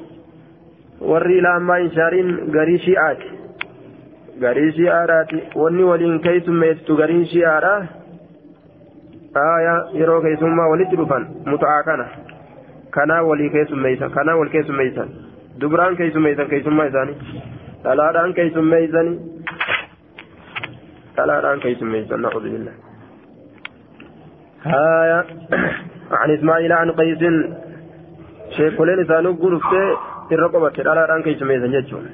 warri 1.01 1.38
ilaamaa 1.38 1.78
hin 1.78 1.91
shaariin 1.95 2.32
garii 2.53 2.80
shi'aati 2.86 3.30
garii 4.39 4.72
shi'aadhaati 4.78 5.38
wanni 5.62 5.84
waliin 5.89 6.18
keessummeessitu 6.26 6.97
gariin 7.01 7.26
shi'aadha 7.34 7.72
aayaa 9.43 9.78
yeroo 9.99 10.22
keessummaa 10.26 10.68
walitti 10.72 10.99
dhufan 11.01 11.28
muta'aa 11.45 11.84
kana 11.89 12.07
kanaa 12.97 13.22
walii 13.30 13.49
keessummeessan 13.55 14.12
kanaa 14.18 14.36
wal 14.41 14.51
keessummeessan 14.55 15.16
dubraan 15.62 15.97
keessummeessan 16.01 16.49
keessummaa 16.53 16.89
isaanii 16.91 17.43
dhalaadhaan 17.84 18.34
keessummeessanii 18.41 19.18
dhalaadhaan 21.20 21.59
keessummeessan 21.65 22.22
na'udhu 22.26 22.49
billah 22.55 22.76
aayaa 24.82 25.24
عن 26.20 26.30
إسماعيل 26.38 26.72
عن 26.82 26.89
قيس. 26.99 27.22
شيخ 28.57 28.72
كلين 28.80 28.99
إسانو 29.05 29.32
قلت 29.43 29.72
irra 30.34 30.47
qobatte 30.53 30.82
dhalaadhaan 30.88 31.22
keessummeessan 31.26 31.72
jechuun 31.76 32.05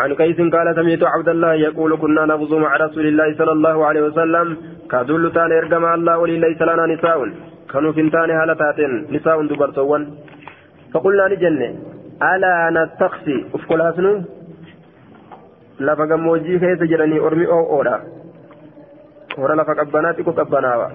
عن 0.00 0.10
قيس 0.20 0.38
قال 0.54 0.66
سمعت 0.78 1.02
عبد 1.14 1.28
الله 1.28 1.52
يقول 1.54 1.90
كنا 2.02 2.22
نغزو 2.26 2.58
مع 2.58 2.76
رسول 2.76 3.06
الله 3.06 3.28
صلى 3.38 3.52
الله 3.52 3.76
عليه 3.88 4.02
وسلم. 4.08 4.48
كدل 4.92 5.24
تان 5.36 5.52
ارجم 5.60 5.84
الله 5.96 6.14
ولله 6.18 6.50
لنا 6.68 6.84
نساء. 6.92 7.20
كانوا 7.70 7.92
فنتان 7.96 8.30
هالتات. 8.38 8.78
نساء 9.14 9.36
دبرتوان. 9.50 10.02
فقلنا 10.92 11.24
لجنة 11.32 11.68
ألا 12.32 12.54
نستقصي 12.76 13.36
أفكل 13.54 13.80
هسنو 13.86 14.12
lafa 15.78 16.06
gammoojjii 16.06 16.58
keessa 16.58 16.86
jiranii 16.86 17.18
ormi 17.18 17.46
oo'oodha 17.46 18.00
hora 19.38 19.54
lafa 19.54 19.74
qabbanaatti 19.74 20.24
ku 20.24 20.32
qabbanaawa 20.32 20.90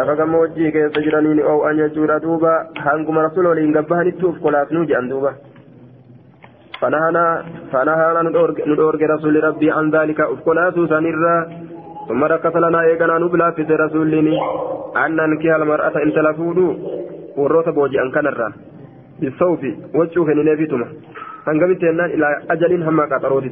lafa 0.00 0.16
gammoojjii 0.16 0.72
keessa 0.72 1.04
jiranii 1.06 1.34
ni 1.34 1.42
oo'an 1.52 1.76
jechuudha 1.76 2.20
duuba 2.20 2.66
hanguma 2.86 3.22
rasuula 3.22 3.48
waliin 3.48 3.72
gabbahanitti 3.72 4.26
uf 4.26 4.42
kolaafnuu 4.42 4.84
jedhan 4.84 5.08
duuba 5.12 5.32
فنهانا 6.80 7.44
فنهانا 7.72 8.22
ندورج 8.66 9.02
رسول 9.04 9.44
ربي 9.44 9.70
عن 9.70 9.90
ذلك 9.90 10.20
أفكلاتو 10.20 10.86
سنرا 10.86 11.36
ثم 12.08 12.24
ركز 12.24 12.56
لنا 12.56 12.80
إيقنا 12.82 13.18
نبلا 13.18 13.50
في 13.50 13.62
رسولني 13.62 14.38
أن 15.04 15.16
ننكي 15.16 15.56
المرأة 15.56 16.02
إن 16.04 16.12
تلفودو 16.12 16.68
وروت 17.36 17.68
بوجي 17.68 18.00
أن 18.02 18.10
كنرا 18.10 18.48
بالصوف 19.20 19.62
وجهه 19.94 20.28
نبيتما 20.34 20.86
هنقمت 21.48 21.82
إلى 22.14 22.26
أجل 22.50 22.82
هم 22.82 23.00
قطروت 23.12 23.44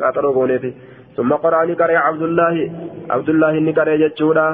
قطرو 0.00 0.32
قوليتي 0.36 0.70
ثم 1.16 1.30
قرأ 1.44 1.64
لقرأ 1.64 1.98
عبد 2.08 2.22
الله 2.28 2.54
عبد 3.14 3.28
الله 3.28 3.50
إني 3.58 3.72
قرأ 3.78 3.96
جتشودا 4.02 4.46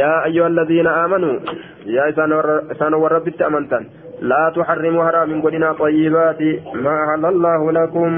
يا 0.00 0.24
أيها 0.28 0.46
الذين 0.46 0.86
آمنوا 1.04 1.34
يا 1.96 2.02
إسان 2.72 2.94
ورب 3.02 3.26
أمنتن 3.48 3.84
لا 4.30 4.52
تحرموا 4.56 5.04
حرام 5.06 5.30
قدنا 5.44 5.72
طيبات 5.72 6.40
ما 6.84 6.94
أحل 7.04 7.24
الله 7.34 7.60
لكم 7.78 8.10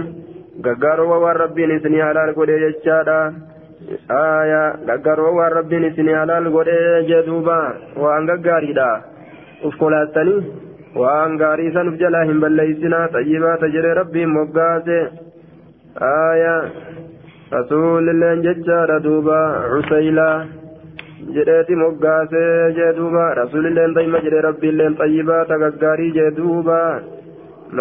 غغاروا 0.66 1.16
والربين 1.24 1.70
سني 1.85 2.05
حلال 2.05 2.29
قد 2.39 2.49
يجادا 2.49 3.20
آية 4.11 4.62
غغاروا 4.89 5.31
والربين 5.39 5.85
سني 5.97 6.12
حلال 6.20 6.45
قد 6.57 6.68
يجدوبا 7.11 7.61
وأن 8.03 8.22
غغاريدا 8.31 8.91
ufkolaastanii 9.64 10.43
waan 10.95 11.37
gaarii 11.43 11.72
san 11.72 11.89
uf 11.89 11.97
jalaa 12.03 12.24
hin 12.28 12.41
balleeysinaa 12.45 13.09
xayyibaata 13.16 13.72
jedhee 13.76 13.95
rabbiin 14.01 14.30
moggaase 14.37 14.99
aayaa 16.11 16.61
rasuulilleen 17.57 18.43
jechaadha 18.47 19.03
duuba 19.09 19.39
cusaylaa 19.72 20.37
jedheeti 21.34 21.76
moggaasee 21.82 22.72
jee 22.78 22.93
duuba 23.01 23.24
rasuulilleen 23.41 23.95
daa'ima 23.99 24.22
jedhee 24.26 24.45
rabbiilleen 24.49 24.97
xayyibaata 25.03 25.59
gaggaarii 25.64 26.11
jee 26.18 26.30
duuba 26.39 26.78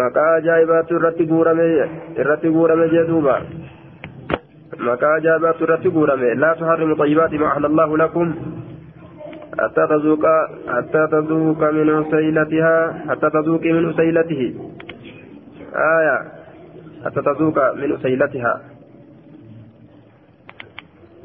maqaa 0.00 0.30
ajaa'ibaatu 0.40 0.96
irratti 1.00 1.26
guurame 1.32 1.66
irratti 2.22 2.54
guurame 2.58 2.88
jee 2.94 3.06
duuba 3.10 3.34
maqaa 4.90 5.14
ajaa'ibaatu 5.20 5.64
irratti 5.68 5.94
guurame 5.98 6.34
laa 6.44 6.54
tuharrimu 6.60 7.00
xayyibaati 7.02 7.42
ma 7.42 7.50
ahla 7.54 7.72
allahu 7.72 8.00
lakum 8.04 8.32
حتى 9.58 9.86
تذوق 9.86 10.24
حتى 10.68 11.06
تذوق 11.12 11.62
من 11.70 12.04
سيلتها 12.10 13.04
حتى 13.08 13.30
تذوق 13.30 13.62
من 13.62 13.92
سيلته. 13.92 14.54
آية. 15.74 16.18
حتى 17.04 17.20
تذوق 17.22 17.74
من 17.74 17.98
سيلتها. 18.02 18.60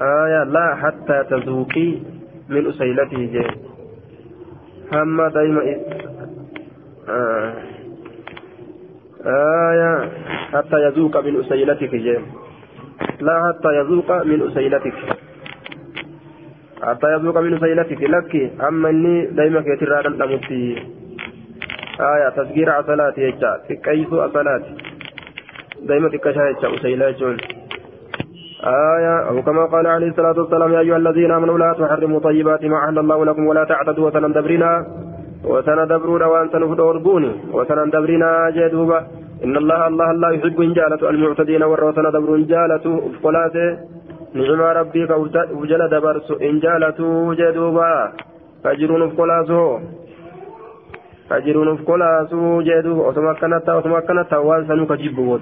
آية. 0.02 0.44
لا 0.44 0.76
حتى 0.76 1.24
تذوقي 1.30 1.90
من 2.50 2.68
أسيلته 2.68 3.18
جي 3.18 3.48
هم 4.94 5.28
دايما 5.28 5.62
آه 7.10 7.54
آية. 9.26 10.10
حتى 10.54 10.78
يذوق 10.86 11.18
من 11.26 11.40
أسيلتك 11.40 11.96
جي 11.96 12.20
لا 13.22 13.36
حتى 13.48 13.70
يذوق 13.80 14.24
من 14.24 14.48
أسيلتك 14.52 14.94
حتى 16.84 17.08
يذوق 17.14 17.38
من 17.38 17.54
أسيلتك 17.54 18.02
لك 18.04 18.52
أما 18.68 18.90
إني 18.90 19.26
دايما 19.26 19.62
كتير 19.62 20.00
الأمتي 20.00 20.76
آية 22.00 22.30
تذكير 22.30 22.70
عسلاتي 22.70 23.22
يجا 23.22 23.52
تكيس 23.70 24.14
عسلاتي 24.14 24.74
دايما 25.88 26.10
تكشا 26.10 26.44
يجا 26.50 26.68
أسيلات 26.76 27.22
آية 28.64 29.16
أو 29.30 29.42
كما 29.42 29.66
قال 29.66 29.88
عليه 29.88 30.08
الصلاة 30.08 30.40
والسلام 30.40 30.74
يا 30.74 30.80
أيها 30.80 30.98
الذين 30.98 31.32
آمنوا 31.32 31.58
لا 31.58 31.74
تحرموا 31.80 32.20
طيبات 32.20 32.66
ما 32.66 32.78
أحل 32.78 33.00
الله 33.00 33.26
لكم 33.26 33.48
ولا 33.48 33.64
تعتدوا 33.64 34.06
وتندبرنا 34.08 34.86
وتندبرون 35.46 36.24
وأن 36.24 36.50
تنفدوربوني 36.50 37.32
وتندبرنا 37.54 38.50
جدوبا 38.56 39.00
إن 39.44 39.58
الله 39.58 39.88
الله 39.88 40.12
الله 40.12 40.32
يحب 40.32 40.62
إن 40.62 40.74
جالة 40.74 41.10
المعتدين 41.10 41.64
والروتنا 41.64 42.10
دبر 42.10 42.36
إن 42.36 42.46
جالة 42.46 42.86
أفقلاته 44.36 44.56
نعم 44.56 44.78
ربي 44.78 45.04
وجل 45.62 45.90
دبرس 45.90 46.32
إن 46.42 46.60
جالة 46.60 47.00
جدوبا 47.40 48.12
فجرون 48.64 49.02
أفقلاته 49.02 49.80
فجرون 51.30 51.68
أفقلاته 51.74 52.62
جدوبا 52.62 53.08
وتمكنت 53.08 53.70
وتمكنت 53.70 54.34
وان 54.34 54.68
سنوك 54.68 54.92
جبوت 54.94 55.42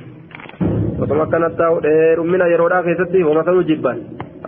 osoma 1.04 1.24
akkanatti 1.24 1.58
taa'u 1.58 1.78
dheerummina 1.84 2.46
yeroodhaa 2.52 2.84
keessatti 2.84 3.22
homa 3.28 3.44
sanuu 3.48 3.64
jibban 3.70 4.00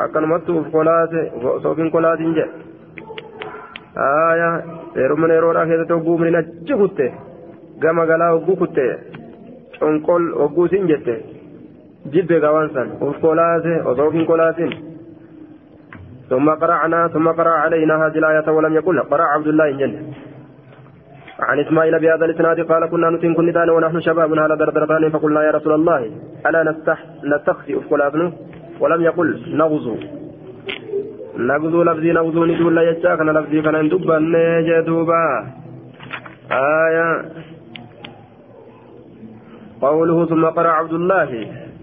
akkanumatti 0.05 0.51
uf 0.51 0.65
kolaase 0.71 1.21
soofiin 1.63 1.91
kolaatiin 1.91 2.33
jedhe 2.35 2.51
haaya 3.99 4.49
dheerummina 4.95 5.33
yeroodhaa 5.37 5.65
keessatti 5.69 5.93
hogguu 5.93 6.15
umriin 6.15 6.35
achi 6.41 6.73
kutte 6.81 7.07
gama 7.85 8.05
galaa 8.11 8.31
hogguu 8.33 8.55
kutte 8.63 8.85
conqol 9.79 10.27
hogguu 10.41 10.67
siin 10.73 10.87
jette 10.91 11.15
san 12.73 12.87
uf 13.01 13.15
kolaase 13.21 13.73
osoofiin 13.85 14.25
kolaasin 14.25 14.91
ثم 16.31 16.49
قرأنا 16.49 17.07
ثم 17.07 17.27
قرأ 17.27 17.49
علينا 17.49 18.07
هذه 18.07 18.17
الآية 18.17 18.51
ولم 18.51 18.73
يقل. 18.73 18.99
قرأ 18.99 19.23
عبد 19.23 19.47
الله 19.47 19.71
جل 19.71 19.93
عن 21.39 21.59
إسماعيل 21.59 21.99
بهذا 21.99 22.25
الإسناد 22.25 22.59
قال 22.71 22.85
كنا 22.89 23.09
نتن 23.09 23.33
كن 23.33 23.69
ونحن 23.69 23.99
شباب 23.99 24.39
على 24.39 24.55
دردرتان 24.55 25.09
فقلنا 25.09 25.43
يا 25.43 25.51
رسول 25.51 25.73
الله 25.73 26.11
ألا 26.47 26.63
نستح 26.63 26.97
نستخفي 27.23 27.77
افكل 27.77 28.01
ابنه 28.01 28.31
ولم 28.79 29.01
يقل 29.01 29.29
نغزو. 29.59 29.95
نغزو 31.37 31.83
لفظي 31.83 32.11
نغزو 32.11 32.45
ندول 32.45 32.75
لا 32.75 32.81
يجاك 32.81 33.19
لفظي 33.19 33.61
كان 33.61 33.75
ندبا 33.85 34.17
جدوبا. 34.67 35.23
آية. 36.51 37.09
قوله 39.81 40.25
ثم 40.25 40.45
قرأ 40.45 40.69
عبد 40.69 40.93
الله. 40.93 41.29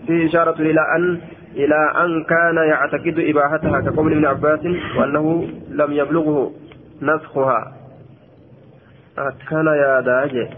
في 0.09 0.27
إشارة 0.27 0.61
إلى 0.61 0.81
أن 0.97 1.21
إلى 1.57 1.93
أن 2.05 2.25
كان 2.25 2.57
يعتقد 2.57 3.19
إباحتها 3.19 3.81
كقول 3.81 4.13
ابن 4.13 4.25
عباس 4.25 4.61
وأنه 4.97 5.49
لم 5.69 5.93
يبلغه 5.93 6.53
نسخها 7.03 7.73
akkana 9.19 9.77
yaadaa 9.77 10.27
jee 10.33 10.49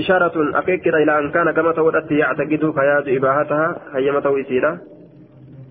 isharatun 0.00 0.54
akeekira 0.60 1.00
ilaa 1.00 1.16
an 1.16 1.32
kaana 1.32 1.52
gama 1.56 1.72
ta'uudhatti 1.78 2.18
yactaqidu 2.18 2.72
ka 2.76 2.84
yaadu 2.84 3.14
ibaahataha 3.14 3.68
hayyama 3.92 4.20
ta'uu 4.26 4.42
isiidha 4.42 4.72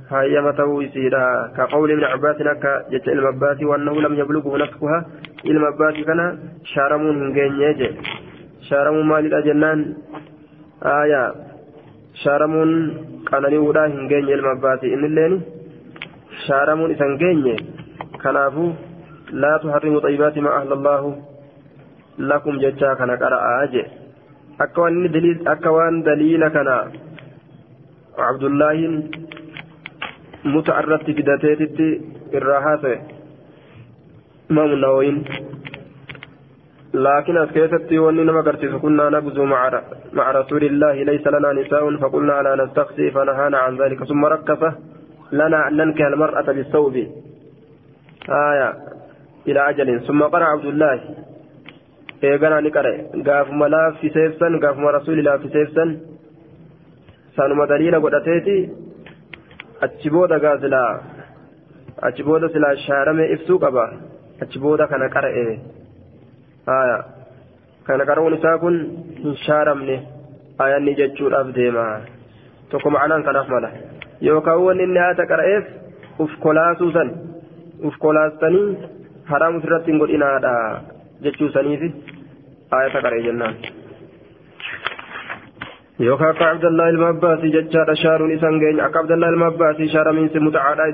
hayyama 0.09 0.53
ta'uu 0.59 0.81
isiidha 0.87 1.21
ka 1.57 1.67
qawli 1.73 1.93
ibni 1.93 2.07
abbaasin 2.09 2.49
akka 2.53 2.71
jecha 2.89 3.13
ilma 3.13 3.29
abbaasii 3.35 3.69
waannahu 3.71 4.01
lam 4.01 4.17
yabluguhu 4.21 4.57
naskuha 4.57 4.97
ilma 5.43 5.67
abbaasii 5.69 6.05
aayaa 10.95 11.29
shaaramuun 12.23 12.71
qanani'uudhaa 13.29 13.87
hin 13.93 14.07
geenye 14.11 14.33
ilma 14.37 14.51
abbaati 14.57 14.91
innilleen 14.97 15.35
shaaramuun 16.45 16.91
isan 16.95 17.17
geenye 17.23 17.55
kanaafuu 18.23 18.69
laa 19.43 19.59
tuharrimu 19.63 20.01
xayyibaati 20.05 20.41
ma 20.47 20.55
ahlallahu 20.59 21.09
lakum 22.31 22.59
jechaa 22.63 22.95
kana 23.01 23.17
qara'aa 23.23 23.65
je 23.75 23.83
akka 24.65 25.71
waan 25.77 26.01
daliila 26.07 26.49
kana 26.57 26.77
abdullaahiin 28.29 28.95
muta 30.53 30.79
irratti 30.81 31.13
fidateetitti 31.19 31.87
irraa 32.39 32.61
haasa'e. 32.65 32.97
Imaamu 34.49 34.75
nawoyin 34.83 35.17
لكن 36.93 37.37
أسكيتت 37.37 37.93
وننا 37.93 38.31
مقرتي 38.31 38.67
كنا 38.67 39.09
نبذو 39.09 39.45
مع 39.45 39.81
مع 40.13 40.31
رسول 40.31 40.63
الله 40.63 41.03
ليس 41.03 41.27
لنا 41.27 41.53
نساء 41.53 41.97
فقلنا 41.97 42.41
لا 42.41 42.65
نستقصي 42.65 43.11
فنهانا 43.11 43.57
عن 43.57 43.77
ذلك. 43.77 44.03
ثم 44.03 44.25
ركز 44.25 44.61
لنا 45.31 45.67
أن 45.67 45.77
ننكح 45.77 46.05
المرأة 46.05 46.47
بالثوب. 46.51 46.95
آية 48.29 48.73
إلى 49.47 49.69
أجل. 49.69 50.01
ثم 50.07 50.23
قرأ 50.23 50.45
عبد 50.45 50.65
الله. 50.65 50.99
إيغانا 52.23 52.59
نقرأ 52.59 52.93
قاف 53.27 53.51
ملا 53.51 53.91
في 54.01 54.09
سيفسن 54.09 54.59
قاف 54.59 54.77
رسول 54.79 55.19
الله 55.19 55.37
في 55.37 55.49
سيفسن. 55.49 55.89
سانما 57.35 57.65
دليل 57.65 57.95
قدتيتي 58.03 58.69
أتشبودا 59.83 60.37
قازلا 60.49 61.01
أتشبودا 61.99 62.47
سلا 62.47 62.75
شارمي 62.75 63.33
إفسو 63.33 63.57
قبا 63.57 63.85
أتشبودا 64.41 64.85
كان 64.85 65.03
قرأ. 65.09 65.57
آية 66.69 66.99
كان 67.87 68.01
قرأ 68.01 68.29
نساكن 68.29 68.75
إن 69.25 69.35
شارمني 69.35 69.99
jechuudhaaf 70.99 71.47
deema 71.55 71.85
tokko 72.69 72.89
ma'anaan 72.91 73.23
kanaaf 73.23 73.47
mala 73.47 73.69
yookaan 74.21 74.59
wanni 74.65 74.83
inni 74.83 74.99
haata 74.99 75.23
qara'eef 75.31 75.65
uf 76.23 76.31
kolaasuu 76.43 76.91
san 76.91 77.09
uf 77.87 77.95
kolaastanii 78.03 78.77
haraam 79.31 79.55
irratti 79.63 79.91
hin 79.91 79.99
godhinaadha 80.01 80.53
jechuu 81.23 81.49
saniifi 81.55 81.89
ayata 82.77 82.99
qara'e 83.05 83.21
jennaan. 83.27 83.55
yookaan 86.07 86.31
akka 86.35 86.45
abdallaa 86.51 86.89
ilma 86.93 87.07
abbaasii 87.15 87.51
jechaadha 87.57 87.95
shaaruun 88.03 88.31
isan 88.37 88.59
geenya 88.63 88.83
akka 88.87 88.99
abdallaa 89.03 89.31
ilma 89.35 89.47
abbaasii 89.53 89.89
shaaramiinsi 89.95 90.39
muta'aadha 90.47 90.91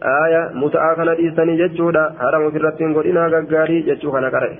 aya 0.00 0.50
muta'aa 0.62 0.94
kana 0.96 1.14
dhiisanii 1.20 1.56
jechuudha 1.62 2.02
haram 2.18 2.46
ofirratti 2.46 2.84
hin 2.84 2.92
godhinaa 2.98 3.28
gaggaarii 3.34 3.82
jechuu 3.88 4.12
kana 4.12 4.30
qara'e 4.30 4.56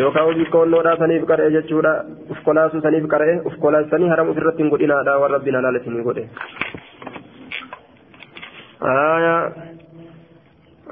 yookaan 0.00 0.26
hojii 0.30 0.46
koonnoodhaa 0.56 0.96
saniif 1.02 1.26
qara'e 1.30 1.50
jechuudha 1.56 1.92
uf 2.34 2.42
kolaasuu 2.48 2.80
saniif 2.86 3.06
qara'e 3.14 3.36
uf 3.50 3.56
kolaasanii 3.66 4.08
haram 4.14 4.32
ofirratti 4.34 4.62
hin 4.64 4.72
godhinaadha 4.74 5.18
waan 5.24 5.34
rabbiin 5.36 5.56
halaala 5.60 5.78
isinii 5.84 6.02
godhe 6.08 6.24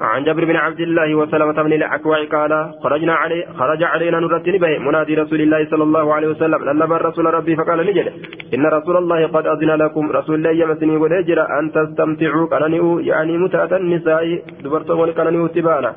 عن 0.01 0.23
جابر 0.23 0.45
بن 0.45 0.55
عبد 0.55 0.79
الله 0.79 1.15
وسلمة 1.15 1.63
بن 1.63 1.73
الأكوع 1.73 2.25
قال 2.25 2.73
خرجنا 2.83 3.13
علي 3.13 3.45
خرج 3.57 3.83
علينا 3.83 4.19
نرتني 4.19 4.57
به 4.57 4.79
منادي 4.79 5.15
رسول 5.15 5.41
الله 5.41 5.65
صلى 5.71 5.83
الله 5.83 6.13
عليه 6.13 6.27
وسلم. 6.27 6.63
لما 6.63 6.97
رسول 6.97 7.25
ربي 7.25 7.55
فقال 7.55 7.79
نجد 7.85 8.13
إن 8.53 8.65
رسول 8.65 8.97
الله 8.97 9.27
قد 9.27 9.47
أذن 9.47 9.71
لكم 9.71 10.11
رسول 10.11 10.35
الله 10.35 10.51
يمسني 10.51 10.97
وليجر 10.97 11.39
أن 11.59 11.71
تستمتعوا 11.71 12.47
كننيو 12.47 12.99
يعني 12.99 13.37
متأة 13.37 13.77
النساء 13.77 14.41
دبرتم 14.63 15.11
كننيو 15.11 15.47
تبانا 15.47 15.95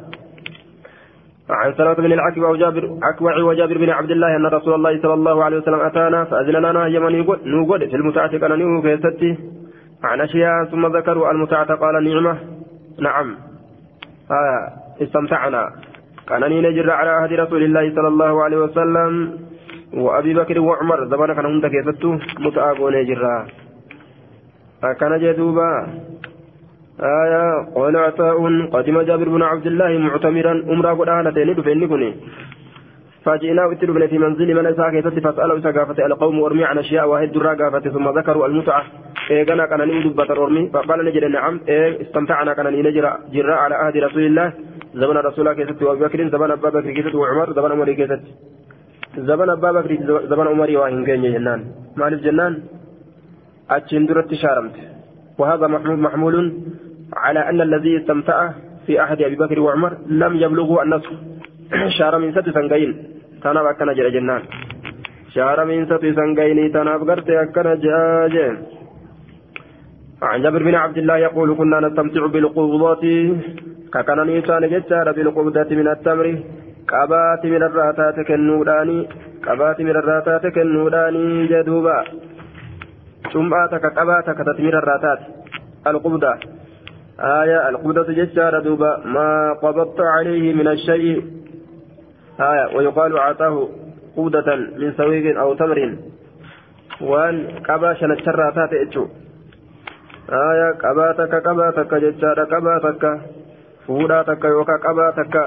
عن 1.51 1.75
سلمة 1.75 1.95
بن 1.95 2.13
الأكوع 2.13 2.49
وجابر 2.51 2.85
أكوع 3.15 3.37
وجابر 3.43 3.79
بن 3.79 3.91
عبد 3.91 4.11
الله 4.11 4.37
أن 4.37 4.47
رسول 4.47 4.75
الله 4.75 5.03
صلى 5.03 5.15
الله 5.15 5.45
عليه 5.45 5.57
وسلم 5.57 5.81
أتانا 5.81 6.25
فأذن 6.25 6.57
لنا 6.57 6.87
يمني 6.87 7.27
نوجد 7.45 7.89
في 7.91 7.97
المتعة 7.97 8.39
كننيو 8.39 8.83
كيستي 8.83 9.39
عن 10.05 10.21
أشياء 10.21 10.65
ثم 10.65 10.87
ذكروا 10.97 11.31
المتعة 11.31 11.75
قال 11.75 12.05
نعمة. 12.05 12.37
نعم. 13.01 13.46
آه 14.31 14.73
استمتعنا. 15.03 15.71
كان 16.29 16.43
نجر 16.63 16.91
على 16.91 17.11
عهد 17.11 17.33
رسول 17.33 17.63
الله 17.63 17.95
صلى 17.95 18.09
الله 18.09 18.45
عليه 18.45 18.57
وسلم 18.57 19.11
وأبي 19.95 20.35
بكر 20.35 20.61
وعمر. 20.61 21.05
زمان 21.07 21.33
كان 21.35 21.47
هم 21.47 21.61
تكيفتو 21.61 22.19
متآقون 22.39 23.07
جرا 23.07 23.47
كان 25.01 25.13
جدوبا. 25.21 25.71
آية 27.01 27.45
قال 27.77 27.97
عطاء 27.97 28.37
قدم 28.73 29.01
جابر 29.01 29.29
بن 29.29 29.43
عبد 29.43 29.67
الله 29.67 29.99
معتمرا. 29.99 30.53
أمرا 30.73 30.93
قد 30.95 31.09
آلتين 31.09 31.55
دفن 31.55 31.81
فجئناه 33.27 33.73
اتلبن 33.73 34.07
في 34.07 34.19
منزل 34.19 34.49
من 34.55 34.67
ساكتة 34.77 35.17
فسأله 35.25 35.61
سقافة 35.61 36.07
القوم 36.07 36.39
وارمي 36.41 36.65
عن 36.65 36.79
أشياء 36.79 37.09
واحد 37.09 37.33
درا 37.33 37.81
ثم 37.81 38.09
ذكروا 38.19 38.47
المتعة 38.47 38.85
ormi 40.39 40.71
faqaala 40.73 41.03
ni 41.03 41.13
jedhe 41.17 41.29
nacam 41.35 41.55
ee 41.75 41.99
istamtacna 42.05 42.55
kananii 42.55 42.83
ni 42.87 42.93
jira 42.97 43.11
jirra 43.35 43.55
ala 43.65 43.77
ahdi 43.85 44.01
rasuulillah 44.07 44.47
zabana 45.01 45.23
rasulaa 45.29 45.55
keessatti 45.59 45.85
wa 45.85 45.93
abubakrin 45.93 46.31
zabana 46.35 46.55
abbaa 46.55 46.71
bakri 46.77 46.95
keessatti 46.97 47.19
wa 47.23 47.29
cumar 47.31 47.49
zabana 47.57 47.75
umarii 47.75 47.97
keessatti 48.01 48.31
zabana 49.29 49.53
abbaa 49.57 49.73
bakri 49.79 49.97
zabana 50.31 50.51
umarii 50.57 50.79
waa 50.81 50.91
hin 50.93 51.03
geenye 51.09 51.33
jennaan 51.37 51.65
maaliif 51.97 52.23
jennaan 52.29 52.55
achiin 53.79 54.07
duratti 54.09 54.43
shaaramte 54.45 54.83
وهذا 55.39 55.67
محمول 56.07 56.37
على 57.13 57.41
أن 57.51 57.61
الذي 57.61 57.97
استمتع 58.01 58.53
في 58.87 59.03
أحد 59.03 59.23
أبي 59.23 59.37
بكر 59.37 59.61
وعمر 59.61 59.93
لم 60.07 60.33
يبلغه 60.37 60.83
النصر 60.83 61.13
شهر 61.99 62.19
من 62.19 62.33
ست 62.33 62.49
سنقين 62.57 63.16
تناب 63.47 63.67
أكنا 63.73 63.93
جل 63.99 64.09
جنان 64.17 64.43
شهر 65.35 65.59
من 65.69 65.79
ست 65.91 66.05
سنقين 66.19 66.59
تناب 66.75 67.01
قرت 67.09 67.29
أكنا 67.43 67.73
عن 70.23 70.43
جابر 70.43 70.63
بن 70.63 70.75
عبد 70.75 70.99
الله 70.99 71.17
يقول 71.17 71.49
كنا 71.59 71.81
نستمتع 71.81 72.27
بالقبضات 72.27 73.05
ككنا 73.95 74.25
نيسان 74.25 74.65
جتار 74.73 75.07
بالقبضات 75.17 75.71
من 75.73 75.89
التمر 75.95 76.27
قبات 76.93 77.43
من 77.55 77.63
الراتات 77.69 78.17
كالنوراني 78.29 78.99
قبات 79.47 79.79
من 79.81 79.97
الراتات 80.01 80.45
كالنوراني 80.47 81.47
جدوبا 81.53 81.99
ثم 83.33 83.51
آتك 83.65 83.85
قباتك 83.99 84.39
تتمر 84.47 84.75
الراتات 84.83 85.21
القبضة 85.87 86.33
آية 87.21 87.69
القبضة 87.69 88.09
جتار 88.19 88.61
دوبا 88.61 88.93
ما 89.05 89.53
قبضت 89.63 90.01
عليه 90.01 90.55
من 90.55 90.69
الشيء 90.69 91.17
آية 92.41 92.77
ويقال 92.77 93.19
أعطاه 93.19 93.69
قودة 94.17 94.57
من 94.57 94.93
سويق 94.97 95.41
أو 95.41 95.55
تمر 95.55 95.97
وان 97.01 97.49
قباشا 97.69 98.07
الشراتات 98.07 98.73
اتشو 98.73 99.07
aya 100.27 100.75
qabaa 100.83 101.15
takka 101.15 101.39
qabaa 101.41 101.71
takka 101.79 102.01
jechaadha 102.03 102.45
qabaa 102.51 102.81
takka 102.83 103.11
fuudhaa 103.87 104.25
takka 104.27 104.49
yookaan 104.49 104.81
qabaa 104.87 105.13
takka 105.19 105.43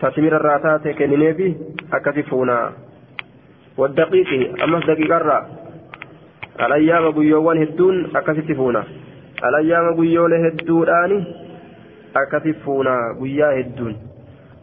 tatimirarraa 0.00 0.58
taate 0.64 0.92
kennineefi 0.98 1.48
akkasi 1.96 2.22
fuunaa 2.28 2.72
waddaqiiqi 3.80 4.38
ammas 4.64 4.84
daqiiqarraa 4.90 5.40
alayyaama 6.66 7.12
guyyoowwan 7.16 7.58
hedduun 7.62 7.96
akkasitti 8.20 8.54
fuuna 8.60 8.84
alayyaama 9.48 9.96
guyyoolee 10.00 10.42
hedduudhaani 10.44 11.18
akkasi 12.22 12.52
fuunaa 12.64 13.02
guyyaa 13.22 13.52
hedduun 13.60 13.96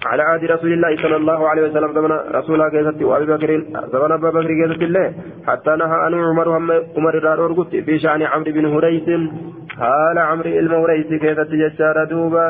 على 0.10 0.24
عهد 0.24 0.44
رسول 0.56 0.72
الله 0.74 0.92
صلى 1.04 1.16
الله 1.16 1.50
عليه 1.50 1.64
وسلم 1.68 1.94
زمن 1.98 2.12
رسول 2.38 2.60
كيست 2.70 3.02
وابي 3.10 3.26
بكر؟ 3.26 3.52
زمن 3.94 4.12
ابا 4.12 4.30
بكر 4.30 4.52
كيست 4.60 4.82
الله؟ 4.88 5.08
حتى 5.48 5.72
نهى 5.82 5.98
ان 6.08 6.14
عمر 6.30 6.48
هم 6.58 6.72
عمر 6.98 7.14
الرار 7.18 7.50
في 7.86 8.00
شأن 8.04 8.22
عمرو 8.22 8.52
بن 8.58 8.66
هريس 8.74 9.08
قال 9.82 10.18
عمرو 10.30 10.50
المهريس 10.62 11.10
كيست 11.24 11.52
جشار 11.62 11.98
دوبا؟ 12.12 12.48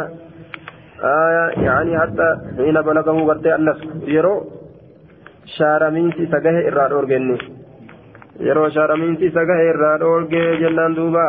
آية 1.03 1.63
يعني 1.65 1.99
حتى 1.99 2.29
حين 2.57 2.81
بلغه 2.81 3.25
برتي 3.25 3.55
النسك 3.55 3.87
يرو 4.07 4.35
شارمينتي 5.57 6.25
سجه 6.25 6.67
الرار 6.69 6.91
أورجني 6.91 7.37
يرو 8.39 8.69
شارمينتي 8.69 9.29
سجه 9.29 9.71
الرار 9.71 10.01
أورجي 10.03 10.55
جنان 10.61 10.93
دوبا. 10.93 11.27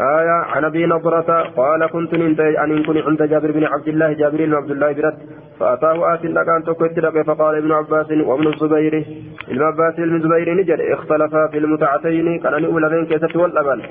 آية 0.00 0.30
عن 0.52 0.64
أبي 0.64 0.86
نضرة 0.86 1.42
قال 1.56 1.86
كنت 1.86 2.14
أن 2.14 2.82
كنت 2.84 2.96
عند 3.06 3.22
جابر 3.22 3.50
بن 3.50 3.64
عبد 3.64 3.88
الله 3.88 4.12
جابر 4.12 4.36
بن 4.36 4.54
عبد 4.54 4.70
الله 4.70 4.92
برد 4.92 5.18
فأتاه 5.60 6.14
آت 6.14 6.24
لكان 6.24 6.64
تكت 6.64 7.00
فقال 7.26 7.56
ابن 7.56 7.72
عباس 7.72 8.10
وابن 8.10 8.46
الزبير. 8.46 9.04
ابن 9.48 9.62
عباس 9.62 9.94
بن 9.96 10.16
الزبير 10.16 10.54
نجد 10.54 10.80
اختلفا 10.80 11.46
في 11.46 11.58
المتعتين 11.58 12.38
كان 12.40 12.54
أن 12.54 12.64
أولى 12.64 12.88
بين 12.88 13.06
كيسة 13.06 13.40
واللبن 13.40 13.82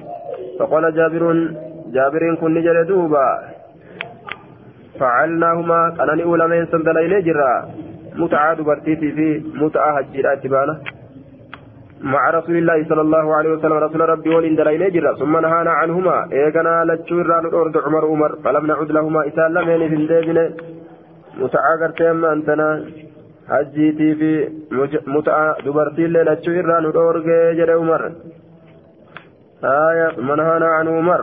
فقال 0.59 0.95
جابر 0.95 1.23
جابر 1.93 2.35
كن 2.35 2.53
نجد 2.53 2.87
دوبا. 2.87 3.39
فعلناهما 4.99 5.95
كان 5.97 6.09
أن 6.09 6.21
أولى 6.21 6.47
بين 6.47 6.65
سندلين 6.65 7.21
جرا. 7.21 7.69
متعة 8.15 8.53
دبرتيتي 8.53 9.11
في 9.11 9.43
متعة 9.55 9.99
هجرات 9.99 10.47
بانه 10.47 10.77
مع 12.03 12.29
رسول 12.29 12.57
الله 12.57 12.83
صلى 12.89 13.01
الله 13.01 13.35
عليه 13.35 13.49
وسلم 13.49 13.73
رسول 13.73 14.01
ربي 14.09 14.29
ولين 14.29 14.55
دلين 14.55 14.89
جرا 14.89 15.13
ثم 15.13 15.37
نهانا 15.37 15.71
عنهما. 15.71 16.31
إيقنا 16.31 16.85
لتشويران 16.85 17.45
الأرض 17.45 17.77
عمر 17.77 18.05
عمر 18.05 18.35
فلم 18.43 18.65
نعد 18.67 18.91
لهما 18.91 19.27
إسان 19.27 19.53
لمن 19.53 19.89
في 19.89 19.95
الدين. 19.95 20.37
متعاقر 21.37 21.89
تيما 21.97 22.33
أنتنا. 22.33 22.69
حجيتي 23.49 24.15
في 24.15 24.49
متعا 25.07 25.55
دبرتي 25.65 26.05
اللي 26.05 26.23
لتشويران 26.23 26.85
الأرض 26.85 27.27
جرا 27.57 27.75
عمر. 27.79 28.11
آية. 29.63 30.07
ثم 30.15 30.29
نهانا 30.39 30.65
عن 30.65 30.87
عمر. 30.87 31.21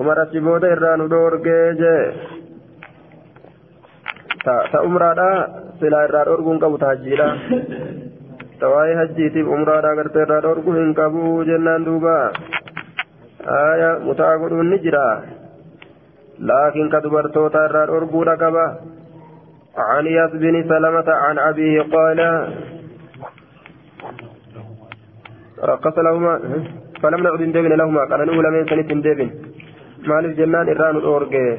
عمر 0.00 0.22
أتبود 0.22 0.64
إران 0.64 1.00
الأرض 1.00 1.46
جي 1.80 1.96
ta 4.44 4.84
umraadha 4.84 5.28
silaa 5.80 6.04
irraa 6.06 6.24
dhorguun 6.28 6.58
qabu 6.60 6.76
tahajjiidha 6.76 7.28
irraa 8.62 10.40
dhorgu 10.46 10.70
hin 10.78 10.94
qabu 10.94 11.44
jennaan 11.50 11.84
duuba 11.84 12.16
aya 13.60 13.90
mutaa 14.08 14.34
godhuun 14.38 14.70
ni 14.70 14.78
jira 14.78 15.06
laakiin 16.50 16.90
ka 16.90 17.04
dubartoota 17.04 17.66
irraa 17.68 17.86
dhorguudha 17.92 18.36
qaba 18.36 18.66
عن 19.76 20.04
بن 20.32 20.54
سلمة 20.70 21.08
عن 21.08 21.38
أبيه 21.38 21.82
قال 21.82 22.18
رقص 25.62 25.98
لهما 25.98 26.40
فلم 27.02 27.22
نعد 27.22 27.42
ديبن 27.42 27.72
لهما 27.72 28.04
قال 28.04 28.26
نقول 28.26 28.46
من 28.52 28.66
سنة 28.70 29.00
ديبن 29.02 29.30
مالف 30.06 30.38
جنان 30.38 30.68
إران 30.68 30.96
الأورجي 30.96 31.58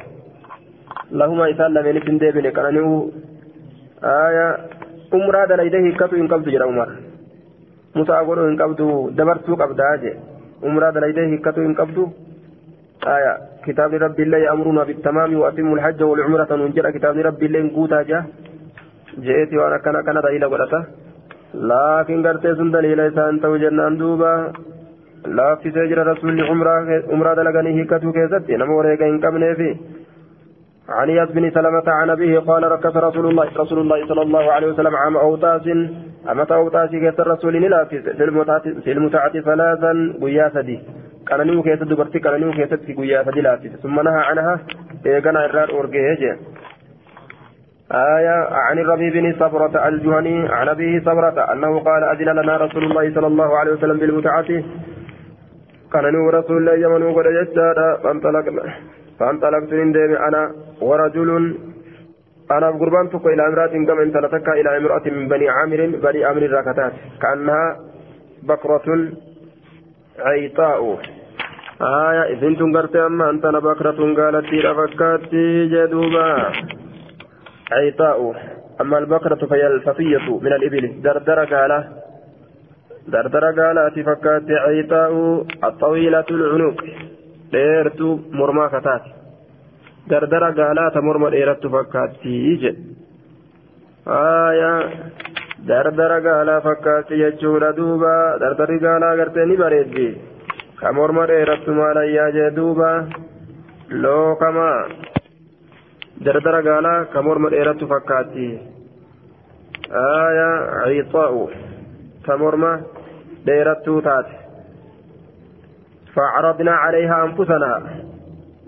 لهما 1.10 1.50
إسان 1.50 1.74
لمن 1.74 2.18
ديبن 2.18 2.46
قال 2.56 2.74
نقول 2.74 3.12
آية 4.04 4.75
umraa 5.18 5.46
dalaydee 5.52 5.82
hiikkatu 5.86 6.16
hin 6.20 6.28
qabdu 6.34 6.50
jedha 6.54 6.66
umar 6.74 6.88
mutaa 7.98 8.22
godhuu 8.28 8.46
hin 8.48 8.58
qabdu 8.62 8.86
dabartuu 9.20 9.56
qabdaa 9.62 9.94
je 10.04 10.12
umraa 10.70 10.92
dalaydee 10.98 11.26
hiikkatu 11.32 11.60
hin 11.66 11.74
qabdu 11.80 12.06
aya 13.14 13.32
kitaabni 13.64 13.98
rabbiillee 14.04 14.42
ya'muruuna 14.44 14.84
bittamaami 14.90 15.36
wa'atimu 15.42 15.76
lhajja 15.80 16.06
walcumrata 16.12 16.56
nuun 16.60 16.74
jedha 16.78 16.92
kitaabni 16.98 17.22
rabbiillee 17.28 17.62
guutaa 17.76 18.04
jea 18.12 18.22
je'eeti 19.26 19.58
waan 19.62 19.76
akkana 19.78 20.02
kana 20.08 20.22
daliila 20.26 20.48
godhata 20.54 20.80
laakiin 21.72 22.22
gartee 22.28 22.54
sun 22.60 22.72
daliila 22.76 23.06
isaan 23.12 23.40
ta'u 23.44 23.58
jennaan 23.64 23.98
duuba 23.98 24.32
laaffisee 25.40 25.86
jira 25.92 26.04
rasuulli 26.10 26.48
umraa 27.14 27.34
dalaganii 27.40 27.76
hiikkatuu 27.78 28.12
keessatti 28.18 28.58
nama 28.62 28.74
wareega 28.80 29.06
hin 29.12 29.20
qabneefi 29.26 29.70
عن 30.88 31.10
ياس 31.10 31.30
بن 31.30 31.50
سلمة 31.50 31.82
عن 31.86 32.10
أبيه 32.10 32.38
قال 32.38 32.62
ركب 32.72 32.96
رسول 32.96 33.26
الله 33.30 33.50
رسول 33.56 33.78
الله 33.78 34.06
صلى 34.06 34.22
الله 34.22 34.52
عليه 34.52 34.66
وسلم 34.66 34.96
عام 34.96 35.16
أوتاس. 35.16 35.66
أمة 36.30 36.46
أوتاس 36.50 36.90
كيس 36.90 37.20
الرسول 37.20 37.62
لا 37.62 37.84
في 37.84 38.92
المتعة 38.92 39.40
ثلاثا 39.40 40.14
قياسة 40.22 40.78
كان 41.28 41.46
نيو 41.46 41.62
كيس 41.62 41.82
دبرتي 41.82 42.18
كان 42.18 42.40
نيو 42.40 42.52
كيس 42.52 42.74
في 42.74 42.94
قياسة 42.94 43.30
لا 43.30 43.56
ثم 43.82 44.00
نهى 44.00 44.20
عنها 44.30 44.60
إيقنا 45.06 45.44
إرار 45.44 45.70
أورجيه 45.70 46.36
آية 47.92 48.36
عن 48.66 48.78
الربيع 48.78 49.10
بن 49.12 49.34
صبرة 49.40 49.88
الجهني 49.88 50.48
عن 50.48 50.68
أبيه 50.68 51.00
صبرة 51.00 51.52
أنه 51.52 51.78
قال 51.78 52.04
أذن 52.04 52.28
لنا 52.40 52.56
رسول 52.56 52.84
الله 52.84 53.14
صلى 53.14 53.26
الله 53.26 53.58
عليه 53.58 53.72
وسلم 53.72 53.98
بالمتعة. 53.98 54.62
كان 55.92 56.12
نور 56.12 56.34
رسول 56.34 56.56
الله 56.56 56.74
يمن 56.74 57.02
وقد 57.02 57.26
يجتاد 57.26 57.78
فانطلقنا 58.02 58.62
فانطلقت 59.18 59.72
من 59.72 59.92
ديم 59.92 60.12
أنا 60.28 60.52
ورجل 60.80 61.54
أنا 62.50 62.70
قربان 62.70 63.10
تقو 63.10 63.28
إلى 63.28 63.46
امرأة 63.48 63.74
كما 63.88 64.02
انطلقتك 64.02 64.48
إلى 64.48 64.76
امرأة 64.76 65.02
من 65.06 65.28
بني 65.28 65.48
عامر 65.48 65.80
بني 66.02 66.24
عامر 66.24 66.42
الركتات. 66.42 66.92
كأنها 67.22 67.76
بكرة 68.42 69.08
عيطاء. 70.18 70.98
آية 71.80 72.22
إذن 72.32 72.56
تنقرت 72.56 72.96
أما 72.96 73.30
أنت 73.30 73.46
بكرة 73.46 74.00
قالت 74.18 74.46
لي 74.52 74.60
رفكاتي 74.60 75.66
جدوبا. 75.66 76.52
عيطاء. 77.72 78.34
أما 78.80 78.98
البقرة 78.98 79.46
فهي 79.46 79.66
الفصية 79.66 80.38
من 80.40 80.52
الإبل. 80.52 81.02
دردر 81.02 81.44
قال 81.44 81.72
دردر 83.08 83.44
قال 83.60 84.04
فكات 84.04 84.50
عيطاء. 84.50 85.44
الطويلة 85.64 86.24
العنق. 86.30 86.84
dheertuu 87.52 88.12
mormaa 88.38 88.68
kataati 88.74 89.10
dardara 90.10 90.50
gaalaata 90.58 91.00
morma 91.08 91.30
dheerattu 91.34 91.68
fakkaatti 91.76 92.34
jedhe. 92.62 92.82
Aayaa 94.06 94.80
dardara 95.68 96.18
gaalaa 96.26 96.60
fakkaatti 96.66 97.18
jechuudha 97.22 97.70
duuba. 97.78 98.12
Dardari 98.42 98.78
gaalaa 98.84 99.16
gartee 99.20 99.46
ni 99.46 99.56
bareeddi. 99.62 100.06
Ka 100.80 100.92
morma 100.92 101.26
dheerattu 101.32 101.74
maalayyaa 101.80 102.30
jedhe 102.36 102.54
duuba? 102.56 102.90
Lookamaa 104.02 104.78
dardara 106.24 106.62
gaalaa 106.68 107.04
ka 107.12 107.22
morma 107.22 107.50
dheerattu 107.54 107.86
fakkaatti 107.94 108.46
aayaa 110.04 110.86
ciixa'u 110.86 111.42
ta 112.26 112.36
morma 112.42 112.70
dheerattuu 113.46 114.00
taate. 114.06 114.34
فعرضنا 116.16 116.72
عليها 116.84 117.24
أنفسنا. 117.24 117.72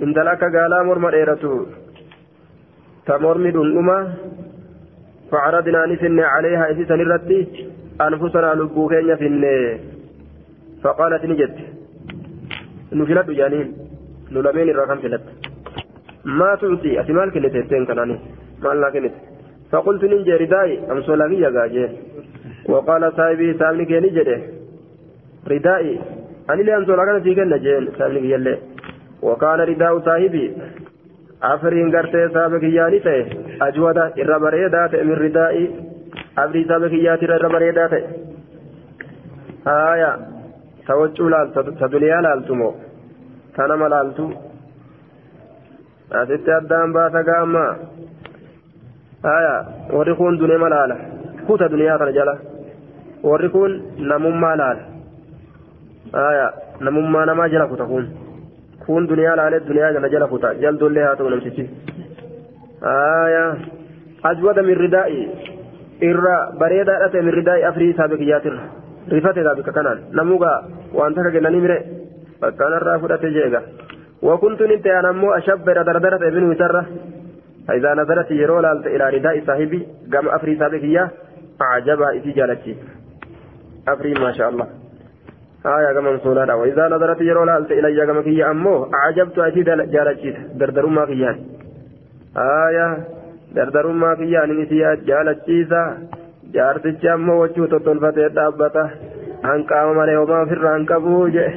إن 0.03 0.13
دلك 0.13 0.43
قالا 0.55 0.83
مرمى 0.83 1.11
ديرتو. 1.11 1.67
تمرمي 3.07 3.51
دنما. 3.51 3.99
فعرضنا 5.31 5.87
نسن 5.87 6.21
عليها 6.21 6.65
إسيسا 6.71 6.97
نرتي 6.97 7.39
أنفسنا 8.01 8.55
لبوكين 8.59 9.17
فين 9.17 9.45
فقالت 10.83 11.25
نجد. 11.31 11.57
نفلت 12.93 13.29
جانين. 13.39 13.69
نلمين 14.33 14.69
الرقم 14.71 14.99
فلت. 15.03 15.25
ما 16.25 16.55
تعطي 16.61 17.01
أتمال 17.01 17.29
كنت 17.35 17.47
تتين 17.55 17.87
كناني. 17.89 18.17
ما 18.63 18.69
لا 18.69 18.91
كنت. 18.95 19.15
فقلت 19.73 20.03
ننجي 20.05 20.35
رداي. 20.43 20.71
أم 20.91 21.03
سولاني 21.03 21.41
يا 21.41 21.89
وقال 22.69 23.13
صاحبي 23.17 23.55
سامني 23.59 23.85
كيني 23.85 24.09
جده 24.09 24.39
ردائي 25.49 25.99
أني 26.51 26.63
لأن 26.63 26.85
سولاكنا 26.87 27.21
في 27.21 27.35
كنا 27.35 27.57
جين 27.57 27.89
سامني 27.99 28.21
كيالي 28.21 28.59
وكان 29.23 29.61
رداء 29.61 29.93
صاحبي 30.07 30.45
أفرين 31.43 31.97
قرتي 31.97 32.29
سابق 32.35 32.65
ياني 32.65 32.99
تي 33.07 33.19
أجودا 33.67 34.05
إرى 34.21 34.37
بريدا 34.45 34.83
من 35.09 35.17
ردائي 35.25 35.65
أفري 36.39 36.65
سابق 36.69 36.93
ياتي 37.07 37.25
إرى 37.35 37.49
بريدا 37.55 37.87
تي 37.93 38.01
آية 39.67 40.11
توجه 40.87 41.29
لال 41.33 41.49
تدنيا 41.81 42.21
لالتمو 42.25 42.71
تنم 43.57 43.83
لالتو 43.93 44.27
asitti 46.11 46.51
addaan 46.53 46.93
baasa 46.93 47.23
gaamma 47.23 47.65
haya 49.23 49.55
warri 49.93 50.15
kun 50.17 50.39
dunema 50.41 50.69
laala 50.73 50.97
kuta 51.47 51.69
duniyaa 51.69 51.99
kana 51.99 52.13
jala. 52.13 52.35
Warri 53.23 53.49
kun 53.51 53.73
namummaa 53.99 54.57
laala? 54.57 54.83
Namaa 56.13 57.49
jala 57.49 57.67
kuta 57.73 57.85
kun 57.85 58.09
kun 58.87 59.09
duniyaa 59.09 59.37
laalee 59.37 59.61
duniyaa 59.69 59.93
kana 59.93 60.09
jala 60.09 60.29
kuta 60.29 60.55
jaldollee 60.63 61.05
haa 61.05 61.17
ta'u 61.17 61.31
namtichi 61.31 61.65
haya 62.89 63.45
ajwada 64.31 64.63
min 64.63 64.77
ridaa'i 64.85 65.21
irra 66.11 66.37
bareedaadha 66.63 67.09
ta'e 67.13 67.23
min 67.23 67.35
ridaa'i 67.41 67.69
afrii 67.73 67.91
isaa 67.97 68.09
bikiyyaatirra 68.09 68.63
rifate 69.17 69.41
isaa 69.41 69.59
bikka 69.61 69.73
kanaan 69.81 70.07
namugaa 70.21 70.57
waan 71.01 71.15
takka 71.15 71.37
kennanii 71.37 71.67
mire 71.67 71.79
bakkaanarraa 72.41 72.99
fudhate 73.05 73.31
jeega. 73.37 73.63
وكنت 74.23 74.63
ننت 74.63 74.87
أنا 74.87 75.13
مو 75.13 75.33
أشبر 75.33 75.83
دردرة 75.83 76.29
ابن 76.29 76.43
وترة 76.51 76.87
فإذا 77.69 77.95
نزلت 77.95 78.31
يرول 78.31 78.67
إلى 78.87 79.11
رداء 79.11 79.43
صاحبي 79.47 79.89
قام 80.13 80.29
أفري 80.29 80.57
سابق 80.59 80.83
إياه 80.83 81.11
أعجبها 81.63 82.17
إتي 82.17 82.31
جالتي 82.33 82.77
أفري 83.89 84.15
ما 84.15 84.33
شاء 84.33 84.49
الله 84.49 84.67
آية 85.67 85.93
كما 85.95 86.19
سونا 86.23 86.55
وإذا 86.55 86.89
نظرت 86.89 87.21
يرول 87.21 87.51
إلى 87.51 88.07
كما 88.07 88.23
كي 88.23 88.45
أمو 88.45 88.91
أعجبت 88.95 89.39
أتي 89.39 89.63
جالتي 89.63 90.31
دردر 90.55 90.87
ما 90.87 91.05
كيان 91.07 91.37
آية 92.37 92.89
دردر 93.55 93.87
ما 93.87 94.15
كيان 94.15 94.61
نسيا 94.61 94.95
جالتي 95.09 95.67
jaartichi 96.53 97.09
ammoo 97.13 97.41
wachuu 97.41 97.67
tottolfatee 97.73 98.29
dhaabbata 98.37 98.83
hanqaama 99.49 99.95
malee 99.99 100.15
homaa 100.21 100.41
ofirraa 100.45 100.71
hanqabuu 100.75 101.25
jee 101.35 101.49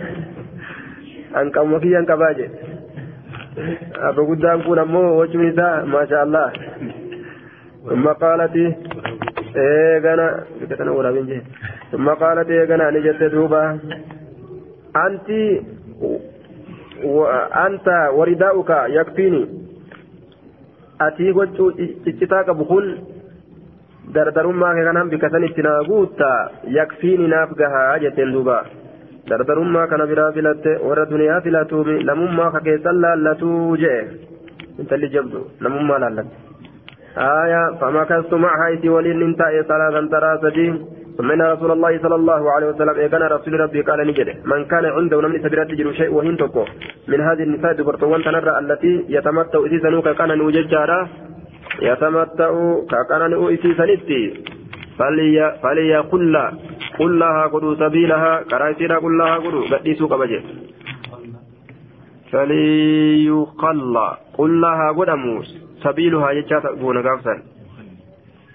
hanqamuma 1.36 1.80
kiyyan 1.84 2.10
qabaa 2.10 2.32
jedhe 2.40 2.58
abba 4.10 4.26
guddaan 4.32 4.64
kun 4.66 4.82
ammoo 4.84 5.06
wachuun 5.20 5.48
isaa 5.52 5.76
maasha 5.94 6.22
allah 6.26 6.50
ثم 7.90 8.08
قالت 8.24 8.56
ايغنا 9.56 10.44
كتنا 10.70 10.92
ولا 10.92 11.12
بنجي 11.12 11.42
ثم 11.92 12.10
قالت 12.10 12.50
ايغنا 12.50 12.90
نجت 12.92 13.24
دوبا 13.24 13.80
انت 15.06 15.30
وانت 17.04 17.88
ورداؤك 18.18 18.72
يكفيني 18.90 19.44
qabu 22.48 22.64
kun 22.72 22.86
dardarummaa 24.14 24.74
kee 24.76 24.86
kanaan 24.88 25.10
bika 25.10 25.30
san 25.34 25.44
itti 25.48 25.64
naa 25.68 25.84
guutta 25.90 26.30
yakfiini 26.78 27.28
naaf 27.34 27.52
gahaa 27.62 28.00
jetteen 28.04 28.34
duuba 28.36 28.58
dardarummaa 29.30 29.88
kana 29.92 30.08
biraa 30.12 30.32
filatte 30.38 30.72
warra 30.88 31.06
duniyaa 31.12 31.42
filatuumi 31.46 31.96
namummaa 32.10 32.52
ka 32.56 32.62
keessan 32.68 33.02
laallatuu 33.04 33.78
jee 33.84 34.00
intalli 34.84 35.10
jabdu 35.16 35.42
namummaa 35.68 36.00
laallatte 36.04 36.51
آية 37.18 37.64
فمكثت 37.82 38.34
معها 38.34 38.74
إتي 38.74 38.90
ولين 38.90 39.22
انتهى 39.22 39.64
ثلاثا 39.64 40.02
ترى 40.12 40.40
سدي 40.44 40.68
ثم 41.18 41.32
رسول 41.32 41.72
الله 41.72 42.00
صلى 42.04 42.16
الله 42.16 42.52
عليه 42.52 42.68
وسلم 42.68 42.96
إذن 43.06 43.24
رسول 43.24 43.60
ربي 43.60 43.82
قال 43.82 44.08
نجده 44.08 44.36
من 44.46 44.66
كان 44.66 44.86
عنده 44.86 45.22
نمني 45.22 45.40
سبيرات 45.44 45.68
تجر 45.72 45.92
شيء 45.92 46.12
وهن 46.14 46.38
من 47.08 47.22
هذه 47.22 47.44
النساء 47.44 47.74
دبرتوان 47.74 48.24
تنرى 48.24 48.60
التي 48.60 49.06
يتمتع 49.10 49.60
إذي 49.66 49.80
سنوك 49.80 50.08
كان 50.10 50.38
نوججارا 50.38 51.00
يتمتع 51.82 52.52
كان 53.10 53.22
نوئتي 53.32 53.74
سنتي. 53.74 54.22
فليقل 55.62 56.36
قل 57.00 57.20
لها 57.20 57.44
قدو 57.54 57.76
سبيلها. 57.76 58.44
كرايتنا 58.52 58.98
قل 58.98 59.18
لها 59.18 59.36
قدو 59.38 59.62
بديسو 59.72 60.08
قبجي 60.08 60.40
فليقل. 62.32 63.98
قل 64.38 64.52
لها 64.62 64.88
سبيلها 65.84 66.32
يجات 66.32 66.66
بون 66.80 66.98
غافسا 66.98 67.36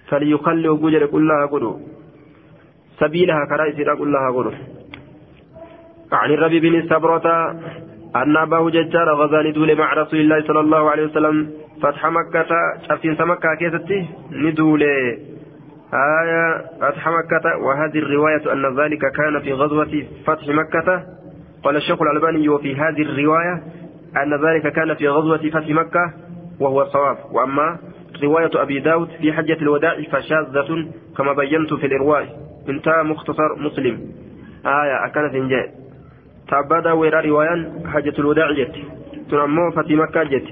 فليقل 0.08 0.68
وجر 0.68 1.06
قل 1.06 1.28
لها 1.28 1.46
قدو 1.46 1.80
سبيلها 3.00 3.44
كرايتنا 3.50 3.92
قل 4.00 4.12
لها 4.12 4.30
قدو 4.36 4.52
عن 6.12 6.30
الربي 6.30 6.60
بن 6.60 6.74
السبرة 6.74 7.26
أن 8.16 8.36
أباه 8.36 8.70
ججار 8.70 9.14
غزاني 9.14 9.52
دول 9.52 9.78
مع 9.78 9.92
رسول 9.94 10.20
الله 10.20 10.46
صلى 10.46 10.60
الله 10.60 10.90
عليه 10.90 11.04
وسلم 11.04 11.50
فتح 11.82 12.06
مكة 12.06 12.46
شفتين 12.88 13.16
سمكة 13.16 13.54
كيستي 13.54 14.06
ندولي 14.32 15.18
آية 15.94 16.64
فتح 16.80 17.08
مكة 17.08 17.56
وهذه 17.64 17.98
الرواية 17.98 18.52
أن 18.52 18.80
ذلك 18.80 19.00
كان 19.00 19.40
في 19.40 19.52
غزوة 19.52 20.04
فتح 20.26 20.48
مكة 20.48 21.02
قال 21.64 21.76
الشيخ 21.76 22.02
الألباني 22.02 22.48
وفي 22.48 22.74
هذه 22.74 23.02
الرواية 23.02 23.62
أن 24.16 24.46
ذلك 24.46 24.72
كان 24.72 24.94
في 24.94 25.08
غزوة 25.08 25.50
فتح 25.50 25.68
مكة 25.68 26.12
وهو 26.60 26.82
الصواب 26.82 27.16
وأما 27.32 27.78
رواية 28.22 28.50
أبي 28.54 28.80
داود 28.80 29.08
في 29.20 29.32
حجة 29.32 29.58
الوداع 29.62 30.02
فشاذة 30.12 30.86
كما 31.16 31.32
بينت 31.32 31.74
في 31.74 31.86
الإرواء. 31.86 32.26
انتهى 32.68 33.02
مختصر 33.02 33.56
مسلم. 33.56 34.00
آية 34.66 35.06
أكانت 35.06 35.34
إنجاء 35.34 35.68
تابدا 36.48 36.92
ويرا 36.92 37.20
رواية 37.20 37.72
حجة 37.86 38.14
الوداع 38.18 38.52
جت. 38.52 38.74
تنمو 39.30 39.70
فتي 39.70 39.96
مكة 39.96 40.22
جت. 40.22 40.46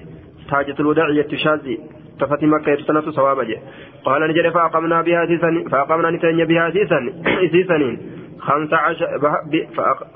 حجة 0.51 0.77
الوداع 0.81 1.11
جت 1.11 1.35
شاذي. 1.35 1.81
تفتي 2.21 2.47
مكة 2.47 2.73
يتسنة 2.73 3.11
صواب 3.11 3.41
جت. 3.41 3.61
قال 4.05 4.31
نجري 4.31 4.51
فأقمنا 4.51 5.03
بها 5.03 5.27
سيسن 5.27 5.69
فأقمنا 5.69 6.11
نتني 6.11 6.45
بها 6.45 6.71
سيسن 6.71 7.13
سيسنين. 7.53 7.99
خمس 8.41 8.73
عشر 8.73 9.07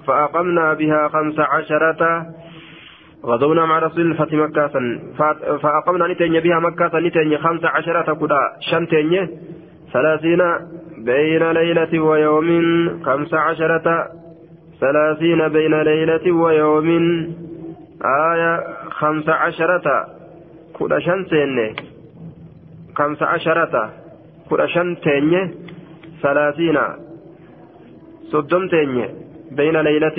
فأقمنا 0.07 0.75
بها 0.75 1.09
خمس 1.09 1.39
عشرة 1.39 2.27
غزونا 3.25 3.67
مع 3.67 3.79
رسول 3.79 4.15
فتح 4.15 4.33
مكة 4.33 4.69
فأقمنا 5.63 6.07
نتني 6.07 6.41
بها 6.41 6.59
مكة 6.61 6.99
نتني 6.99 7.39
خمس 7.39 7.65
عشرة 7.65 8.15
كدا 8.15 8.41
شنتني 8.61 9.29
ثلاثين 9.93 10.43
بين 10.99 11.51
ليلة 11.51 12.01
ويوم. 12.01 12.49
خمس 13.05 13.35
عشرة 13.35 14.09
ثلاثين 14.81 15.49
بين 15.49 15.75
ليلة 15.83 16.33
ويوم. 16.33 16.89
آية 18.05 18.53
خمس 18.91 19.29
عشرة 19.29 20.07
كدا 20.81 20.99
شنتني 20.99 21.77
خمس 22.97 23.23
عشرة 23.23 23.91
كدا 24.51 24.67
شنتني 24.67 25.51
ثلاثين. 26.23 26.79
صدمتني 28.33 29.09
بين 29.53 29.77
ليلة 29.77 30.19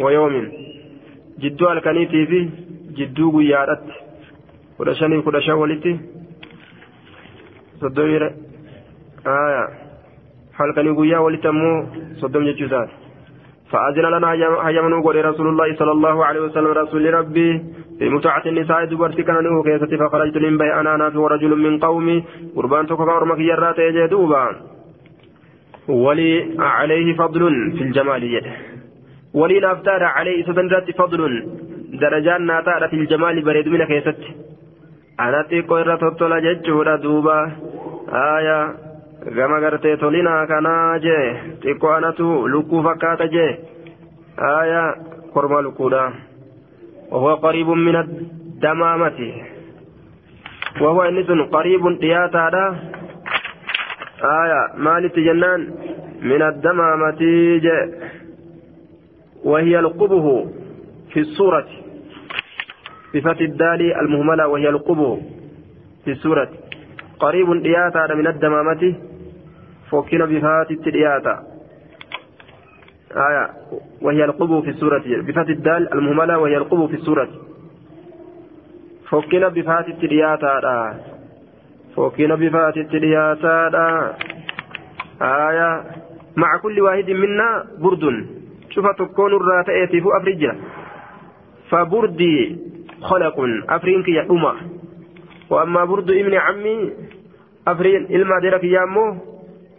ويوم. 0.00 0.67
Jidduu 1.42 1.68
halkaniitii 1.68 2.26
fi 2.26 2.40
jidduu 3.00 3.32
guyyaadhatti 3.32 3.92
kudha 4.76 4.94
shanii 5.00 5.22
kudha 5.22 5.42
shan 5.42 5.58
walitti. 5.58 5.98
Soddomii 7.80 8.30
halkanii 10.58 10.96
guyyaa 11.00 11.26
walitti 11.26 11.48
ammoo 11.48 11.76
soddom 12.20 12.44
jechuu 12.44 12.66
isaati. 12.66 13.08
فأذن 13.72 14.06
لنا 14.14 14.32
هيمن 14.68 15.02
قول 15.02 15.24
رسول 15.24 15.48
الله 15.48 15.76
صلى 15.76 15.92
الله 15.92 16.24
عليه 16.24 16.40
وسلم 16.40 16.66
رسول 16.66 17.14
ربي 17.14 17.62
في 17.98 18.08
متعة 18.08 18.42
النساء 18.46 18.84
دبرت 18.84 19.20
كان 19.20 19.44
نوه 19.44 19.62
كيستي 19.62 19.96
فخرجت 19.96 20.36
من 20.36 20.58
بي 20.58 20.74
أنا 20.80 20.96
نافي 20.96 21.18
ورجل 21.18 21.56
من 21.56 21.78
قومي 21.78 22.24
قربان 22.56 22.86
تكفى 22.86 23.02
ورمك 23.02 23.38
يرات 23.38 23.78
يجدوبا 23.78 24.44
ولي 25.88 26.32
عليه 26.58 27.16
فضل 27.16 27.72
في 27.76 27.82
الجمال 27.82 28.24
يده 28.24 28.52
ولين 29.34 29.64
أفتار 29.64 30.04
عليه 30.04 30.44
سدنرات 30.44 30.90
فضل 30.90 31.22
درجان 32.00 32.42
ناتارة 32.46 32.92
الجمال 32.92 33.42
بريد 33.42 33.68
من 33.68 33.84
كيست. 33.84 34.20
أنا 35.20 35.42
تيكو 35.42 35.76
إرى 35.76 35.96
تطلع 35.96 36.38
ججورا 36.38 36.96
دوبا. 36.96 37.38
آية 38.12 38.88
gama 39.36 39.60
gartee 39.60 39.96
tolinaa 39.96 40.46
kanaa 40.46 40.98
jee 41.04 41.26
xiqqoo 41.62 41.92
anatu 41.92 42.26
lukkuu 42.52 42.82
fakkaata 42.86 43.26
jee 43.34 43.52
aya 44.50 44.82
korma 45.32 45.62
lukkuudha 45.62 46.12
وهو 47.10 47.34
قريب 47.34 47.68
من 47.68 47.96
الدمامة. 47.96 49.20
وهو 50.80 51.02
إنس 51.02 51.30
قريب 51.52 51.98
دياتا 52.00 52.76
آية 54.22 54.60
مالت 54.76 55.18
جنان 55.18 55.60
من 56.22 56.42
الدمامة 56.42 57.20
جee 57.64 57.84
وهي 59.44 59.78
القبه 59.78 60.46
في 61.12 61.20
السورة. 61.20 61.68
بفتح 63.14 63.40
الدال 63.40 63.94
المهملة 64.00 64.46
وهي 64.46 64.68
القبه 64.68 65.20
في 66.04 66.10
السورة. 66.10 66.48
قريب 67.20 67.62
دياتا 67.62 68.14
من 68.14 68.26
الدمامة 68.26 68.94
فوكنا 69.90 70.24
بفات 70.24 70.70
الدياتا 70.70 71.42
آية 73.16 73.50
وهي 74.02 74.24
القبه 74.24 74.60
في 74.60 74.70
السورة. 74.70 75.02
بفتح 75.06 75.48
الدال 75.48 75.92
المهملة 75.92 76.38
وهي 76.38 76.56
القبه 76.56 76.86
في 76.86 76.94
السورة. 76.94 77.28
فوكنا 79.08 79.48
بفات 79.48 79.88
الدياتا 79.88 80.94
فوكنا 81.96 82.34
بفات 82.34 82.76
الدياتا 82.76 84.14
آية 85.22 85.84
مع 86.36 86.56
كل 86.62 86.80
واحد 86.80 87.10
منا 87.10 87.64
برد. 87.78 88.37
شوف 88.78 88.86
تكون 88.98 89.32
الراتئة 89.34 90.00
فو 90.00 90.10
أفرجة 90.10 90.54
فبردي 91.70 92.56
خلق 93.02 93.36
أفرين 93.68 94.02
كي 94.02 94.10
يأمة 94.10 94.54
وأما 95.50 95.84
برد 95.84 96.10
ابن 96.10 96.34
عمي 96.34 96.92
أفرين 97.68 98.02
إلما 98.14 98.38
ديرك 98.40 98.64
يامو 98.64 99.06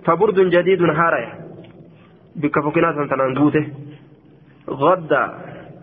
فبرد 0.05 0.39
جديد 0.39 0.81
هارية 0.83 1.33
بك 2.35 2.55
فكنا 2.59 2.93
سنتنانقوته 2.93 3.65
غدا 4.69 5.23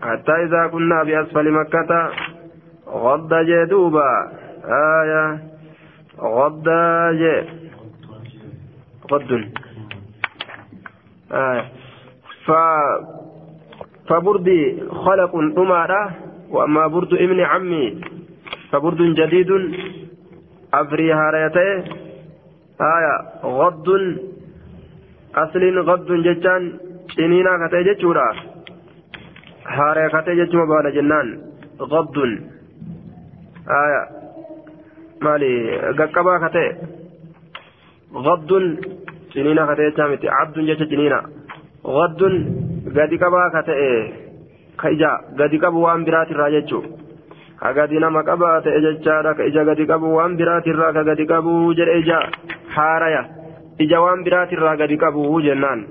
حتى 0.01 0.31
إذا 0.45 0.67
كنا 0.67 1.03
بأسفل 1.03 1.51
مكة 1.51 1.91
غدا 2.87 3.39
جدوبا. 3.43 4.09
آية. 5.01 5.25
غدا 6.19 7.11
جي 7.19 7.35
غد. 9.11 9.31
آية. 11.31 11.86
فبردي 14.07 14.83
خلق 14.89 15.35
أمارة 15.35 16.15
وأما 16.49 16.87
برد 16.87 17.13
ابن 17.13 17.39
عمي 17.39 18.01
فبرد 18.71 19.01
جديد 19.01 19.51
أفري 20.73 21.13
هاريته 21.13 21.83
آية 22.81 23.15
غض 23.43 23.87
أصل 25.35 25.79
غض 25.79 26.11
جتان 26.11 26.73
شنينا 27.15 27.67
كتي 27.67 27.83
جتورا 27.83 28.27
هاري 29.67 30.09
كتي 30.09 30.57
بانا 30.69 30.89
جنان 30.89 31.27
غض. 31.81 32.17
آية 33.83 34.03
مالي 35.21 35.77
قكبا 35.99 36.47
كتي 36.47 36.65
غض 38.13 38.51
شنينا 39.33 39.73
كتي 39.73 39.89
جامتي 39.97 40.29
عبد 40.29 40.59
جت 40.59 40.89
شنينا 40.89 41.36
waddun 41.96 42.34
gadi 42.96 43.18
qabaa 43.22 43.50
ka 43.54 43.62
ta'e 43.68 43.92
ka 44.82 44.90
ija 44.96 45.10
gadi 45.40 45.58
qabu 45.64 45.82
waan 45.86 46.04
biraatirraa 46.08 46.50
jechuu 46.56 46.82
ka 47.62 47.72
gadi 47.78 47.98
nama 48.04 48.22
qabaa 48.28 48.60
ta'e 48.66 48.80
jechaadha 48.86 49.34
ka 49.38 49.48
ija 49.50 49.64
gadi 49.70 49.86
qabu 49.86 50.14
waan 50.18 50.36
biraatirraa 50.40 50.92
ka 50.98 51.02
gadi 51.10 51.26
qabu 51.32 51.54
jedhe 51.80 51.98
ija 52.02 52.18
haaraya 52.76 53.22
ija 53.86 54.00
waan 54.04 54.24
biraatirraa 54.28 54.76
gadi 54.82 54.96
qabu 55.04 55.40
jennaan 55.48 55.86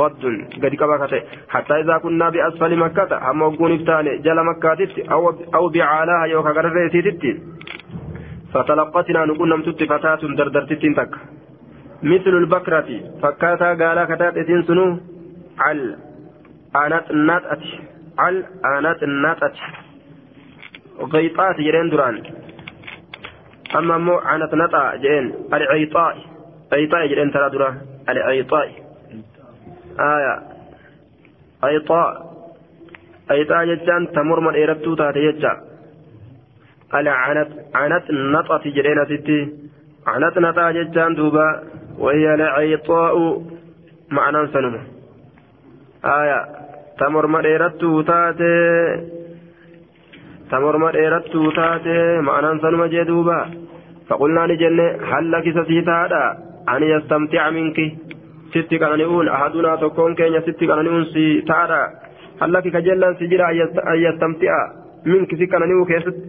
waddun 0.00 0.36
gadi 0.62 0.76
qabaa 0.82 0.98
ka 1.02 1.08
ta'e 1.12 1.22
hattaa 1.54 1.80
isaa 1.84 2.00
kunnaa 2.04 2.30
bi'asfali 2.36 2.76
makkata 2.84 3.20
hamma 3.26 3.50
ogguun 3.50 3.76
iftaane 3.78 4.18
jala 4.28 4.44
makkaatitti 4.50 5.06
aw 5.58 5.64
bicaalaha 5.76 6.32
yookaan 6.34 6.56
gararree 6.60 6.86
isiititti 6.92 7.34
فتلقتنا 8.54 9.24
نقول 9.24 9.48
نمتت 9.52 9.80
فتاة 9.92 10.22
دردرتت 10.38 10.82
تك 10.98 11.12
مثل 12.12 12.34
البكرة 12.42 12.88
فكاتا 13.22 13.68
قالا 13.80 14.04
كتات 14.10 14.36
سنو 14.68 14.86
al 15.59 15.79
aanat 16.73 17.11
naxati 17.11 17.79
al 18.17 18.35
aanat 18.63 19.01
naxati 19.01 19.89
غيطات 20.99 21.55
جرين 21.55 21.89
دران. 21.89 22.23
أما 23.75 23.97
مو 23.97 24.15
عنت 24.17 24.53
نطا 24.53 24.95
جرين 24.95 25.33
العيطاء 25.53 26.17
عيطاء 26.73 27.07
جرين 27.07 27.31
ترى 27.31 27.49
دران. 27.49 27.75
العيطاء 28.09 28.67
آية. 29.99 30.35
عيطاء 31.63 32.09
عيطاء 33.31 33.65
جتان 33.65 34.11
تمر 34.11 34.39
من 34.39 34.53
إيرتو 34.53 34.95
تاتي 34.95 35.31
جتا 35.31 35.53
العنت 36.93 37.49
عنت 37.75 38.05
نطا 38.11 38.57
جرين 38.65 39.05
ستي. 39.05 39.39
عنت 40.07 40.37
نطا 40.37 40.71
جتان 40.71 41.15
دوبا. 41.15 41.63
وهي 41.97 42.33
العيطاء 42.33 43.43
معنى 44.11 44.47
سنمه 44.47 44.98
aya 46.03 46.39
ta 46.97 47.09
morma 47.09 47.41
dheerattuu 47.41 48.03
taate. 48.03 48.51
Ta 50.49 50.59
morma 50.59 50.91
dheerattuu 50.91 51.51
taate 51.51 52.21
ma'anaan 52.21 52.59
sanuma 52.61 52.87
jee 52.89 53.05
duuba. 53.05 53.47
Faqulnaa 54.07 54.47
ni 54.47 54.57
jenne 54.57 54.85
halla 55.11 55.41
kisa 55.41 55.65
sii 55.65 55.83
taadha. 55.83 56.21
Ani 56.67 56.89
yastamtica 56.89 57.51
minki. 57.51 57.85
Sitti 58.53 58.79
qanani'uun 58.79 59.29
ahadunaa 59.29 59.77
tokkoon 59.77 60.15
keenya 60.15 60.41
sitti 60.41 60.67
qanani'uun 60.67 61.05
si 61.13 61.41
taadha. 61.47 61.81
Halla 62.39 62.61
kika 62.61 62.81
jellan 62.81 63.15
si 63.19 63.27
jira 63.27 63.47
an 63.47 63.99
yastamtica 64.01 64.59
minki 65.05 65.35
si 65.37 65.47
qanani'uu 65.47 65.85
keessatti 65.85 66.21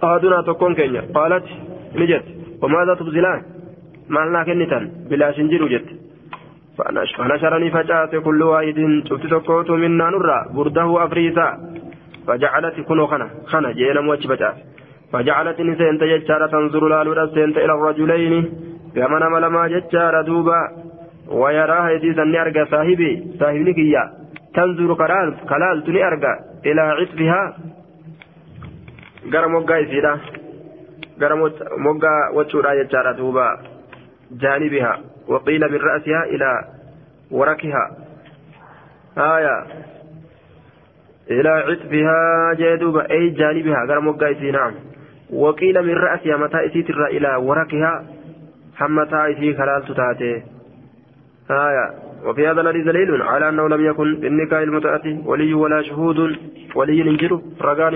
ahadunaa 0.00 0.42
tokkoon 0.42 0.74
keenya. 0.74 1.02
Qaalati 1.14 1.52
ni 1.94 2.06
jette. 2.06 2.32
Tubzilaan? 2.98 3.44
Maal 4.08 4.30
naa 4.30 4.44
kennitan? 4.44 4.90
Bilaashin 5.08 5.48
jiru 5.50 5.68
jette 5.68 6.05
فنشرني 6.78 7.70
فجأت 7.70 8.14
كل 8.16 8.42
واحد 8.42 8.78
شفت 9.08 9.26
تكوت 9.26 9.70
منا 9.70 10.10
نرى 10.10 10.38
برده 10.54 11.04
أفريسا 11.04 11.46
فجعلت 12.26 12.76
كنو 12.88 13.06
خنا 13.06 13.26
خنا 13.46 13.72
جينا 13.72 14.00
موجه 14.00 14.28
فجأت 14.28 14.56
فجعلت 15.12 15.60
نسين 15.60 15.98
تججارة 15.98 16.46
تنظر 16.46 16.88
لالو 16.88 17.12
سنت 17.34 17.56
إلى 17.64 17.72
الرجلين. 17.78 18.34
كما 18.94 19.18
نما 19.18 19.38
لما 19.38 19.68
ججارة 19.68 20.22
دوبا. 20.22 20.60
ويراها 21.28 21.90
يديسا 21.90 22.24
نرجع 22.24 22.64
صاحبي 22.64 23.10
صاحبني 23.40 23.72
كيا 23.72 24.02
تنظر 24.54 24.94
كلال 24.94 25.28
كلال 25.50 25.76
تني 25.84 26.06
أرجع 26.08 26.34
إلى 26.66 26.80
عطفها. 26.98 27.42
gara 29.30 29.48
moggaa 29.48 29.78
isiidha 29.78 30.12
gara 31.18 31.36
moggaa 31.86 32.30
wachuudha 32.34 32.76
jechaadha 32.78 33.12
duuba 33.18 33.46
jaanibiha 34.42 34.92
ra'siha 35.88 36.22
ilaa 36.36 36.58
warakiha 37.30 37.82
haya 39.16 39.54
ilaa 41.38 41.62
citfihaa 41.68 42.54
jee 42.62 42.76
duuba 42.82 43.06
ay 43.18 43.30
jaanibiha 43.40 43.86
gara 43.86 44.00
moggaa 44.08 44.32
isii 44.36 44.56
naam 44.58 44.74
waqiila 45.44 45.82
min 45.82 46.02
ra'siha 46.06 46.38
mataa 46.38 46.66
isiitirra 46.70 47.08
ilaa 47.18 47.38
warakiha 47.50 47.92
hammataa 48.80 49.26
isii 49.36 49.54
kalaaltu 49.54 49.94
taate 49.94 50.34
haya 51.48 51.86
وفي 52.26 52.48
هذا 52.48 52.60
الذي 52.60 52.82
دليل 52.82 53.22
على 53.22 53.48
أنه 53.48 53.68
لم 53.68 53.86
يكن 53.86 54.20
في 54.20 54.26
النكاح 54.26 54.60
المتأتي 54.60 55.22
ولي 55.24 55.54
ولا 55.54 55.82
شهود 55.82 56.36
ولي 56.74 57.02
انجروا 57.02 57.40
رقان 57.60 57.94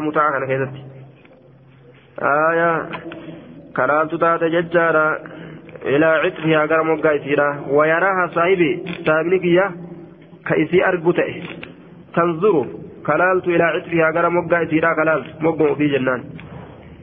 mutaa 0.00 0.32
kana 0.32 0.46
keessatti 0.46 0.80
citfihaa 6.24 6.66
gara 6.66 6.84
moggaa 6.84 7.12
isiidha 7.18 7.48
wayaraaha 7.78 8.28
saahibi 8.34 8.70
saahibni 9.06 9.40
kiyya 9.40 9.66
ka 10.48 10.54
isii 10.64 10.82
argu 10.90 11.12
ta'e 11.12 11.42
tanzuru 12.14 12.62
kalaaltu 13.08 13.50
ilaa 13.50 13.72
citfihaa 13.78 14.12
gara 14.12 14.30
moggaa 14.30 14.62
isiidha 14.68 14.94
kalaaltu 14.94 15.30
mogguma 15.40 15.72
ufii 15.76 15.92
jennaan 15.96 16.24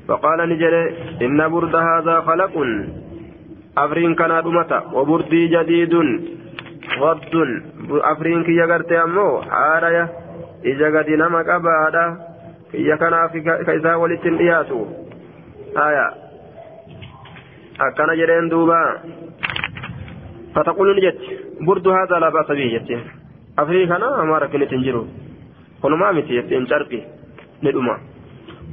فقال 0.10 0.40
نجل 0.50 0.74
إن 1.22 1.50
برد 1.54 1.76
هذا 1.76 2.22
خلق 2.22 2.54
أفرين 3.78 4.16
كان 4.16 4.44
دمتا 4.44 4.80
وبردي 4.94 5.48
جديد 5.48 5.94
waddun 6.98 7.52
afriin 8.04 8.44
kiyya 8.44 8.66
gartee 8.68 8.98
ammoo 8.98 9.42
haadhaya 9.50 10.08
ija 10.72 10.90
gadi 10.92 11.18
nama 11.18 11.44
qabaadha 11.44 12.04
kiyya 12.72 12.98
kanaaf 12.98 13.34
ka 13.66 13.74
isaa 13.74 13.98
walittiin 13.98 14.38
dhiyaatu 14.38 14.78
haya 15.76 16.06
akkana 17.88 18.16
jedheen 18.16 18.50
duuba 18.50 18.80
jetti 21.02 21.40
burdu 21.66 21.92
haadha 21.92 22.20
laa 22.20 22.32
ba'sa 22.32 22.54
bihi 22.54 22.72
jetti 22.76 23.00
afrii 23.58 23.88
kana 23.88 24.14
amaa 24.22 24.40
rakkinit 24.46 24.72
hin 24.72 24.84
jiru 24.84 25.08
kunumaa 25.82 26.14
miti 26.14 26.34
jettiin 26.34 26.68
carqi 26.68 27.04
ni 27.62 27.72
dhuma 27.74 28.00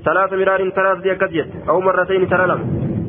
ثلاث 0.06 0.32
مرار 0.32 0.70
ثلاث 0.70 0.98
دي 1.02 1.12
أكد 1.12 1.35
أو 1.68 1.81
مرتين 1.81 2.28
ترى 2.28 2.47
لم 2.47 2.60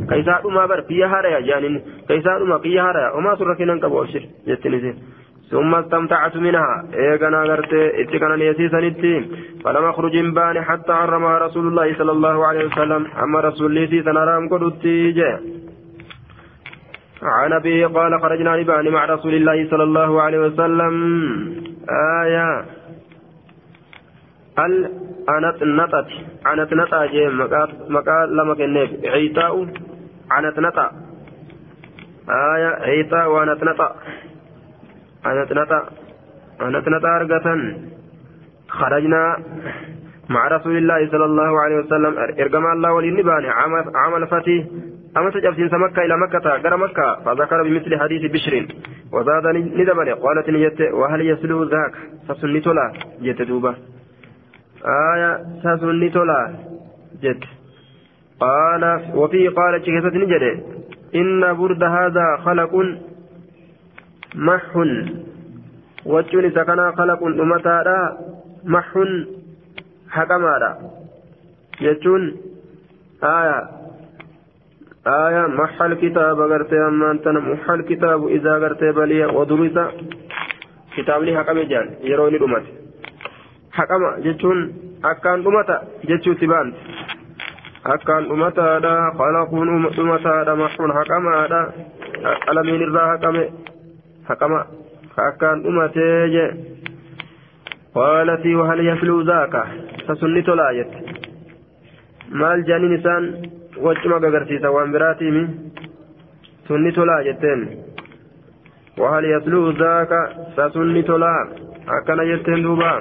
كيسا 0.09 0.41
أما 0.45 0.65
بر 0.65 0.81
فيها 0.81 1.07
هاريا 1.07 1.39
جانين 1.39 1.81
كيسا 2.07 2.37
أما 2.41 2.57
فيها 2.57 2.89
هاريا 2.89 3.09
وما 3.15 3.35
سركنا 3.35 3.77
كبو 3.77 4.01
أبشر 4.01 4.23
جتني 4.47 4.95
ثم 5.51 5.75
استمتعت 5.75 6.35
منها. 6.35 6.83
إيغانا 6.93 7.41
غرت 7.49 7.73
اتكنا 7.73 8.35
نيسيسا 8.35 8.79
نتي 8.81 9.15
فلم 9.63 9.85
أخرج 9.85 10.15
بان 10.35 10.61
حتى 10.61 10.93
حرمها 10.93 11.37
رسول 11.37 11.67
الله 11.67 11.87
صلى 11.97 12.11
الله 12.11 12.45
عليه 12.47 12.65
وسلم. 12.65 13.07
أما 13.23 13.39
رسول 13.39 13.87
سيسا 13.89 14.11
نرام 14.11 14.49
قدوتي 14.49 15.13
عن 17.23 17.53
أبي 17.53 17.85
قال 17.85 18.21
خرجنا 18.21 18.55
نبان 18.57 18.89
مع 18.89 19.05
رسول 19.05 19.33
الله 19.33 19.69
صلى 19.69 19.83
الله 19.83 20.21
عليه 20.21 20.39
وسلم. 20.39 20.93
آية. 22.23 22.65
ال 24.65 24.73
أنت 25.29 25.63
نطت؟ 25.63 26.09
أنت 26.47 26.73
نطا 26.73 27.05
جي 27.05 27.27
مقال 27.89 28.37
لما 28.37 28.53
كنف 28.59 28.89
عيتاء؟ 29.13 29.53
أنت 30.37 30.59
نطا 30.59 30.91
آية. 32.29 32.71
عيتاء 32.87 33.25
وأنت 33.31 33.63
نطا 33.63 33.95
أنت 35.31 35.53
نطا 35.53 35.79
أنت 36.61 36.87
نطا 36.87 37.09
أرقة 37.15 37.47
خرجنا 38.69 39.37
مع 40.29 40.47
رسول 40.47 40.77
الله 40.77 41.09
صلى 41.11 41.25
الله 41.25 41.61
عليه 41.61 41.75
وسلم 41.75 42.13
إرقم 42.17 42.65
الله 42.65 42.93
وللنبان 42.93 43.45
عمل 43.95 44.27
فتي 44.27 44.65
أما 45.17 45.29
تجبسين 45.29 45.69
مكة 45.79 46.05
إلى 46.05 46.17
مكة 46.17 46.49
غير 46.49 46.77
مكة 46.77 47.15
فذكر 47.25 47.63
بمثل 47.63 47.99
حديث 47.99 48.31
بشر 48.31 48.53
وزاد 49.13 49.45
ندبل 49.79 50.15
قالت 50.15 50.49
نيت 50.49 50.81
وهل 50.81 51.21
يسلو 51.21 51.63
ذاك 51.63 51.93
فسنت 52.27 52.67
لا 52.67 52.93
جت 53.21 53.41
دوبه 53.41 53.75
آية 54.85 55.31
ساسوني 55.63 56.09
تولا 56.09 56.39
جد 57.23 57.43
قال 58.39 58.83
وفي 59.15 59.47
قال 59.47 59.81
شكست 59.85 60.15
نجد 60.15 60.43
إن 61.15 61.53
برد 61.53 61.83
هذا 61.83 62.37
خلق 62.45 62.73
مح 64.37 64.75
وجون 66.05 66.51
سكنا 66.51 66.91
خلق 66.97 67.23
أمتا 67.23 68.17
مح 68.65 68.89
حكما 70.09 70.77
جتون 71.81 72.21
آية 73.23 73.59
آية 75.07 75.47
مح 75.47 75.81
الكتاب 75.81 76.39
غرتي 76.39 76.77
أما 76.87 77.11
أنت 77.11 77.27
مح 77.27 77.69
الكتاب 77.69 78.27
إذا 78.27 78.53
غرتي 78.57 78.91
بلي 78.91 79.25
ودرس 79.25 79.77
كتاب 80.97 81.23
لي 81.23 81.37
حكم 81.37 81.59
جان 81.59 81.87
يروني 82.03 82.37
أمتي 82.43 82.87
haqama 83.77 84.09
jechuun 84.25 84.59
akkaan 85.09 85.43
dhumata 85.45 85.75
jechuutti 86.09 86.47
baanti 86.49 86.79
akkaan 87.93 88.25
dhumataadha 88.29 88.93
qalaquun 89.19 89.69
dhumataadha 89.97 90.55
maxuun 90.61 90.93
haqamaadha 90.97 91.59
qalamiin 92.45 92.85
irraa 92.87 93.07
haqame 93.11 93.43
je 96.35 96.45
qaalatii 97.97 98.55
wahal 98.61 98.81
yafluu 98.89 99.23
zaaka 99.29 99.61
sasunni 100.07 100.43
tolaa 100.43 100.71
jette 100.73 100.97
maal 102.41 102.63
jaaniin 102.69 102.95
isaan 102.99 103.25
waccuma 103.85 104.19
gagarsiisa 104.25 104.71
waan 104.75 104.91
biraatiimi 104.95 105.43
sunni 106.67 106.91
tolaa 106.91 107.21
jetteen 107.29 107.61
wahal 109.01 109.25
yasluu 109.33 109.71
zaaka 109.81 110.19
sasunni 110.55 111.03
tolaa 111.03 111.41
akkana 111.97 112.23
jetteen 112.31 112.63
duubaa 112.63 112.99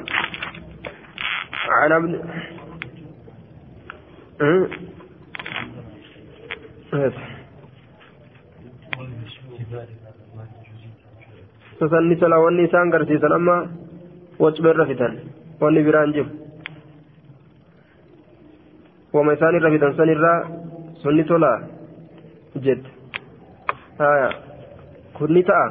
عن 1.76 1.92
ابن 1.92 2.20
amma 13.38 13.56
wacba 14.38 14.68
irra 14.72 14.86
fitan 14.90 15.12
wanni 15.60 15.82
biraan 15.86 16.12
jiru 16.16 16.30
wama 19.12 19.32
isaan 19.36 19.56
irra 19.58 19.70
fitan 19.74 19.96
san 19.96 20.08
irraa 20.14 20.38
sunni 21.02 21.24
tola 21.30 21.52
jette 22.64 22.88
haya 23.98 24.28
kunni 25.16 25.42
ta'a 25.48 25.66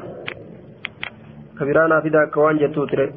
ka 1.58 1.64
biraanaa 1.70 2.02
fida 2.06 2.20
akka 2.26 2.40
waan 2.46 2.60
jettuu 2.64 2.88
tire 2.94 3.08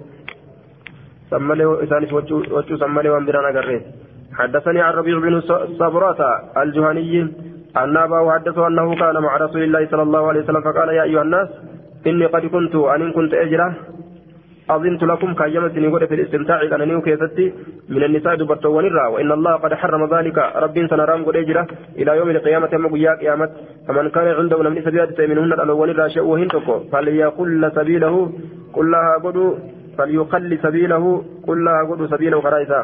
سمالي 1.30 1.64
إسانس 1.84 2.12
وجو 2.12 2.76
سمالي 2.82 3.08
وان 3.12 3.24
بران 3.28 3.56
أقريت 3.56 3.84
حدثني 4.38 4.80
عن 4.80 4.92
ربيع 4.98 5.18
بن 5.18 5.34
صبرة 5.80 6.20
الجهني 6.62 7.14
أن 7.76 7.96
أباه 7.96 8.32
حدثه 8.34 8.66
أنه 8.66 8.88
كان 9.00 9.16
مع 9.26 9.32
رسول 9.36 9.62
الله 9.62 9.82
صلى 9.92 10.02
الله 10.02 10.22
عليه 10.28 10.40
وسلم 10.42 10.60
فقال 10.60 10.88
يا 10.88 11.02
أيها 11.02 11.22
الناس 11.22 11.48
إني 12.06 12.26
قد 12.26 12.46
كنت 12.46 12.74
أن 12.74 13.12
كنت 13.12 13.34
أجرة 13.34 13.68
أظنت 14.70 15.02
لكم 15.02 15.34
كيمتني 15.34 15.88
قد 15.88 16.04
في 16.04 16.14
الاستمتاع 16.14 16.58
كان 16.70 16.88
نيو 16.88 17.00
كيفتي 17.02 17.52
من 17.88 18.02
النساء 18.04 18.34
دبرتو 18.40 18.70
ونرى 18.76 19.06
وإن 19.14 19.32
الله 19.32 19.54
قد 19.64 19.74
حرم 19.74 20.02
ذلك 20.14 20.38
رب 20.64 20.76
سنرام 20.90 21.24
قد 21.24 21.36
أجرة 21.36 21.66
إلى 21.98 22.16
يوم 22.16 22.30
القيامة 22.30 22.68
يوم 22.72 22.86
قيامة 23.20 23.48
فمن 23.88 24.08
كان 24.14 24.26
عنده 24.38 24.58
من 24.62 24.82
سبيات 24.84 25.20
منهن 25.20 25.52
الأول 25.52 25.98
راشئ 25.98 26.20
وهنتكو 26.20 26.74
فليقل 26.92 27.62
سبيله 27.76 28.32
كلها 28.72 29.14
قدوا 29.24 29.54
فليخل 29.98 30.58
سبيله 30.62 31.22
قل 31.46 31.64
لها 31.64 31.80
قل 31.90 32.08
سبيله 32.10 32.40
خرائسا 32.40 32.80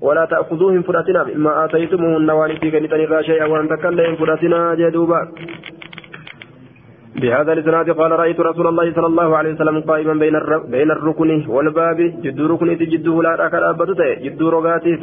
ولا 0.00 0.24
تأخذوهم 0.24 0.82
فراتنا 0.82 1.22
بما 1.22 1.64
آتيتموهن 1.64 2.30
والدي 2.30 2.70
كنتني 2.70 3.04
راشيا 3.04 3.44
وأن 3.44 3.68
تكلم 3.68 4.16
فراتنا 4.16 4.74
جدوبا 4.74 5.20
بهذا 7.20 7.52
الإسناد 7.52 7.90
قال 7.90 8.10
رأيت 8.12 8.40
رسول 8.40 8.66
الله 8.66 8.92
صلى 8.92 9.06
الله 9.06 9.36
عليه 9.36 9.52
وسلم 9.54 9.80
قائما 9.80 10.14
بين 10.14 10.34
بين 10.68 10.90
الركن 10.90 11.44
والباب 11.48 11.98
جد 12.24 12.40
ركن 12.40 12.76
جده 12.76 13.22
لا 13.22 13.46
أكل 13.46 13.62
أبدته 13.72 14.14
جد 14.24 14.42
رقاتف 14.42 15.00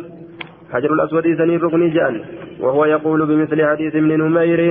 حجر 0.74 0.94
الأسود 0.94 1.26
سنين 1.38 1.60
ركن 1.60 1.90
جان. 1.90 2.22
وهو 2.60 2.86
يقول 2.86 3.26
بمثل 3.26 3.66
حديث 3.66 3.96
ابن 3.96 4.12
نمير. 4.24 4.62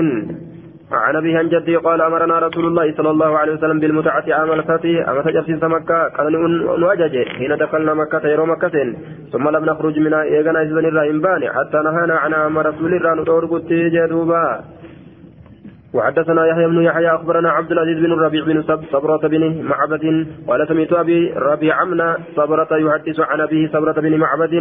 عن 0.93 1.17
أبي 1.17 1.49
جدي 1.49 1.77
قال 1.77 2.01
أمرنا 2.03 2.39
رسول 2.39 2.67
الله 2.67 2.95
صلى 2.97 3.11
الله 3.11 3.39
عليه 3.39 3.53
وسلم 3.53 3.81
بالمتعة 3.81 4.25
عام 4.29 4.53
الفتح 4.53 5.09
اما 5.09 5.23
تجرسين 5.23 5.59
مكة 5.69 6.09
قال 6.09 6.33
نواجج 6.81 7.29
حين 7.29 7.57
دخلنا 7.57 7.95
مكة 7.95 8.29
يرو 8.29 8.47
مكة 8.47 8.77
ثم 9.33 9.49
لم 9.49 9.65
نخرج 9.65 9.99
منها 9.99 10.23
ايغنا 10.23 10.63
اذن 10.63 10.79
الرحيم 10.79 11.21
باني 11.21 11.49
حتى 11.57 11.79
نهانا 11.85 12.15
عن 12.15 12.35
عام 12.35 12.59
رسول 12.59 12.95
الله 12.95 13.15
ندور 13.15 13.45
قلت 13.47 13.73
جدوبا 13.73 14.61
وحدثنا 15.95 16.47
يحيى 16.47 16.67
بن 16.67 16.83
يحيى 16.83 17.15
أخبرنا 17.15 17.51
عبد 17.51 17.73
العزيز 17.73 17.99
بن 17.99 18.13
الربيع 18.13 18.45
بن 18.45 18.63
صبرة 18.93 19.29
بن 19.29 19.63
معبد 19.63 20.27
قال 20.49 20.69
سمعت 20.69 20.93
أبي 20.93 21.33
ربيع 21.37 21.75
عمنا 21.81 22.17
صبرة 22.37 22.69
يحدث 22.73 23.21
عن 23.21 23.41
أبيه 23.41 23.69
صبرة 23.69 23.93
بن 23.93 24.17
معبد 24.19 24.55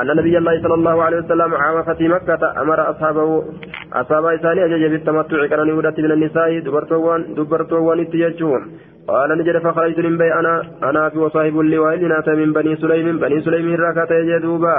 أن 0.00 0.06
نبي 0.16 0.38
الله 0.38 0.62
صلى 0.62 0.74
الله 0.74 1.02
عليه 1.02 1.16
وسلم 1.16 1.54
عام 1.54 1.82
فتح 1.82 2.00
مكة 2.00 2.62
أمر 2.62 2.90
أصحابه 2.90 3.44
أصحاب 3.92 4.24
إساني 4.26 4.64
أجج 4.64 4.84
بالتمتع 4.90 5.46
كان 5.46 5.68
يودت 5.68 6.00
من 6.00 6.12
النساء 6.12 6.58
دبرتوان 6.58 7.34
دبرتوان 7.34 8.00
اتيجون 8.00 8.62
قال 9.08 9.38
نجد 9.38 9.58
فخرجت 9.58 9.98
من 9.98 10.18
بي 10.18 10.34
أنا 10.34 10.62
أنا 10.82 11.08
في 11.08 11.18
وصاحب 11.18 11.60
اللواء 11.60 11.94
لنات 11.94 12.28
من 12.28 12.52
بني 12.52 12.76
سليم 12.76 13.18
بني 13.18 13.40
سليم 13.40 13.74
ركعت 13.74 14.10
يجدوبا 14.10 14.76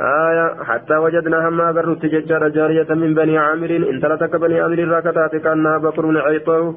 آية 0.00 0.64
حتى 0.64 0.96
وجدنا 0.96 1.48
هما 1.48 1.66
قررت 1.76 2.06
ججار 2.06 2.48
جارية 2.48 2.90
من 2.94 3.14
بني 3.14 3.38
عامر 3.38 3.70
إن 3.92 4.00
تلتك 4.00 4.36
بني 4.36 4.60
عامر 4.60 4.78
ركعتات 4.88 5.36
كأنها 5.36 5.78
بكر 5.78 6.04
عيطة. 6.26 6.74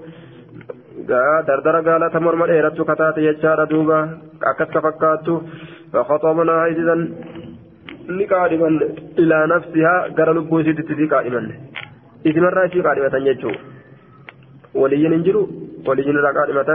gaalata 1.08 2.20
morma 2.20 2.48
dheerattu 2.48 2.86
kataate 2.86 3.20
jechaadha 3.28 3.66
duuba 3.72 3.98
akkas 4.50 4.70
ka 4.74 4.82
fakkaattu 4.82 5.42
فخطبنا 5.94 6.66
إذا 6.66 6.96
نقادما 8.10 8.70
إلى 9.22 9.38
نفسها 9.54 9.96
قال 10.18 10.36
لبو 10.36 10.62
سيدتي 10.64 10.96
في 10.96 11.06
قادما. 11.06 11.42
إذ 12.26 12.40
مرة 12.40 12.68
في 12.68 12.82
قادمة 12.82 13.16
يجو. 13.30 13.52
ولي 14.74 15.08
ننجرو 15.08 15.50
ولي 15.88 16.12
نرى 16.12 16.32
قادمة 16.38 16.70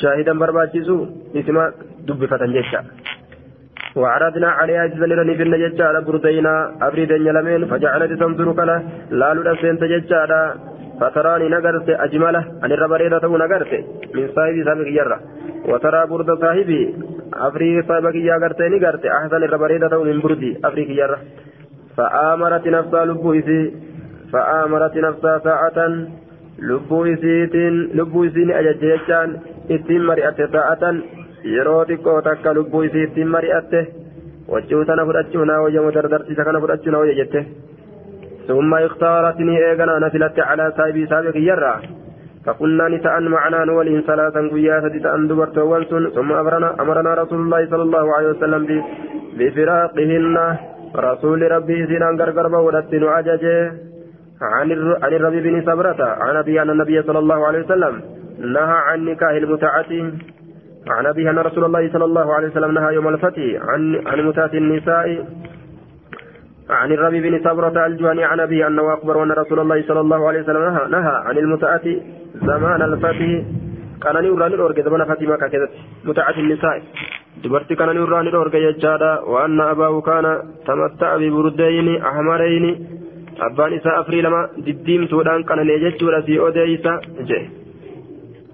شاهدا 0.00 0.38
برباجيسو 0.38 1.06
اسم 1.36 1.56
دبفة 2.06 2.42
جيشا 2.46 2.80
وعرضنا 3.95 4.49
عليها 4.59 4.85
جزلنا 4.85 5.33
في 5.37 5.43
النججة 5.43 5.83
على 5.87 6.01
بردينا 6.01 6.53
أبريدين 6.87 7.21
يلمين 7.27 7.65
فجعلت 7.65 8.11
تنظر 8.19 8.47
كلا 8.57 8.77
لا 9.19 9.33
لدسين 9.33 9.79
تججة 9.79 10.53
فتراني 10.99 11.49
نقرت 11.49 11.89
أجمله 11.89 12.43
أن 12.63 12.71
الربريدة 12.71 13.23
نقرت 13.43 13.71
من 14.15 14.25
صاحب 14.35 14.55
سابق 14.65 14.87
يرى 14.99 15.17
وترى 15.71 16.01
برد 16.11 16.29
صاحبي 16.41 16.81
أفريق 17.33 17.87
صاحبك 17.87 18.15
يا 18.15 18.35
قرتني 18.43 18.77
قرت 18.85 19.05
أحسن 19.05 19.43
الربريدة 19.43 20.03
من 20.03 20.19
بردي 20.19 20.51
أفريق 20.67 20.89
يرى 21.01 21.17
فآمرت 21.97 22.67
نفسها 22.67 23.05
لبويسي 23.05 23.61
فآمرت 24.33 24.95
نفسها 25.07 25.39
ساعة 25.47 25.77
لبويسيتين 26.59 27.73
لبويسين 27.97 28.51
أججيتان 28.51 29.29
ittiin 29.69 30.03
mari'atte 30.09 30.47
sa'atan 30.51 30.95
yeroo 31.54 31.84
xiqqoo 31.90 32.18
takka 32.28 32.56
lubbuu 32.58 32.82
isii 32.88 33.06
ittiin 33.08 33.32
mari'atte 33.36 33.80
wachuu 34.54 34.84
tana 34.90 35.06
fudhachuu 35.08 35.44
naa 35.52 35.62
wayyamu 35.64 35.94
dardarsiisa 35.96 36.48
kana 36.50 36.62
fudhachuu 36.64 36.92
na 36.92 37.02
wayya 37.04 37.18
jette. 37.22 37.46
ثم 38.48 38.74
اختارت 38.74 39.40
ني 39.40 39.56
ايغنا 39.66 39.98
نفلت 39.98 40.38
على 40.40 40.72
سايبي 40.76 41.06
سابق 41.06 41.36
يرى 41.36 41.74
فكنا 42.46 42.88
نتأن 42.88 43.24
معنا 43.28 43.64
نولين 43.64 44.00
ثلاثا 44.02 44.40
قياسة 44.52 44.94
تأن 45.04 45.28
دبرت 45.28 45.58
وانسن 45.58 46.10
ثم 46.16 46.32
أمرنا, 46.32 46.68
أمرنا 46.82 47.14
رسول 47.14 47.40
الله 47.40 47.62
صلى 47.70 47.82
الله 47.82 48.06
عليه 48.16 48.28
وسلم 48.28 48.62
بفراقهن 49.38 50.36
رسول 50.96 51.40
ربي 51.52 51.86
سنان 51.86 52.14
غرغر 52.20 52.46
بولت 52.48 52.94
نعججه 52.94 53.72
عن 54.42 54.68
عن 55.02 55.12
بن 55.46 55.62
صبرة 55.66 56.00
عن 56.24 56.36
أبي 56.36 56.62
أن 56.62 56.70
النبي 56.70 57.02
صلى 57.02 57.18
الله 57.18 57.46
عليه 57.46 57.60
وسلم 57.64 57.94
نهى 58.56 58.78
عن 58.88 59.04
نكاح 59.04 59.30
المتعة 59.30 59.92
عن 60.88 61.06
أبي 61.06 61.30
أن 61.30 61.38
رسول 61.38 61.64
الله 61.64 61.92
صلى 61.92 62.04
الله 62.04 62.34
عليه 62.34 62.48
وسلم 62.48 62.70
نهى 62.70 62.94
يوم 62.94 63.08
الفتح 63.08 63.42
عن 63.68 64.02
عن 64.06 64.26
متعة 64.26 64.50
النساء 64.54 65.26
عن 66.70 66.92
الربيع 66.92 67.20
بن 67.20 67.44
صبرة 67.44 67.86
الجواني 67.86 68.24
عن 68.24 68.40
أبي 68.40 68.66
أنه 68.66 68.94
أخبر 68.94 69.22
أن 69.22 69.30
رسول 69.32 69.60
الله 69.60 69.84
صلى 69.88 70.00
الله 70.00 70.28
عليه 70.28 70.40
وسلم 70.42 70.62
نهى, 70.62 70.88
نهى 70.90 71.14
عن 71.26 71.38
المتعة 71.38 71.86
زمان 72.34 72.82
الفتح. 72.82 73.18
كان 74.02 74.24
نوران 74.24 74.52
الأورج 74.52 74.80
زمان 74.80 75.04
فاطمة 75.04 75.36
كذا 75.36 75.68
متعة 76.04 76.36
النساء. 76.38 76.82
دبرت 77.44 77.72
كان 77.72 77.96
نوران 77.96 78.26
الأورج 78.26 78.54
يجادا 78.54 79.18
وأن 79.20 79.60
أباه 79.60 80.00
كان 80.00 80.42
تمتع 80.66 81.16
ببردين 81.16 82.02
أحمرين. 82.02 82.64
أبان 83.40 83.72
إساء 83.72 84.00
أفري 84.00 84.20
لما 84.20 84.48
دديم 84.58 85.06
سودان 85.06 85.42
كان 85.42 85.58
نيجتشور 85.66 86.22
في 86.22 86.38
أوديسا 86.38 87.00
جه 87.28 87.65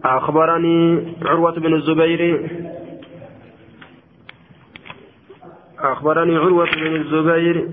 أخبرني 0.05 1.05
عروة 1.25 1.53
بن 1.53 1.75
الزبير. 1.75 2.51
أخبرني 5.79 6.37
عروة 6.37 6.71
بن 6.75 6.97
الزبير 6.97 7.69